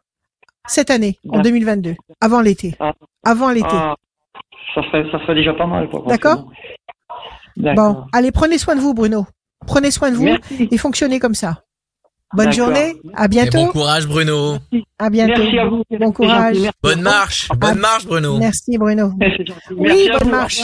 [0.66, 2.74] cette année, en 2022, avant l'été.
[2.80, 2.92] Ah.
[3.24, 3.68] Avant l'été.
[3.70, 3.94] Ah,
[4.74, 5.88] ça, serait, ça serait déjà pas mal.
[6.06, 6.50] D'accord
[7.56, 9.26] Bon, allez, prenez soin de vous, Bruno.
[9.66, 10.36] Prenez soin de vous
[10.70, 11.62] et fonctionnez comme ça.
[12.34, 13.58] Bonne journée, à bientôt.
[13.58, 14.56] bon courage, Bruno.
[14.98, 15.34] À bientôt.
[15.36, 15.82] Merci à vous.
[15.90, 16.56] Bon courage.
[16.82, 17.48] Bonne marche.
[17.56, 18.38] Bonne marche, Bruno.
[18.38, 19.12] Merci, Bruno.
[19.76, 20.62] Oui, bonne marche.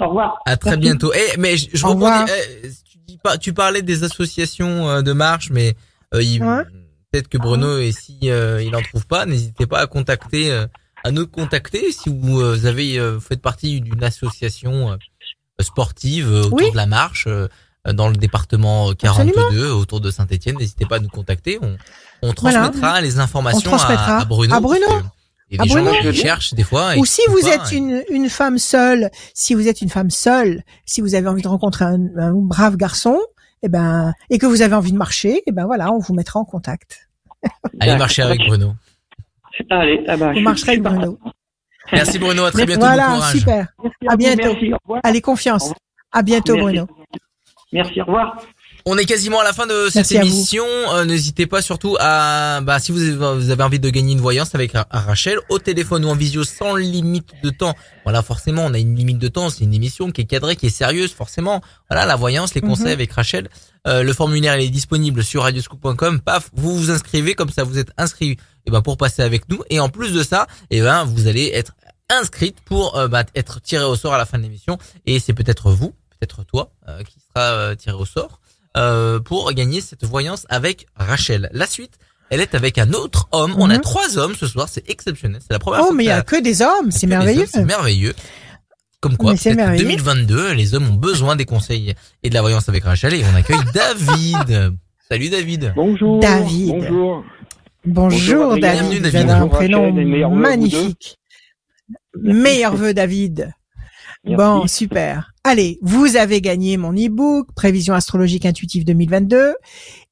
[0.00, 0.40] Au revoir.
[0.46, 1.12] À très bientôt.
[1.14, 5.50] Eh, mais je, je eh, tu, dis pas, tu parlais des associations euh, de marche,
[5.50, 5.74] mais
[6.14, 6.42] euh, il,
[7.12, 10.66] Peut-être que Bruno, et si euh, il n'en trouve pas, n'hésitez pas à contacter, euh,
[11.04, 14.96] à nous contacter si vous euh, avez faites partie d'une association
[15.60, 17.28] sportive autour de la marche
[17.86, 20.56] dans le département 42 autour de Saint-Étienne.
[20.56, 21.58] N'hésitez pas à nous contacter.
[21.60, 21.76] On,
[22.22, 24.54] on transmettra les informations à, Bruno.
[24.54, 24.86] À Bruno.
[25.50, 26.96] Et les gens qui cherchent des fois.
[26.96, 31.02] Ou si vous êtes une, une femme seule, si vous êtes une femme seule, si
[31.02, 33.20] vous avez envie de rencontrer un, un brave garçon,
[33.62, 35.98] et eh ben, et que vous avez envie de marcher, et eh ben voilà, on
[35.98, 37.08] vous mettra en contact.
[37.80, 38.74] Allez marcher avec Bruno.
[39.70, 41.18] Allez, ah bah, vous marcherez avec Bruno.
[41.92, 42.86] Merci Bruno, à très bientôt.
[42.86, 43.68] Voilà, super.
[44.08, 44.56] à, bientôt.
[45.04, 45.72] Allez, confiance.
[46.10, 46.88] À bientôt Bruno.
[47.72, 48.42] Merci, au revoir.
[48.84, 50.64] On est quasiment à la fin de cette émission.
[50.66, 53.00] Euh, n'hésitez pas surtout à, bah, si vous
[53.50, 57.30] avez envie de gagner une voyance avec Rachel, au téléphone ou en visio sans limite
[57.44, 57.76] de temps.
[58.04, 59.50] Voilà, forcément, on a une limite de temps.
[59.50, 61.62] C'est une émission qui est cadrée, qui est sérieuse, forcément.
[61.88, 62.92] Voilà, la voyance, les conseils mhm.
[62.92, 63.48] avec Rachel.
[63.86, 66.20] Euh, le formulaire il est disponible sur radioscoop.com.
[66.20, 69.48] Paf, vous vous inscrivez comme ça, vous êtes inscrit et eh ben pour passer avec
[69.48, 69.60] nous.
[69.70, 71.72] Et en plus de ça, et eh ben vous allez être
[72.08, 74.78] inscrite pour euh, bah, être tiré au sort à la fin de l'émission.
[75.06, 76.70] Et c'est peut-être vous, peut-être toi,
[77.06, 78.40] qui sera tiré au sort.
[78.76, 81.50] Euh, pour gagner cette voyance avec Rachel.
[81.52, 81.98] La suite,
[82.30, 83.54] Elle est avec un autre homme.
[83.58, 83.80] On a Mhm.
[83.82, 84.66] trois hommes ce soir.
[84.66, 85.42] C'est exceptionnel.
[85.42, 85.94] C'est la première Oh, fois.
[85.94, 87.44] mais il y que a que des hommes, c'est merveilleux.
[87.46, 88.14] C'est merveilleux.
[89.00, 89.84] Comme quoi, Mais c'est peut-être que merveilleux.
[89.84, 91.92] 2022, les hommes ont besoin des conseils
[92.22, 94.72] et de la voyance avec Rachel et on accueille David.
[95.10, 95.74] Salut David.
[95.76, 96.20] Bonjour.
[96.20, 96.68] David.
[96.70, 97.24] Bonjour.
[97.84, 98.48] Bonjour.
[98.56, 99.28] David, Bienvenue, vous David.
[99.30, 101.18] avez un prénom magnifique.
[102.18, 103.52] Meilleurs vœux David.
[104.24, 104.36] Merci.
[104.36, 105.32] Bon, super.
[105.44, 109.54] Allez, vous avez gagné mon e-book, Prévision astrologique intuitive 2022.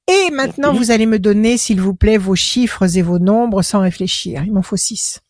[0.08, 0.78] Et maintenant, Merci.
[0.78, 4.42] vous allez me donner, s'il vous plaît, vos chiffres et vos nombres sans réfléchir.
[4.44, 5.20] Il m'en faut 6.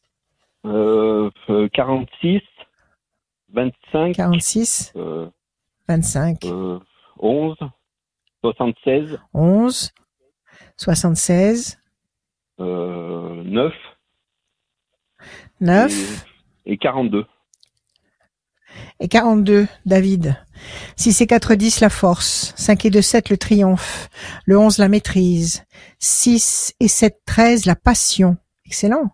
[0.65, 2.41] Euh, euh, 46,
[3.53, 5.27] 25, 46, euh,
[5.89, 6.79] 25, euh,
[7.19, 7.57] 11,
[8.43, 9.93] 76, 11,
[10.77, 11.79] 76,
[12.61, 13.73] euh, 9
[15.61, 16.27] 9
[16.65, 17.27] et, et 42.
[19.01, 20.37] Et 42, David.
[20.97, 22.53] 6 et 4, 10, la force.
[22.57, 24.09] 5 et 2, 7, le triomphe.
[24.45, 25.65] Le 11, la maîtrise.
[25.99, 28.37] 6 et 7, 13, la passion.
[28.67, 29.11] Excellent.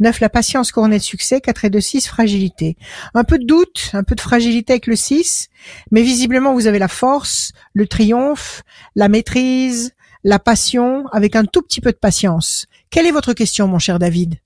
[0.00, 1.40] 9, la patience couronnée de succès.
[1.40, 2.76] 4 et 2, 6, fragilité.
[3.14, 5.48] Un peu de doute, un peu de fragilité avec le 6,
[5.92, 8.62] mais visiblement vous avez la force, le triomphe,
[8.96, 9.94] la maîtrise,
[10.24, 12.66] la passion, avec un tout petit peu de patience.
[12.90, 14.36] Quelle est votre question, mon cher David?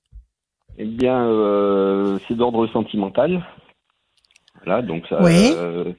[0.78, 3.43] Eh bien, euh, c'est d'ordre sentimental.
[4.64, 5.22] Voilà, donc ça.
[5.22, 5.52] Oui.
[5.56, 5.93] euh,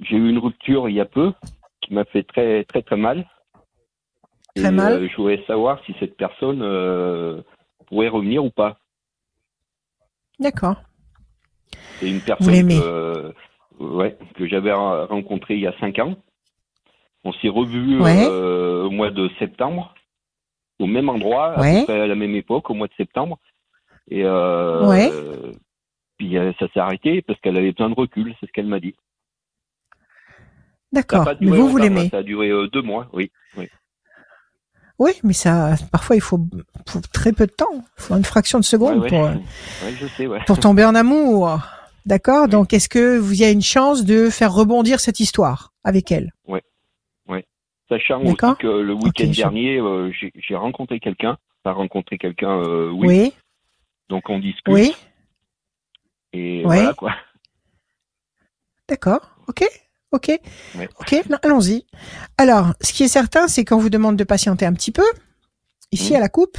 [0.00, 1.32] j'ai eu une rupture il y a peu
[1.80, 3.26] qui m'a fait très très très mal.
[4.54, 4.92] Très Et, mal.
[4.94, 7.42] euh, je voulais savoir si cette personne euh,
[7.86, 8.78] pourrait revenir ou pas.
[10.38, 10.82] D'accord.
[12.00, 13.32] C'est une personne que, euh,
[13.78, 16.16] ouais, que j'avais re- rencontrée il y a cinq ans.
[17.24, 18.26] On s'est revus Ouais.
[18.26, 19.94] au mois de septembre,
[20.80, 23.38] au même endroit, à peu près à la même époque, au mois de septembre.
[24.10, 25.08] Et euh, Ouais.
[25.12, 25.52] euh,
[26.22, 28.78] puis euh, ça s'est arrêté parce qu'elle avait besoin de recul, c'est ce qu'elle m'a
[28.78, 28.94] dit.
[30.92, 31.28] D'accord.
[31.40, 33.32] Mais vous, vous l'aimez hein, Ça a duré euh, deux mois, oui.
[33.56, 33.66] oui.
[34.98, 36.38] Oui, mais ça, parfois, il faut,
[36.86, 37.84] faut très peu de temps.
[37.98, 39.08] Il faut une fraction de seconde Ouais, ouais.
[39.08, 40.38] pour, euh, Ouais, je sais, ouais.
[40.46, 41.58] pour tomber en amour.
[42.06, 46.12] D'accord Donc, est-ce que vous y a une chance de faire rebondir cette histoire avec
[46.12, 46.32] elle?
[47.88, 48.56] Sachant aussi D'accord.
[48.56, 51.36] que le week-end dernier, euh, j'ai j'ai rencontré quelqu'un.
[51.62, 53.06] Pas rencontré quelqu'un, euh, oui.
[53.06, 53.32] Oui
[54.08, 54.72] Donc on discute.
[54.72, 54.94] Oui
[56.32, 57.14] Et voilà quoi.
[58.88, 59.36] D'accord.
[59.48, 59.64] Ok
[60.12, 60.28] Ok
[60.76, 60.88] Ouais.
[61.00, 61.86] Ok, allons-y.
[62.36, 65.04] Alors, ce qui est certain, c'est qu'on vous demande de patienter un petit peu,
[65.90, 66.16] ici Mhm.
[66.16, 66.58] à la coupe,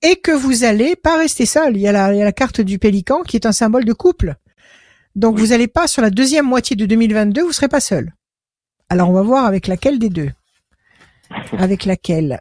[0.00, 1.76] et que vous allez pas rester seul.
[1.76, 3.84] Il y, a la, il y a la carte du pélican qui est un symbole
[3.84, 4.36] de couple.
[5.16, 5.40] Donc, Oui.
[5.42, 8.14] vous allez pas, sur la deuxième moitié de 2022, vous serez pas seul.
[8.88, 10.30] Alors, on va voir avec laquelle des deux.
[11.58, 12.40] Avec laquelle?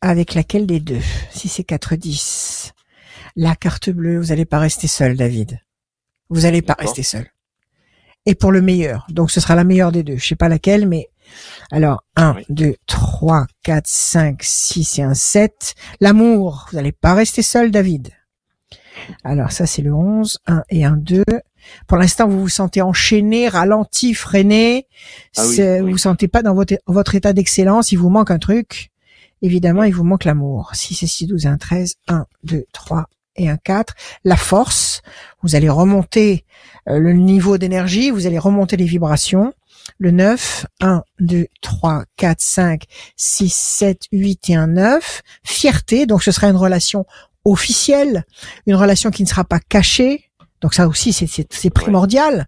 [0.00, 1.00] Avec laquelle des deux?
[1.30, 2.72] Si c'est 4, 10.
[3.36, 5.60] La carte bleue, vous allez pas rester seul, David.
[6.28, 7.26] Vous allez pas rester seul.
[8.26, 9.06] Et pour le meilleur.
[9.08, 10.16] Donc, ce sera la meilleure des deux.
[10.16, 11.08] Je sais pas laquelle, mais
[11.70, 12.44] alors, 1, Oui.
[12.48, 15.74] 2, 3, 4, 5, 6 et un 7.
[16.00, 18.10] L'amour, vous n'allez pas rester seul, David.
[19.24, 20.38] Alors, ça, c'est le 11.
[20.46, 21.24] 1 et un 2.
[21.86, 24.86] Pour l'instant, vous vous sentez enchaîné, ralenti, freiné.
[25.36, 25.80] Ah oui, oui.
[25.80, 27.92] Vous vous sentez pas dans votre, votre état d'excellence.
[27.92, 28.90] Il vous manque un truc.
[29.42, 30.70] Évidemment, il vous manque l'amour.
[30.74, 31.94] 6 et 6, 12 et un 13.
[32.08, 33.06] 1, 2, 3
[33.40, 33.94] et un 4.
[34.24, 35.02] La force.
[35.42, 36.44] Vous allez remonter
[36.88, 38.10] euh, le niveau d'énergie.
[38.10, 39.52] Vous allez remonter les vibrations.
[39.98, 42.84] Le 9, 1, 2, 3, 4, 5,
[43.16, 45.22] 6, 7, 8 et un 9.
[45.42, 47.06] Fierté, donc ce sera une relation
[47.44, 48.24] officielle,
[48.66, 50.24] une relation qui ne sera pas cachée.
[50.60, 52.46] Donc ça aussi, c'est- primordial.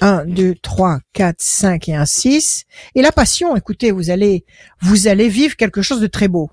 [0.00, 2.64] 1, 2, 3, 4, 5 et un 6.
[2.96, 4.44] Et la passion, écoutez, vous allez,
[4.82, 6.50] vous allez vivre quelque chose de très beau.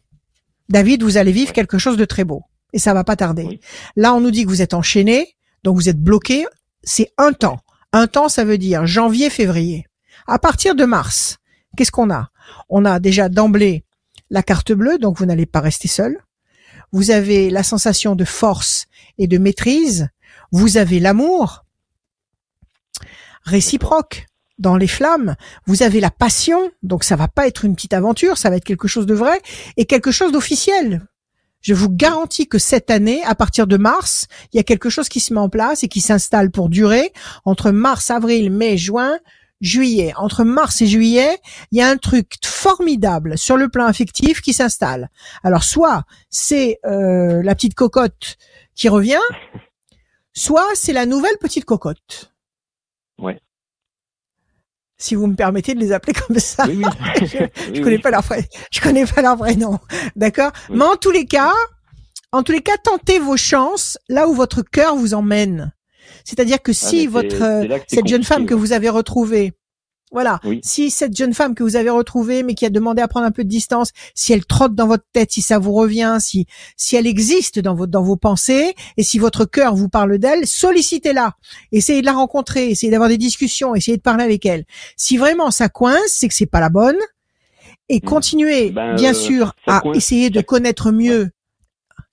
[0.69, 2.43] David, vous allez vivre quelque chose de très beau.
[2.73, 3.43] Et ça va pas tarder.
[3.43, 3.59] Oui.
[3.95, 6.45] Là, on nous dit que vous êtes enchaîné, donc vous êtes bloqué.
[6.83, 7.59] C'est un temps.
[7.93, 9.85] Un temps, ça veut dire janvier, février.
[10.27, 11.37] À partir de mars,
[11.75, 12.29] qu'est-ce qu'on a?
[12.69, 13.83] On a déjà d'emblée
[14.29, 16.17] la carte bleue, donc vous n'allez pas rester seul.
[16.91, 18.87] Vous avez la sensation de force
[19.17, 20.09] et de maîtrise.
[20.51, 21.65] Vous avez l'amour
[23.43, 24.25] réciproque
[24.57, 25.35] dans les flammes.
[25.65, 28.63] Vous avez la passion, donc ça va pas être une petite aventure, ça va être
[28.63, 29.41] quelque chose de vrai
[29.77, 31.01] et quelque chose d'officiel.
[31.61, 35.09] Je vous garantis que cette année, à partir de mars, il y a quelque chose
[35.09, 37.13] qui se met en place et qui s'installe pour durer
[37.45, 39.19] entre mars, avril, mai, juin,
[39.61, 40.13] juillet.
[40.17, 41.37] Entre mars et juillet,
[41.71, 45.09] il y a un truc formidable sur le plan affectif qui s'installe.
[45.43, 48.37] Alors soit c'est euh, la petite cocotte
[48.75, 49.21] qui revient,
[50.33, 52.33] soit c'est la nouvelle petite cocotte.
[53.19, 53.39] Ouais.
[55.01, 56.65] Si vous me permettez de les appeler comme ça.
[56.67, 56.85] Oui, oui.
[57.21, 59.79] je, je Oui, connais pas leur vrai, je connais pas leur vrai nom.
[60.15, 60.51] D'accord?
[60.69, 61.53] Mais en tous les cas,
[62.31, 65.73] en tous les cas, tentez vos chances là où votre cœur vous emmène.
[66.23, 69.53] C'est-à-dire que Ah, si votre, cette jeune femme que vous avez retrouvée,
[70.11, 70.41] Voilà.
[70.43, 70.59] Oui.
[70.61, 73.31] Si cette jeune femme que vous avez retrouvée, mais qui a demandé à prendre un
[73.31, 76.97] peu de distance, si elle trotte dans votre tête, si ça vous revient, si si
[76.97, 81.35] elle existe dans vos dans vos pensées, et si votre cœur vous parle d'elle, sollicitez-la.
[81.71, 84.65] Essayez de la rencontrer, essayez d'avoir des discussions, essayez de parler avec elle.
[84.97, 86.97] Si vraiment ça coince, c'est que c'est pas la bonne.
[87.87, 88.01] Et Mm.
[88.01, 91.29] continuez, Ben, bien euh, sûr, à coince- essayer de connaître mieux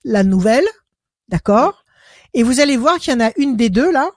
[0.05, 0.65] la nouvelle,
[1.27, 1.83] d'accord?
[2.33, 4.09] Et vous allez voir qu'il y en a une des deux là.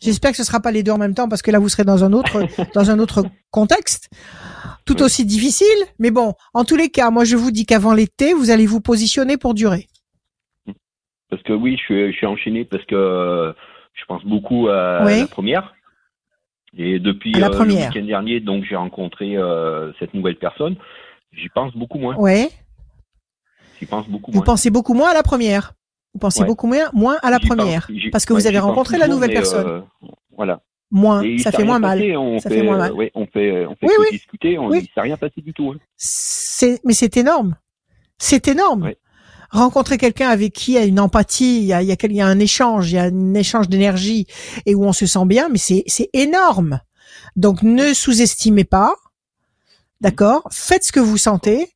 [0.00, 1.84] J'espère que ce sera pas les deux en même temps parce que là vous serez
[1.84, 2.42] dans un autre
[2.74, 4.10] dans un autre contexte,
[4.84, 5.02] tout Oui.
[5.02, 5.66] aussi difficile.
[5.98, 8.80] Mais bon, en tous les cas, moi je vous dis qu'avant l'été, vous allez vous
[8.80, 9.88] positionner pour durer.
[11.30, 13.52] Parce que oui, je suis, je suis enchaîné parce que euh,
[13.94, 15.20] je pense beaucoup à Oui.
[15.20, 15.74] la première.
[16.76, 17.88] Et depuis la euh, le première.
[17.90, 20.76] week-end dernier, donc j'ai rencontré euh, cette nouvelle personne.
[21.32, 22.14] J'y pense beaucoup moins.
[22.16, 22.48] Ouais.
[23.78, 24.44] J'y pense beaucoup Vous moins.
[24.46, 25.72] pensez beaucoup moins à la première.
[26.18, 26.46] Vous pensez Ouais.
[26.46, 29.28] beaucoup moins moins à la pense- première parce que ouais, vous avez rencontré la nouvelle
[29.28, 29.66] mais, personne.
[29.68, 29.80] euh,
[30.36, 30.62] voilà.
[30.90, 32.02] Moins, Et ça fait moins mal.
[32.16, 32.92] On Ça fait, fait moins euh, mal.
[32.94, 34.06] ouais, on fait, on fait Oui, que oui.
[34.10, 34.58] discuter.
[34.58, 34.78] On, Oui.
[34.82, 35.70] Il s'est rien passé du tout.
[35.72, 35.78] hein.
[35.96, 37.54] C'est mais c'est énorme.
[38.18, 38.82] C'est énorme.
[38.82, 38.98] Ouais.
[39.50, 41.96] Rencontrer quelqu'un avec qui il y a une empathie, il y a, il y a,
[41.96, 44.26] quel- il y a un échange, il y a un échange d'énergie
[44.66, 46.80] et où on se sent bien, mais c'est c'est énorme.
[47.36, 48.94] Donc ne sous-estimez pas,
[50.00, 50.48] d'accord?
[50.50, 51.68] Faites ce que vous sentez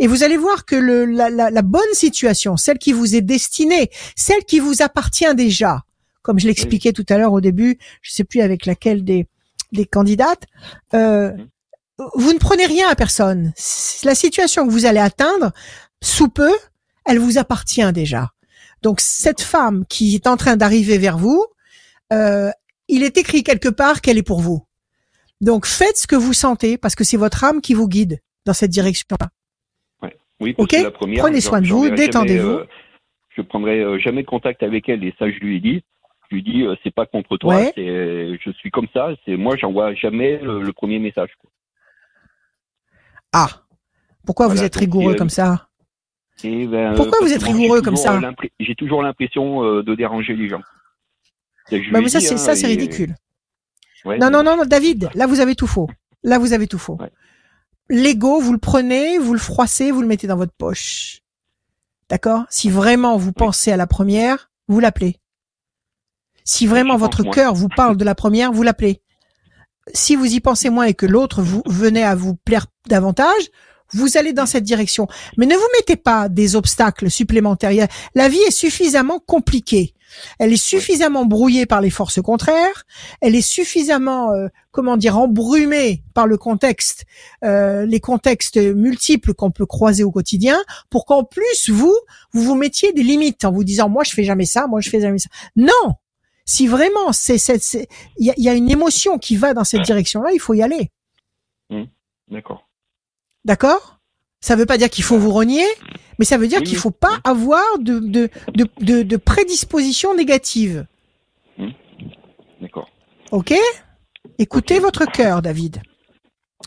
[0.00, 3.20] et vous allez voir que le, la, la, la bonne situation, celle qui vous est
[3.20, 5.84] destinée, celle qui vous appartient déjà,
[6.22, 9.28] comme je l'expliquais tout à l'heure au début, je sais plus avec laquelle des
[9.72, 10.44] des candidates,
[10.94, 11.32] euh,
[12.14, 13.52] vous ne prenez rien à personne.
[14.04, 15.52] La situation que vous allez atteindre,
[16.02, 16.52] sous peu,
[17.04, 18.30] elle vous appartient déjà.
[18.82, 21.44] Donc cette femme qui est en train d'arriver vers vous,
[22.12, 22.50] euh,
[22.88, 24.64] il est écrit quelque part qu'elle est pour vous.
[25.40, 28.54] Donc faites ce que vous sentez parce que c'est votre âme qui vous guide dans
[28.54, 29.28] cette direction-là.
[30.40, 32.48] Oui, parce Ok que la première, Prenez soin de vous, détendez-vous.
[32.48, 32.66] euh,
[33.36, 35.84] je prendrai euh, jamais contact avec elle et ça je lui ai dit.
[36.30, 37.72] Je lui ai dit euh, c'est pas contre toi, Ouais.
[37.74, 39.10] c'est je suis comme ça.
[39.24, 41.30] C'est moi j'envoie jamais le, le premier message.
[41.40, 41.50] quoi.
[43.32, 43.48] Ah,
[44.26, 45.68] pourquoi vous êtes rigoureux comme ça?
[46.42, 48.18] Et ben, Pourquoi vous êtes rigoureux comme ça?
[48.58, 50.62] J'ai toujours l'impression euh, de déranger les gens.
[51.92, 53.14] Bah, mais ça c'est hein, ça c'est et- ridicule.
[54.04, 55.88] ouais, Non, mais- non, non, non, David, là vous avez tout faux.
[56.24, 56.96] Là vous avez tout faux.
[57.00, 57.10] Ouais.
[57.90, 61.22] L'ego, vous le prenez, vous le froissez, vous le mettez dans votre poche.
[62.08, 62.44] D'accord?
[62.48, 65.16] Si vraiment vous pensez à la première, vous l'appelez.
[66.44, 69.02] Si vraiment votre cœur vous parle de la première, vous l'appelez.
[69.92, 73.50] Si vous y pensez moins et que l'autre vous venait à vous plaire davantage,
[73.92, 75.08] vous allez dans cette direction.
[75.36, 77.88] Mais ne vous mettez pas des obstacles supplémentaires.
[78.14, 79.94] La vie est suffisamment compliquée.
[80.38, 82.84] Elle est suffisamment brouillée par les forces contraires.
[83.20, 87.04] Elle est suffisamment, euh, comment dire, embrumée par le contexte,
[87.44, 90.58] euh, les contextes multiples qu'on peut croiser au quotidien,
[90.90, 91.96] pour qu'en plus vous,
[92.32, 94.90] vous vous mettiez des limites en vous disant, moi je fais jamais ça, moi je
[94.90, 95.28] fais jamais ça.
[95.56, 95.94] Non.
[96.44, 97.36] Si vraiment c'est,
[98.18, 100.90] il y y a une émotion qui va dans cette direction-là, il faut y aller.
[102.28, 102.69] D'accord.
[103.44, 103.98] D'accord?
[104.40, 105.64] Ça veut pas dire qu'il faut vous renier,
[106.18, 106.80] mais ça veut dire Oui, qu'il oui.
[106.80, 110.86] faut pas avoir de, de, de, de, de prédisposition négative.
[112.60, 112.88] D'accord.
[113.30, 113.54] Ok?
[114.38, 115.80] Écoutez votre cœur, David.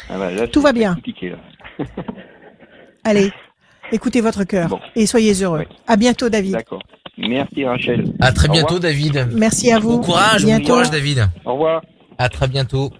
[0.10, 0.96] Ah bah, là, Tout va bien.
[0.96, 1.38] compliqué, là.
[3.04, 3.32] Allez,
[3.92, 4.80] écoutez votre cœur Bon.
[4.96, 5.66] et soyez heureux.
[5.88, 6.54] À bientôt, David.
[6.54, 6.82] D'accord.
[7.18, 8.06] Merci Rachel.
[8.22, 8.92] À très Au bientôt, revoir.
[8.92, 9.28] David.
[9.34, 9.98] Merci à vous.
[9.98, 10.66] Bon courage, bon bientôt.
[10.74, 11.28] courage, David.
[11.46, 11.82] Au revoir.
[12.18, 12.92] À très bientôt.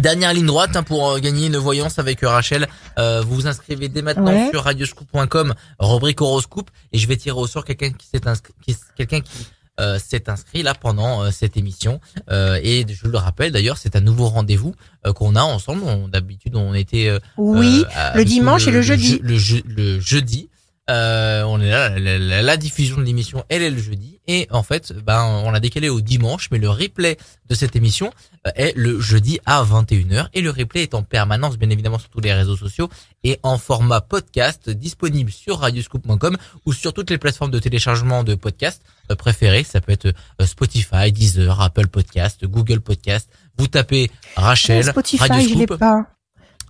[0.00, 2.68] Dernière ligne droite hein, pour euh, gagner une voyance avec euh, Rachel.
[2.98, 4.50] Euh, vous vous inscrivez dès maintenant Ouais.
[4.52, 8.76] sur radioscoop.com, rubrique horoscope, et je vais tirer au sort quelqu'un qui s'est inscrit, qui-
[8.96, 9.46] quelqu'un qui
[9.80, 12.00] euh, s'est inscrit là pendant euh, cette émission.
[12.30, 14.74] Euh, et je le rappelle d'ailleurs, c'est un nouveau rendez-vous
[15.14, 15.82] qu'on a ensemble.
[16.10, 19.18] D'habitude, on était euh, Oui, le dimanche et le jeudi.
[19.22, 20.48] je- le, je- le jeudi.
[20.88, 24.46] Euh, on est là, la, la- la diffusion de l'émission, elle est le jeudi, et
[24.52, 27.16] en fait, ben, on l'a décalé au dimanche, mais le replay
[27.48, 28.12] de cette émission
[28.46, 32.08] euh, est le jeudi à 21h, et le replay est en permanence, bien évidemment, sur
[32.08, 32.88] tous les réseaux sociaux,
[33.24, 36.36] et en format podcast, disponible sur radioscoop.com,
[36.66, 40.06] ou sur toutes les plateformes de téléchargement de podcasts euh, préférées, ça peut être
[40.40, 46.15] euh, Spotify, Deezer, Apple Podcast, Google Podcast, vous tapez Rachel, Spotify, je Radioscoop, pas.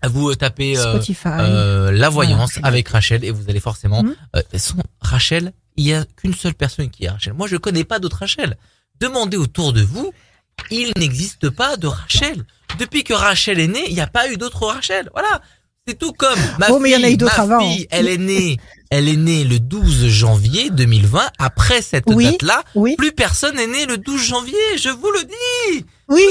[0.05, 4.15] Vous tapez euh, euh, la voyance avec Rachel et vous allez forcément Mhm.
[4.37, 5.53] euh, sans Rachel.
[5.77, 7.33] Il y a qu'une seule personne qui est Rachel.
[7.35, 8.57] Moi je connais pas d'autre Rachel.
[9.01, 10.13] Demandez autour de vous
[10.71, 12.45] il n'existe pas de Rachel.
[12.79, 15.11] Depuis que Rachel est née il n'y a pas eu d'autre Rachel.
[15.13, 15.41] Voilà.
[15.89, 17.61] C'est tout comme ma Oh, mais il y en a fille, eu ma avant.
[17.61, 18.57] fille, elle est née
[18.91, 22.25] elle est née le 12 janvier 2020 après cette Oui.
[22.25, 24.55] date là Oui, plus personne n'est né le 12 janvier.
[24.79, 26.23] Je vous le dis oui.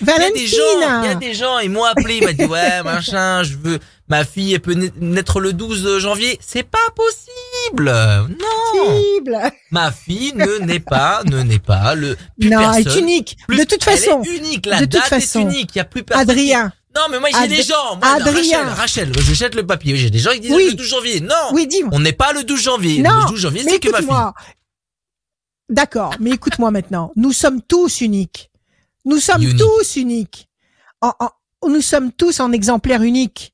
[0.00, 1.14] il y a des gens, il y a Valentina.
[1.16, 3.78] des gens, ils m'ont appelé, ils m'ont dit, ouais, machin, je veux,
[4.08, 6.38] ma fille, elle peut na- naître le 12 janvier.
[6.40, 6.78] C'est pas
[7.68, 7.92] cible.
[8.28, 9.00] Non.
[9.16, 9.38] Cible.
[9.70, 12.16] Ma fille ne n'est pas, ne n'est pas le.
[12.38, 13.02] plus Non, elle est personne.
[13.02, 13.36] unique.
[13.48, 14.66] Plus- de toute façon, Elle est unique.
[14.66, 15.70] La de toute date façon, est unique.
[15.74, 16.30] Il y a plus personne.
[16.30, 16.72] Adrien.
[16.96, 17.96] Non, mais moi j'ai des gens.
[18.00, 18.62] Moi, Adrien.
[18.68, 19.96] Rachel, Rachel, je jette le papier.
[19.96, 20.66] J'ai des gens qui disent Oui.
[20.70, 21.20] le 12 janvier.
[21.20, 21.34] Non.
[21.52, 21.90] Oui, dis-moi.
[21.92, 23.02] On n'est pas le 12 janvier.
[23.02, 24.06] Non, le 12 janvier, c'est que ma fille.
[24.06, 24.32] écoute-moi.
[25.70, 27.10] D'accord, mais écoute-moi maintenant.
[27.16, 28.50] Nous sommes tous uniques.
[29.04, 29.58] Nous sommes Unique.
[29.58, 30.48] tous uniques.
[31.00, 33.52] En- en- nous sommes tous en exemplaire unique.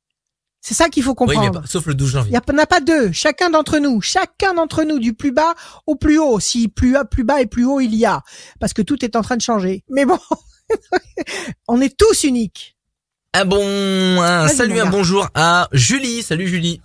[0.62, 1.60] C'est ça qu'il faut Oui, mais comprendre.
[1.62, 2.30] pas- sauf le 12 Il janvier.
[2.32, 3.12] n'y en a pas deux.
[3.12, 5.54] Chacun d'entre nous, chacun d'entre nous, du plus bas
[5.86, 6.38] au plus haut.
[6.38, 8.20] Si plus, bas- plus bas et plus haut il y a,
[8.60, 9.82] parce que tout est en train de changer.
[9.88, 10.18] Mais bon,
[11.68, 12.76] on est tous uniques.
[13.32, 13.62] Un bon,
[14.20, 14.90] un Vas-y, salut, un gars.
[14.90, 16.22] bonjour à Julie.
[16.22, 16.80] Salut Julie.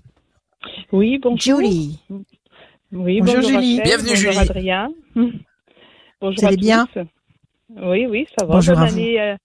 [0.91, 1.59] Oui, bonjour.
[1.59, 1.99] Julie,
[2.91, 3.79] Oui, Bonjour, bonjour Julie.
[3.79, 4.37] Rachel, Bienvenue, bonjour Julie.
[4.49, 4.87] Adrien.
[6.21, 6.99] Bonjour Vous allez bien tous.
[7.81, 8.53] Oui, oui, ça va.
[8.55, 8.93] Bonjour bonne à vous.
[8.97, 9.35] année, euh,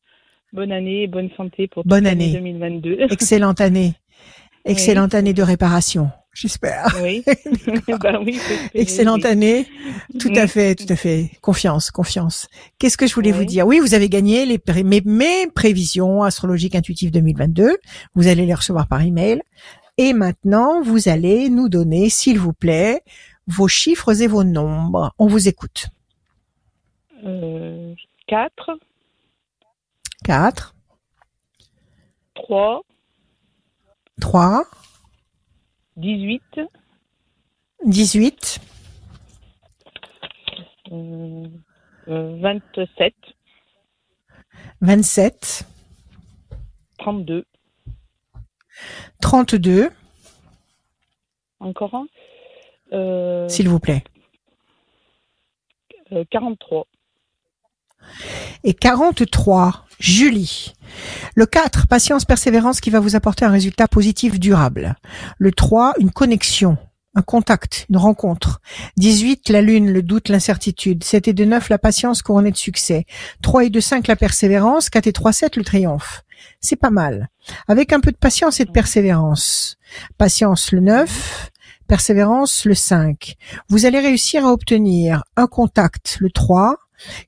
[0.53, 2.33] bonne année bonne santé pour Bonne année.
[2.33, 2.99] 2022.
[3.11, 3.95] excellente année,
[4.65, 6.11] excellente année de réparation.
[6.33, 6.97] J'espère.
[7.03, 7.25] oui.
[8.01, 8.39] bah oui,
[8.75, 9.31] Excellente oui.
[9.31, 9.67] année.
[10.21, 10.49] Tout à Mm.
[10.49, 11.31] fait, tout à fait.
[11.41, 12.47] Confiance, confiance.
[12.79, 13.67] Qu'est-ce que je voulais vous dire?
[13.67, 17.77] Oui, vous avez gagné les pré- mes, mes prévisions astrologiques intuitives 2022.
[18.15, 19.43] Vous allez les recevoir par email.
[19.99, 23.01] Et maintenant, vous allez nous donner, s'il vous plaît,
[23.49, 25.13] vos chiffres et vos nombres.
[25.19, 25.89] On vous écoute.
[27.27, 27.93] Euh,
[28.31, 28.79] 4,
[30.25, 30.75] 4,
[32.35, 32.83] 3,
[34.21, 34.65] 3,
[35.97, 36.61] 18,
[37.87, 38.61] 18,
[40.93, 41.45] euh,
[42.07, 43.15] euh, 27,
[44.81, 45.65] 27,
[46.99, 47.45] 32.
[49.21, 49.91] 32,
[51.59, 52.07] Encore un.
[52.93, 54.05] Euh, s'il vous plaît.
[56.13, 56.87] euh, 43.
[58.65, 60.75] Et 43, Julie.
[61.35, 64.97] Le 4, patience, persévérance qui va vous apporter un résultat positif durable.
[65.39, 66.79] Le 3, une connexion,
[67.15, 68.61] un contact, une rencontre.
[68.97, 71.05] 18, la lune, le doute, l'incertitude.
[71.05, 73.05] 7 et 2, 9, la patience couronnée de succès.
[73.43, 74.91] 3 et 2, 5, la persévérance.
[74.91, 76.23] 4 et 3, 7, le triomphe.
[76.61, 77.29] C'est pas mal.
[77.69, 79.77] Avec un peu de patience et de persévérance.
[80.19, 81.51] Patience, le 9.
[81.89, 83.35] Persévérance, le 5.
[83.69, 86.77] Vous allez réussir à obtenir un contact, le 3,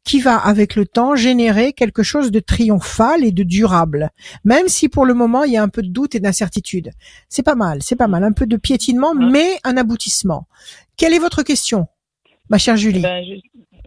[0.05, 4.11] qui va avec le temps générer quelque chose de triomphal et de durable,
[4.45, 6.91] même si pour le moment il y a un peu de doute et d'incertitude.
[7.29, 9.27] C'est pas mal, c'est pas mal, un peu de piétinement, Ouais.
[9.31, 10.47] mais un aboutissement.
[10.97, 11.87] Quelle est votre question,
[12.49, 13.01] ma chère Julie?
[13.03, 13.41] Ben, je-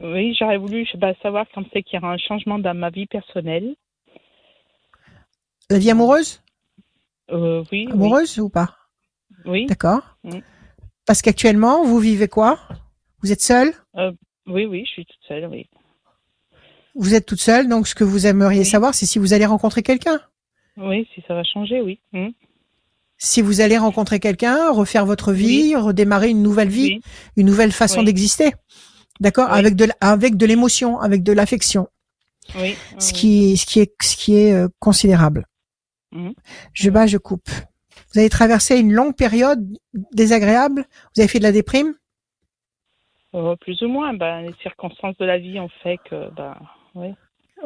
[0.03, 2.89] Oui, j'aurais voulu je pas, savoir quand c'est qu'il y aura un changement dans ma
[2.89, 3.75] vie personnelle.
[5.69, 6.41] La vie amoureuse?
[7.31, 8.75] Euh, oui, Amoureuse ou pas?
[9.45, 9.65] Oui.
[9.67, 10.17] D'accord.
[10.23, 10.39] Mm.
[11.07, 12.59] Parce qu'actuellement, vous vivez quoi?
[13.21, 13.71] Vous êtes seule?
[14.47, 15.67] Oui, oui, je suis toute seule, oui.
[16.95, 18.65] Vous êtes toute seule, donc ce que vous aimeriez Oui.
[18.65, 20.19] savoir, c'est si vous allez rencontrer quelqu'un.
[20.77, 21.99] Oui, si ça va changer, oui.
[22.13, 22.30] Hmm.
[23.17, 27.01] Si vous allez rencontrer quelqu'un, refaire votre vie, redémarrer une nouvelle vie, Oui,
[27.38, 28.51] une nouvelle façon d'exister.
[29.22, 29.49] D'accord.
[29.51, 31.88] Avec de l- avec de l'émotion, avec de l'affection,
[32.57, 32.76] oui.
[32.99, 35.45] ce qui ce qui est ce qui est euh, considérable.
[36.11, 36.34] Mhm.
[36.73, 37.47] Je bats, je coupe.
[38.13, 39.65] Vous avez traversé une longue période
[40.11, 40.85] désagréable,
[41.15, 41.93] vous avez fait de la déprime?
[43.34, 46.55] Euh, plus ou moins, ben, les circonstances de la vie ont fait que, ben,
[46.95, 47.13] oui.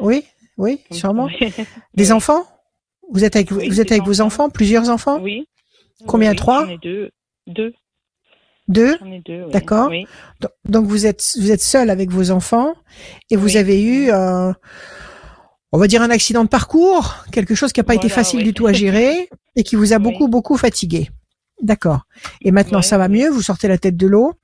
[0.00, 0.24] Oui,
[0.56, 1.28] oui, sûrement.
[1.94, 2.46] Des enfants?
[3.12, 4.50] Vous êtes avec Oui, vous êtes avec vos enfants?
[4.50, 5.20] plusieurs enfants?
[5.20, 5.46] Oui.
[6.06, 6.66] Combien, Oui, trois?
[6.68, 7.10] ai deux.
[7.46, 7.74] Deux.
[8.68, 8.96] Deux?
[9.02, 9.22] Oui.
[9.52, 9.88] D'accord.
[9.90, 10.06] Oui.
[10.68, 12.74] Donc- vous êtes vous êtes seul avec vos enfants
[13.30, 13.56] et vous Oui.
[13.58, 14.54] avez eu un
[15.72, 18.54] on va dire un accident de parcours, quelque chose qui n'a pas été facile du
[18.54, 21.10] tout à gérer et qui vous a beaucoup beaucoup fatigué.
[21.62, 22.06] D'accord.
[22.42, 24.34] Et maintenant ça va mieux, vous sortez la tête de l'eau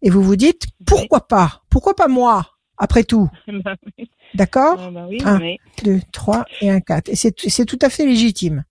[0.00, 1.62] et vous vous dites pourquoi pas?
[1.68, 2.51] Pourquoi pas moi?
[2.82, 4.10] Après tout oui.
[4.34, 5.40] D'accord Ah, ben oui, Un.
[5.40, 5.58] oui.
[5.84, 8.64] 2 3 et un 4 et c'est c'est tout à fait légitime.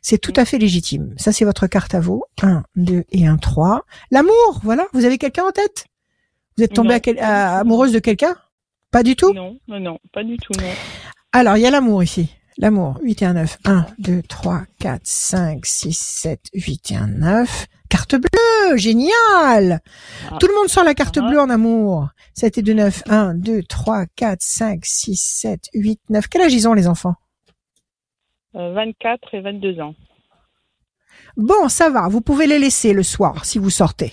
[0.00, 1.14] C'est tout à fait légitime.
[1.16, 2.22] Ça c'est votre carte à vous.
[2.42, 3.82] 1 2 et un 3.
[4.10, 5.86] L'amour, voilà, vous avez quelqu'un en tête?
[6.56, 8.34] Vous êtes tombée à quel- à- amoureuse de quelqu'un?
[8.90, 9.32] Pas du tout?
[9.32, 10.68] Non, non, non, pas du tout, non.
[11.32, 12.28] Alors, il y a l'amour ici.
[12.58, 13.56] L'amour, 8 et un 9.
[13.64, 17.66] 1, 2, 3, 4, 5, 6, 7, 8 et un 9.
[17.88, 18.28] Carte bleue,
[18.76, 19.80] génial
[20.30, 20.36] Ah.
[20.40, 21.28] Tout le monde sort la carte Ah.
[21.28, 22.08] bleue en amour.
[22.34, 23.02] 7 et 2, 9.
[23.08, 26.28] 1, 2, 3, 4, 5, 6, 7, 8, 9.
[26.28, 27.14] Quel âge ils ont les enfants?
[28.56, 29.94] Euh, 24 et 22 ans.
[31.36, 34.12] Bon, ça va, vous pouvez les laisser le soir si vous sortez.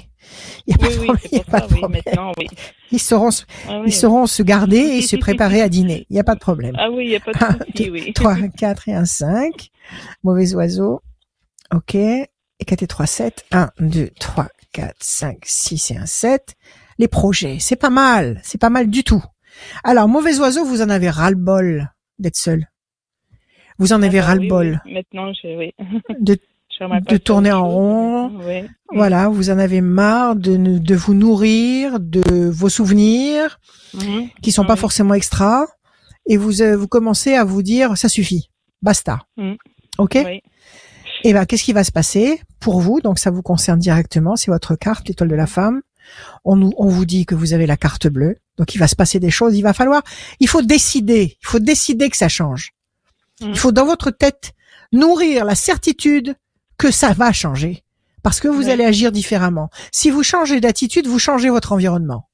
[0.68, 2.02] Il n'y a pas Oui, de oui, a pas de problème.
[2.38, 2.48] oui.
[2.92, 6.06] Ils sauront, se- Ah, ils sauront se garder et se préparer à dîner.
[6.10, 6.76] Il n'y a pas de problème.
[6.78, 8.14] Ah oui, il n'y a pas de souci, oui.
[8.14, 9.70] 3, 4 et un 5.
[10.24, 11.02] Mauvais oiseau.
[11.74, 11.98] OK.
[12.60, 13.46] Et 4 et 3, 7.
[13.52, 16.56] 1, 2, 3, 4, 5, 6 et un 7.
[16.98, 18.40] Les projets, c'est pas mal.
[18.44, 19.24] C'est pas mal du tout.
[19.84, 22.68] Alors, mauvais oiseau, vous en avez ras-le-bol d'être seul.
[23.78, 24.94] Vous en avez Ah oui, ras-le-bol oui.
[24.94, 25.74] Maintenant, je, oui.
[26.20, 26.38] de,
[26.80, 28.30] pas de tourner en rond.
[28.40, 28.68] Ouais.
[28.94, 33.60] Voilà, vous en avez marre de, de vous nourrir de vos souvenirs
[33.94, 34.30] Mhm.
[34.44, 34.80] qui sont pas Oui.
[34.80, 35.66] forcément extra
[36.28, 38.52] et vous euh, vous commencez à vous dire ça suffit,
[38.84, 39.20] basta.
[39.38, 39.58] Mhm.
[39.98, 40.20] OK?
[40.26, 40.42] Oui.
[41.24, 43.02] Et ben qu'est-ce qui va se passer pour vous?
[43.02, 45.82] Donc ça vous concerne directement, c'est votre carte l'étoile de la femme.
[46.46, 48.38] On nous on vous dit que vous avez la carte bleue.
[48.58, 50.02] Donc il va se passer des choses, il va falloir
[50.40, 52.72] il faut décider, il faut décider que ça change.
[53.42, 53.50] Mhm.
[53.50, 54.54] Il faut dans votre tête
[54.92, 56.36] nourrir la certitude
[56.78, 57.84] que ça va changer
[58.24, 59.70] parce que vous allez agir différemment.
[59.92, 62.29] Si vous changez d'attitude, vous changez votre environnement.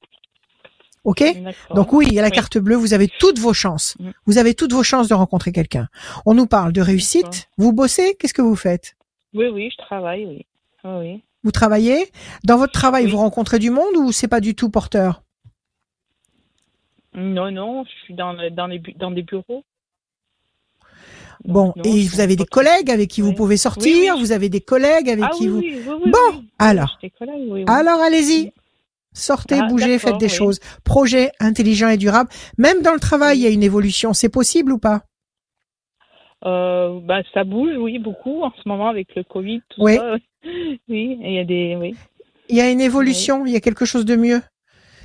[1.06, 1.22] OK
[1.74, 2.34] donc oui, il y a la Oui.
[2.34, 3.94] carte bleue, vous avez toutes vos chances.
[4.00, 4.10] Mm.
[4.26, 5.88] Vous avez toutes vos chances de rencontrer quelqu'un.
[6.26, 7.48] On nous parle de réussite.
[7.58, 8.96] Vous bossez, qu'est-ce que vous faites?
[9.32, 10.46] Oui, oui, je travaille, oui.
[10.82, 11.22] Ah oui.
[11.44, 12.10] Vous travaillez?
[12.44, 13.10] Dans votre travail, Oui.
[13.12, 15.22] vous rencontrez du monde ou c'est pas du tout porteur?
[17.14, 19.62] Non, non, je suis dans, dans, les, dans des bureaux.
[21.44, 24.20] Bon, non, et vous avez des collègues avec qui vous pouvez sortir, Oui, oui.
[24.20, 26.98] vous avez des collègues avec Ah qui oui, vous Bon, alors.
[27.18, 27.64] Collègues.
[27.68, 28.52] Alors allez-y.
[29.16, 30.30] Sortez, Ah, bougez, faites des oui.
[30.30, 30.60] choses.
[30.84, 32.28] Projet intelligent et durable.
[32.58, 34.12] Même dans le travail, il y a une évolution.
[34.12, 35.02] C'est possible ou pas?
[36.44, 39.96] Euh, bah, ça bouge, oui, beaucoup en ce moment avec le Covid, tout Oui.
[39.96, 40.16] ça.
[40.88, 41.96] Oui, et il y a des, oui.
[42.48, 44.40] Il y a une évolution, il y a quelque chose de mieux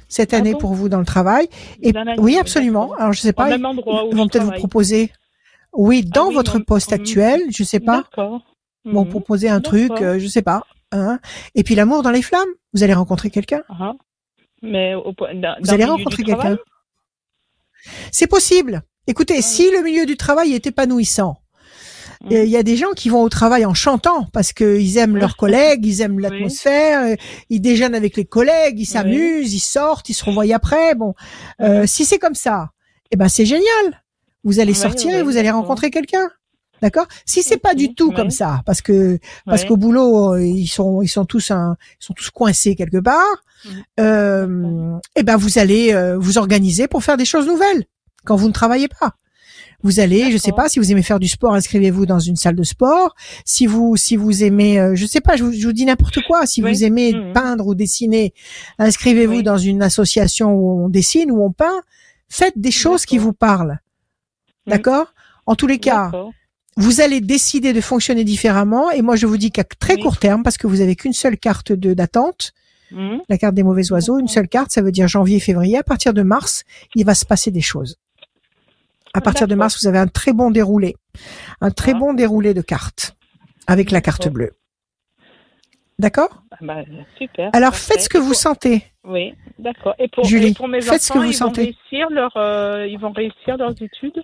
[0.08, 0.60] cette Ah année bon?
[0.60, 1.48] pour vous dans le travail?
[1.82, 2.94] Et oui, absolument.
[3.00, 5.12] Alors je sais Au pas, même endroit où ils vont peut-être vous proposer.
[5.74, 7.00] Oui, dans Ah oui, votre poste mhm.
[7.00, 8.42] actuel, je sais pas, D'accord.
[8.86, 9.10] ils vont Mhm.
[9.10, 10.64] proposer un truc, euh, je sais pas.
[10.92, 11.20] Hein?
[11.56, 12.50] Et puis l'amour dans les flammes?
[12.74, 13.64] Vous allez rencontrer quelqu'un?
[13.70, 13.94] Ah.
[14.62, 16.58] Mais au, dans, Vous dans allez rencontrer quelqu'un?
[18.12, 18.84] C'est possible.
[19.08, 21.42] Écoutez, Ah si le milieu du travail est épanouissant,
[22.32, 25.18] euh, il y a des gens qui vont au travail en chantant parce qu'ils aiment
[25.18, 27.18] leurs collègues, ils aiment l'atmosphère,
[27.50, 30.94] ils déjeunent avec les collègues, ils s'amusent, ils sortent, ils se revoient après.
[30.94, 31.16] Bon,
[31.62, 32.70] euh, si c'est comme ça,
[33.10, 34.04] eh ben c'est génial.
[34.44, 36.30] Vous allez sortir et vous allez rencontrer quelqu'un.
[36.82, 37.06] D'accord?
[37.26, 38.16] Si c'est pas du tout ouais.
[38.16, 39.68] comme ça, parce que parce Ouais.
[39.68, 43.44] qu'au boulot euh, ils sont ils sont tous un, ils sont tous coincés quelque part.
[43.66, 43.84] Mhm.
[44.00, 47.84] Euh, eh ben vous allez euh, vous organiser pour faire des choses nouvelles
[48.26, 49.14] quand vous ne travaillez pas.
[49.84, 52.56] Vous allez, je sais pas, si vous aimez faire du sport, inscrivez-vous dans une salle
[52.56, 53.16] de sport.
[53.46, 56.20] Si vous si vous aimez, euh, je sais pas, je vous, je vous dis n'importe
[56.28, 56.46] quoi.
[56.46, 56.72] Si Oui.
[56.72, 57.34] vous aimez Mhm.
[57.34, 58.34] peindre ou dessiner,
[58.78, 59.44] inscrivez-vous Oui.
[59.44, 61.82] dans une association où on dessine, où on peint.
[62.30, 63.80] Faites des choses qui vous parlent.
[64.68, 65.14] D'accord?
[65.48, 66.32] En tous les cas, D'accord.
[66.82, 68.92] Vous allez décider de fonctionner différemment.
[68.92, 70.02] Et moi, je vous dis qu'à très Oui.
[70.02, 72.52] court terme, parce que vous avez qu'une seule carte de d'attente,
[72.92, 73.22] Mhm.
[73.30, 75.78] la carte des mauvais oiseaux, une seule carte, ça veut dire janvier, février.
[75.78, 76.64] À partir de mars,
[76.96, 77.98] il va se passer des choses.
[79.14, 80.96] À Ah, partir de mars, vous avez un très bon déroulé,
[81.62, 82.00] un très Ah.
[82.00, 83.16] bon déroulé de cartes
[83.68, 84.52] avec la carte bleue.
[86.00, 86.44] D'accord?
[86.52, 86.78] Ah bah,
[87.18, 87.50] super.
[87.54, 87.94] Alors parfait.
[87.94, 88.84] faites ce que vous sentez.
[89.04, 89.94] Oui, d'accord.
[90.00, 91.62] Et pour, Julie, et pour mes faites ce que enfants, vous ils sentez.
[91.62, 94.24] Vont réussir leur, euh, ils vont réussir leurs études?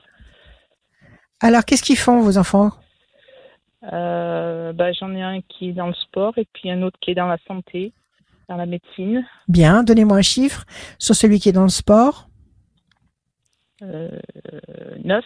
[1.42, 2.72] Alors qu'est-ce qu'ils font vos enfants
[3.94, 7.12] Euh, bah, J'en ai un qui est dans le sport et puis un autre qui
[7.12, 7.94] est dans la santé,
[8.50, 9.26] dans la médecine.
[9.48, 10.66] Bien, donnez-moi un chiffre
[10.98, 12.28] sur celui qui est dans le sport
[13.84, 14.10] Euh,
[15.04, 15.26] neuf.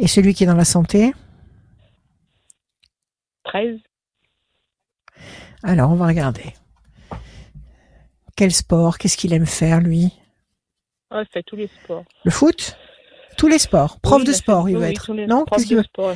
[0.00, 1.12] et celui qui est dans la santé.
[3.44, 3.78] 13.
[5.62, 6.52] Alors on va regarder.
[8.36, 10.12] Quel sport Qu'est-ce qu'il aime faire lui?
[11.12, 12.04] Ouais, il fait tous les sports.
[12.24, 12.76] Le foot?
[13.40, 13.98] Tous les sports.
[14.00, 15.12] Prof Oui, de sport, il veut oui, être.
[15.14, 16.14] Non qu'il de sport.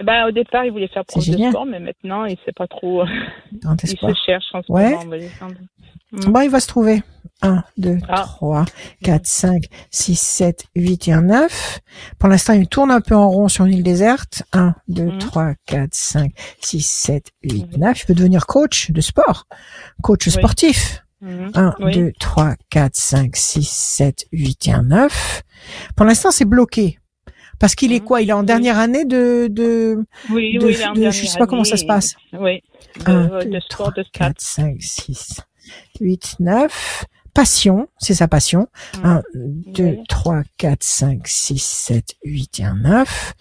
[0.00, 2.66] Eh ben, au départ, il voulait faire prof de sport, mais maintenant, il sait pas
[2.66, 3.04] trop.
[3.52, 4.10] Dans tes il sports.
[4.10, 4.90] se cherche en ce Ouais.
[4.90, 5.16] moment.
[6.10, 6.32] Mm.
[6.32, 7.02] Bon, il va se trouver.
[7.42, 8.22] 1, 2, Ah.
[8.22, 8.64] 3,
[9.02, 11.80] 4, 5, 6, 7, 8 et un 9.
[12.18, 14.42] Pour l'instant, il tourne un peu en rond sur une île déserte.
[14.52, 15.18] 1, 2, Mhm.
[15.18, 17.78] 3, 4, 5, 6, 7, 8, Mhm.
[17.80, 18.02] 9.
[18.02, 19.44] Il peut devenir coach de sport.
[20.02, 20.32] Coach Oui.
[20.32, 21.03] sportif.
[21.20, 21.50] Mhm.
[21.54, 21.92] 1, Oui.
[21.92, 25.42] 2, 3, 4, 5, 6, 7, 8 et un 9.
[25.96, 26.98] Pour l'instant, c'est bloqué.
[27.60, 28.04] Parce qu'il est Mhm.
[28.06, 28.20] quoi?
[28.20, 31.00] Il est en dernière année de, de, Oui, de- oui, il est en de- je
[31.00, 32.14] dernière sais pas comment ça se passe.
[32.32, 32.62] Oui,
[33.06, 34.66] de, Un, de deux, sport de 4, stade.
[34.66, 35.40] 5, 6,
[36.00, 37.04] 8, 9.
[37.34, 38.68] Passion, c'est sa passion.
[39.02, 39.06] Mm.
[39.06, 39.22] 1,
[39.66, 39.98] 2, Oui.
[40.08, 43.34] 3, 4, 5, 6, 7, 8 et un 9.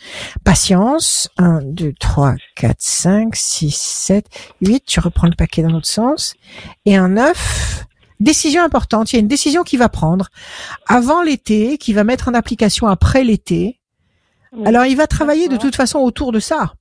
[0.44, 1.30] Patience.
[1.38, 4.26] 1, 2, 3, 4, 5, 6, 7,
[4.62, 4.84] 8.
[4.86, 6.34] Tu reprends le paquet dans l'autre sens.
[6.86, 7.86] Et un 9.
[8.20, 9.12] Décision importante.
[9.12, 10.30] Il y a une décision qu'il va prendre
[10.88, 13.80] avant l'été, qui va mettre en application après l'été.
[14.66, 16.74] Alors, il va travailler de toute façon autour de ça.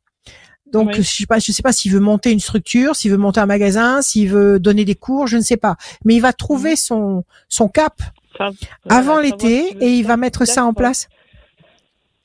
[0.72, 0.94] Donc, Oui.
[0.96, 3.46] je sais pas, je sais pas s'il veut monter une structure, s'il veut monter un
[3.46, 5.76] magasin, s'il veut donner des cours, je ne sais pas.
[6.04, 6.76] Mais il va trouver Mhm.
[6.76, 8.00] son, son cap
[8.38, 8.50] Ça-
[8.88, 11.08] avant l'été et il va mettre ça en place.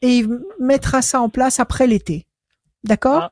[0.01, 0.29] Et il
[0.59, 2.25] mettra ça en place après l'été.
[2.83, 3.23] D'accord?
[3.23, 3.31] Ah.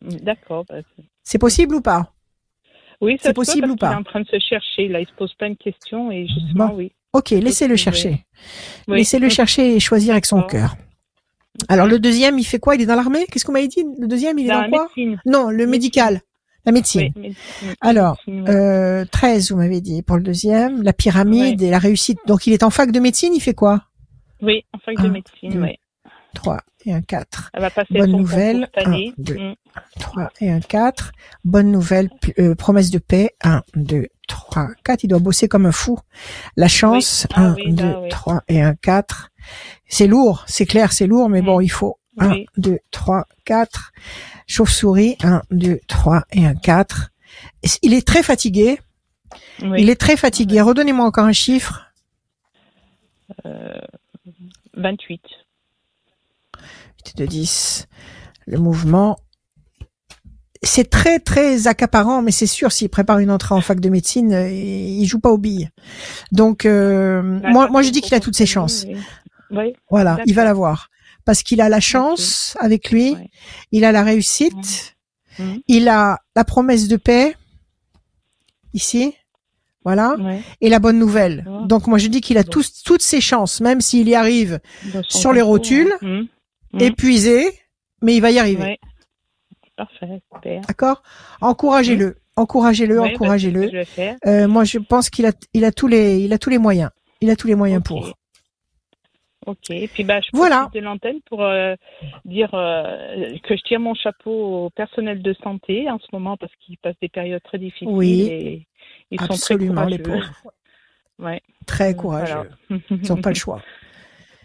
[0.00, 0.64] D'accord.
[0.68, 0.76] bah,
[1.24, 2.12] c'est- possible ou pas?
[3.00, 3.88] Oui, C'est peut possible parce ou pas?
[3.88, 4.88] qu'il est en train de se chercher.
[4.88, 6.74] Là, il se pose plein de questions et justement, Bon.
[6.76, 6.92] oui.
[7.12, 8.24] Ok, laissez-le chercher.
[8.86, 8.98] Oui.
[8.98, 10.76] Laissez-le chercher et choisir avec son cœur.
[11.68, 12.74] Alors le deuxième, il fait quoi?
[12.76, 13.26] Il est dans l'armée?
[13.30, 13.84] Qu'est-ce qu'on m'avait dit?
[13.98, 14.88] Le deuxième, il est Dans dans, quoi?
[14.96, 15.20] médecine.
[15.26, 16.20] Non, le médical,
[16.64, 17.12] la médecine.
[17.16, 17.74] Oui, médecine.
[17.80, 18.48] Alors, Médecine.
[18.48, 20.82] Euh, 13, vous m'avez dit pour le deuxième.
[20.82, 22.18] La pyramide et la réussite.
[22.26, 23.82] Donc il est en fac de médecine, il fait quoi?
[24.40, 25.78] Oui, en fac de un, médecine, deux, oui.
[26.34, 27.50] 3 et un 4.
[27.54, 29.14] Elle va passer Bonne son nouvelle, concours cette année.
[29.18, 29.34] un, deux.
[29.38, 29.54] Mm.
[29.98, 31.12] 3 et un 4.
[31.44, 32.08] Bonne nouvelle,
[32.38, 33.30] euh, promesse de paix.
[33.42, 35.02] 1, 2, 3, 4.
[35.02, 35.98] Il doit bosser comme un fou.
[36.56, 37.34] La chance, Oui.
[37.36, 38.08] Ah 1, oui, 2, là, oui.
[38.10, 39.30] 3 et un 4.
[39.88, 41.98] C'est lourd, c'est clair, c'est lourd, mais bon, il faut.
[42.18, 42.46] 1, Oui.
[42.56, 43.92] 2, 3, 4.
[44.46, 47.10] Chauve-souris, 1, 2, 3 et un 4.
[47.82, 48.80] Il est très fatigué.
[49.62, 49.82] Oui.
[49.82, 50.60] Il est très fatigué.
[50.60, 51.84] Redonnez-moi encore un chiffre.
[53.46, 53.78] Euh,
[54.74, 55.20] 28.
[57.06, 57.88] 8 de 10.
[58.46, 59.16] Le mouvement.
[60.64, 64.32] C'est très, très accaparant, mais c'est sûr, s'il prépare une entrée en fac de médecine,
[64.32, 65.68] euh, il joue pas aux billes.
[66.32, 68.84] Donc, euh, moi, moi, je dis qu'il a toutes ses chances.
[69.50, 69.74] Oui.
[69.90, 70.88] Voilà, il va l'avoir.
[71.24, 73.28] Parce qu'il a la chance avec lui, Ouais.
[73.72, 74.96] il a la réussite,
[75.68, 77.34] il a la promesse de paix,
[78.74, 79.14] ici,
[79.84, 80.40] voilà, Ouais.
[80.60, 81.46] et la bonne nouvelle.
[81.66, 84.60] Donc, moi, je dis qu'il a tous, toutes ses chances, même s'il y arrive
[85.08, 86.22] Sur les rotules, hein.
[86.72, 86.80] Mm.
[86.80, 87.48] épuisé,
[88.02, 88.78] mais il va y arriver.
[89.76, 90.20] Parfait.
[90.66, 91.02] D'accord?
[91.40, 93.84] Encouragez-le, encouragez-le, Ouais, bah, encouragez-le.
[94.26, 96.90] Euh, moi, je pense qu'il a, il a tous les, il a tous les moyens.
[97.20, 98.12] Il a tous les moyens pour.
[99.48, 100.60] Ok, et puis bah, je Voilà.
[100.62, 101.74] profite de l'antenne pour euh,
[102.24, 106.52] dire euh, que je tire mon chapeau au personnel de santé en ce moment parce
[106.60, 108.20] qu'ils passent des périodes très difficiles Oui.
[108.30, 108.66] et
[109.10, 110.22] ils sont Absolument, très les courageux.
[110.42, 110.52] pauvres.
[111.20, 111.40] Ouais.
[111.66, 112.44] Très Voilà.
[112.44, 112.50] courageux.
[112.90, 113.60] Ils n'ont pas le choix.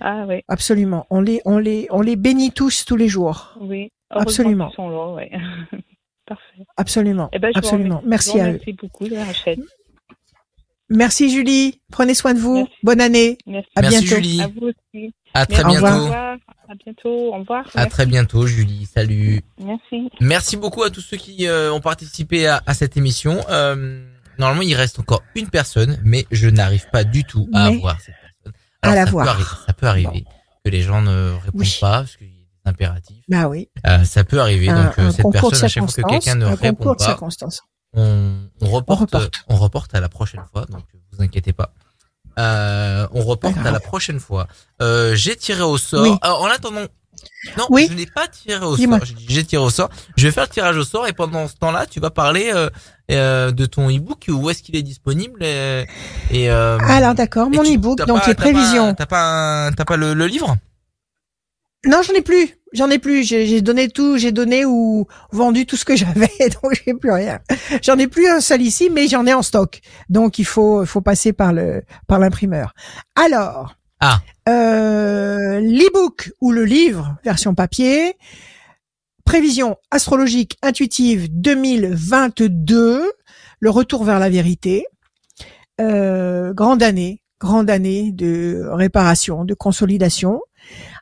[0.01, 1.05] Ah oui, Absolument.
[1.11, 3.55] On les, on les, on les bénit tous tous les jours.
[3.61, 3.91] oui.
[4.09, 4.67] Absolument.
[4.69, 5.31] qu'ils sont là, ouais.
[6.25, 6.63] Parfait.
[6.77, 7.29] Absolument.
[7.33, 8.01] Eh ben, Absolument.
[8.05, 8.51] Merci à eux.
[8.53, 9.59] Merci beaucoup, Rachel.
[10.93, 11.81] Merci Julie.
[11.91, 12.55] Prenez soin de vous.
[12.57, 12.71] Merci.
[12.83, 13.37] Bonne année.
[13.47, 13.69] Merci.
[13.75, 14.15] À Merci bientôt.
[14.15, 14.41] Julie.
[14.41, 15.13] À vous aussi.
[15.33, 15.63] À très.
[15.63, 15.85] Au bientôt.
[15.85, 16.37] revoir.
[16.69, 17.09] À bientôt.
[17.33, 17.65] Au revoir.
[17.75, 18.85] À très bientôt Julie.
[18.85, 19.41] Salut.
[19.59, 20.09] Merci.
[20.21, 23.39] Merci beaucoup à tous ceux qui euh, ont participé à, à cette émission.
[23.49, 24.05] Euh,
[24.37, 27.99] normalement, il reste encore une personne, mais je n'arrive pas du tout à Mais avoir
[27.99, 28.53] cette personne.
[28.83, 29.25] à la ça, voir.
[29.25, 30.25] Peut arriver, ça peut arriver
[30.63, 31.77] que les gens ne répondent Oui.
[31.81, 33.23] pas parce qu'il y a des impératifs.
[33.27, 33.67] Bah oui.
[33.87, 34.69] Euh, ça peut arriver.
[34.69, 37.61] Un, donc un cette personne, à chaque fois que quelqu'un ne Un répond pas, circonstances.
[37.93, 39.33] On, on reporte, On reporte.
[39.49, 40.65] on reporte à la prochaine fois.
[40.69, 41.73] Donc euh, vous inquiétez pas.
[42.39, 44.47] Euh, on reporte Pas à la prochaine fois.
[44.81, 46.01] Euh, j'ai tiré au sort.
[46.01, 46.15] Oui.
[46.21, 46.81] Alors, en attendant,
[47.57, 47.87] non, Oui.
[47.89, 48.99] je n'ai pas tiré au sort.
[49.27, 49.89] J'ai tiré au sort.
[50.17, 52.69] Je vais faire le tirage au sort et pendant ce temps-là, tu vas parler euh,
[53.11, 55.85] euh, de ton e-book où est-ce qu'il est disponible et,
[56.31, 58.95] et, euh, Alors d'accord, mon e-book, donc pas- les t'as pas- prévisions.
[58.95, 60.57] T'as pas, un- t'as pas le, le livre?
[61.85, 62.55] Non, j'en ai plus.
[62.71, 63.23] J'en ai plus.
[63.23, 64.17] J'ai donné tout.
[64.17, 66.31] J'ai donné ou vendu tout ce que j'avais,
[66.61, 67.39] donc j'ai plus rien.
[67.81, 69.81] J'en ai plus un seul ici, mais j'en ai en stock.
[70.09, 72.73] Donc il faut faut passer par le par l'imprimeur.
[73.15, 74.19] Alors, Ah.
[74.49, 78.15] euh, l'e-book ou le livre version papier.
[79.25, 83.11] Prévision astrologique intuitive 2022.
[83.59, 84.85] Le retour vers la vérité.
[85.79, 90.41] Euh, grande année, grande année de réparation, de consolidation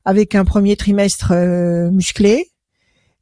[0.06, 2.52] avec un premier trimestre euh, musclé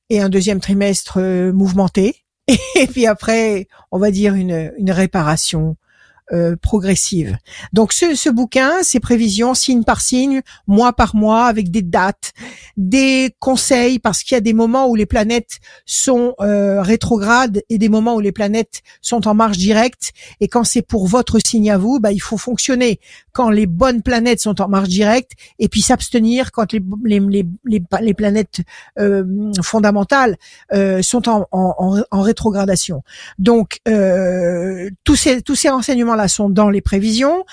[0.10, 2.24] et un deuxième trimestre euh, mouvementé.
[2.76, 5.76] Et puis après, on va dire une, une réparation
[6.32, 7.38] euh, progressive.
[7.74, 12.34] Donc ce, ce bouquin, ces prévisions, signe par signe, mois par mois, avec des dates,
[12.78, 17.78] des conseils, parce qu'il y a des moments où les planètes sont euh, rétrogrades et
[17.78, 20.12] des moments où les planètes sont en marche directe.
[20.40, 23.00] Et quand c'est pour votre signe à vous, bah, il faut fonctionner.
[23.32, 27.46] Quand les bonnes planètes sont en marche directe, et puis s'abstenir quand les, les, les,
[27.66, 28.62] les, les planètes
[29.00, 30.38] euh, fondamentales
[30.74, 33.04] euh, sont en, en, en, rétrogradation.
[33.38, 37.46] Donc euh, tous ces tous ces renseignements sont dans les prévisions.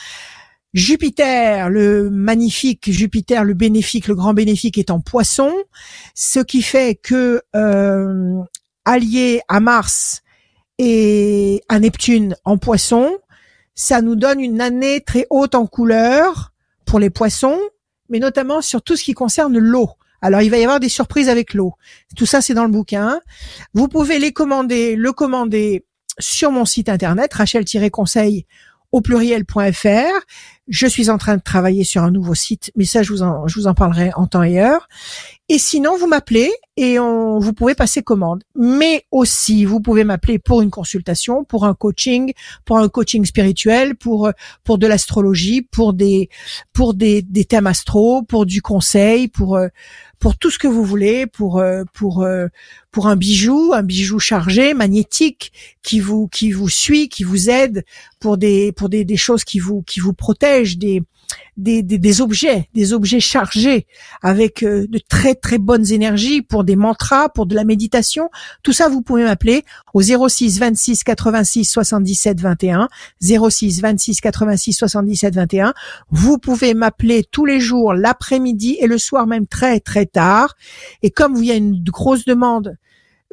[0.75, 5.53] Jupiter, le magnifique Jupiter, le bénéfique, le grand bénéfique est en Poisson,
[6.15, 8.43] ce qui fait que euh,
[8.85, 10.23] allié à Mars
[10.79, 13.11] et à Neptune en Poisson,
[13.75, 16.53] ça nous donne une année très haute en couleur
[16.85, 17.59] pour les poissons,
[18.09, 19.91] mais notamment sur tout ce qui concerne l'eau.
[20.23, 21.75] Alors, il va y avoir des surprises avec l'eau.
[22.17, 23.21] Tout ça, c'est dans le bouquin.
[23.75, 25.85] Vous pouvez les commander, le commander
[26.19, 28.47] sur mon site internet, rachel-conseil
[28.93, 30.13] au pluriel.fr.
[30.69, 33.47] Je suis en train de travailler sur un nouveau site, mais ça, je vous en,
[33.47, 34.89] je vous en parlerai en temps et heure.
[35.49, 38.43] Et sinon, vous m'appelez et on, vous pouvez passer commande.
[38.57, 42.33] Mais aussi, vous pouvez m'appeler pour une consultation, pour un coaching,
[42.65, 44.31] pour un coaching spirituel, pour
[44.65, 46.29] pour de l'astrologie, pour des
[46.73, 49.57] pour des, des thèmes astro, pour du conseil, pour
[50.19, 51.63] pour tout ce que vous voulez, pour
[51.95, 52.27] pour
[52.91, 55.53] pour un bijou, un bijou chargé, magnétique,
[55.85, 57.85] qui vous qui vous suit, qui vous aide,
[58.19, 61.03] pour des pour des, des choses qui vous qui vous protègent, des
[61.57, 63.87] des, des, des objets, des objets chargés
[64.23, 68.31] avec euh, de très très bonnes énergies pour des mantras, pour de la méditation.
[68.63, 69.65] Tout ça, vous pouvez m'appeler
[69.95, 72.89] au 06 26 86 77 21,
[73.21, 75.75] 06 26 86 77 21.
[76.11, 80.55] Vous pouvez m'appeler tous les jours, l'après-midi et le soir même très très tard.
[81.03, 82.77] Et comme il y a une grosse demande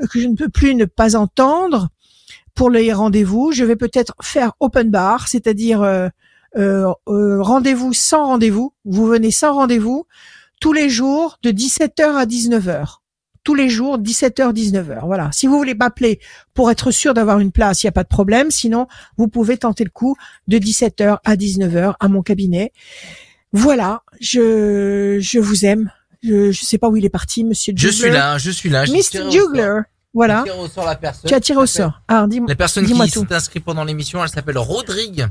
[0.10, 1.90] que je ne peux plus ne pas entendre
[2.56, 6.08] pour les rendez-vous, je vais peut-être faire open bar, c'est-à-dire euh,
[6.56, 8.74] rendez-vous sans rendez-vous.
[8.86, 10.06] Vous venez sans rendez-vous
[10.62, 12.98] tous les jours de 17h à 19h.
[13.44, 15.06] Tous les jours, 17h, 19h.
[15.06, 15.30] Voilà.
[15.34, 16.22] Si vous voulez m'appeler
[16.54, 18.50] pour être sûr d'avoir une place, il n'y a pas de problème.
[18.52, 20.16] Sinon, vous pouvez tenter le coup
[20.48, 22.72] de 17h à 19h à mon cabinet.
[23.52, 24.04] Voilà.
[24.22, 25.92] Je, je vous aime.
[26.22, 27.98] Je, je sais pas où il est parti, monsieur Je Jugler.
[27.98, 28.86] suis là, je suis là.
[28.86, 29.30] Mr.
[29.30, 29.80] Jugler.
[30.14, 30.44] Voilà.
[30.46, 31.28] Tiré au sort la personne.
[31.28, 32.00] Tu as tiré au sort.
[32.08, 32.48] Ah, dis-moi.
[32.48, 35.28] La personne qui s'est inscrite pendant l'émission, elle s'appelle Rodrigue.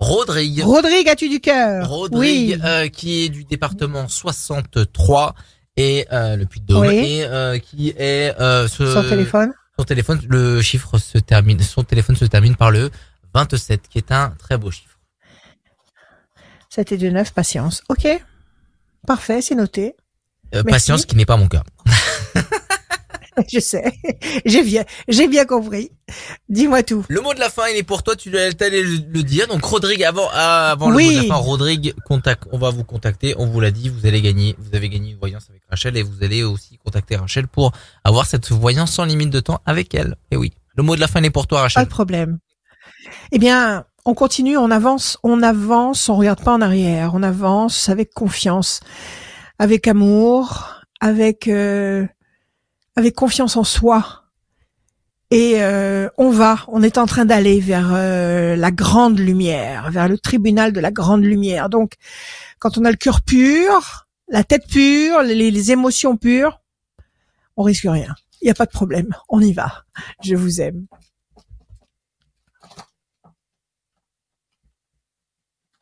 [0.00, 0.62] Rodrigue.
[0.64, 1.88] Rodrigue, as-tu du cœur?
[1.88, 2.60] Rodrigue, Oui.
[2.64, 5.34] euh, qui est du département 63
[5.76, 6.96] et euh, le Puy-de-Dôme Oui.
[6.96, 9.52] et euh, qui est euh, ce- Son téléphone?
[9.78, 12.90] son téléphone, le chiffre se termine, son téléphone se termine par le
[13.34, 14.98] 27, qui est un très beau chiffre.
[16.70, 17.82] 7 et 2, 9, patience.
[17.88, 18.06] Ok.
[19.06, 19.94] Parfait, c'est noté.
[20.54, 21.62] Euh, patience, qui n'est pas mon cas.
[23.52, 23.92] Je sais.
[24.44, 25.90] J'ai bien, j'ai bien compris.
[26.48, 27.04] Dis-moi tout.
[27.08, 29.46] Le mot de la fin, il est pour toi, tu allais le, le dire.
[29.48, 31.06] Donc Rodrigue, avant, avant le Oui.
[31.06, 34.06] mot de la fin, Rodrigue, contact, on va vous contacter, on vous l'a dit, vous
[34.06, 37.46] allez gagner, vous avez gagné une voyance avec Rachel et vous allez aussi contacter Rachel
[37.48, 37.72] pour
[38.04, 40.16] avoir cette voyance sans limite de temps avec elle.
[40.30, 41.84] Et oui, le mot de la fin il est pour toi Pas Rachel.
[41.84, 42.38] de problème.
[43.32, 47.88] Eh bien, on continue, on avance, on avance, on regarde pas en arrière, on avance
[47.88, 48.80] avec confiance,
[49.58, 52.06] avec amour, avec euh,
[53.00, 54.24] avec confiance en soi.
[55.30, 60.08] Et euh, on va, on est en train d'aller vers euh, la grande lumière, vers
[60.08, 61.68] le tribunal de la grande lumière.
[61.68, 61.94] Donc,
[62.58, 66.60] quand on a le cœur pur, la tête pure, les, les émotions pures,
[67.56, 68.14] on risque rien.
[68.42, 69.14] Il n'y a pas de problème.
[69.28, 69.84] On y va.
[70.22, 70.86] Je vous aime.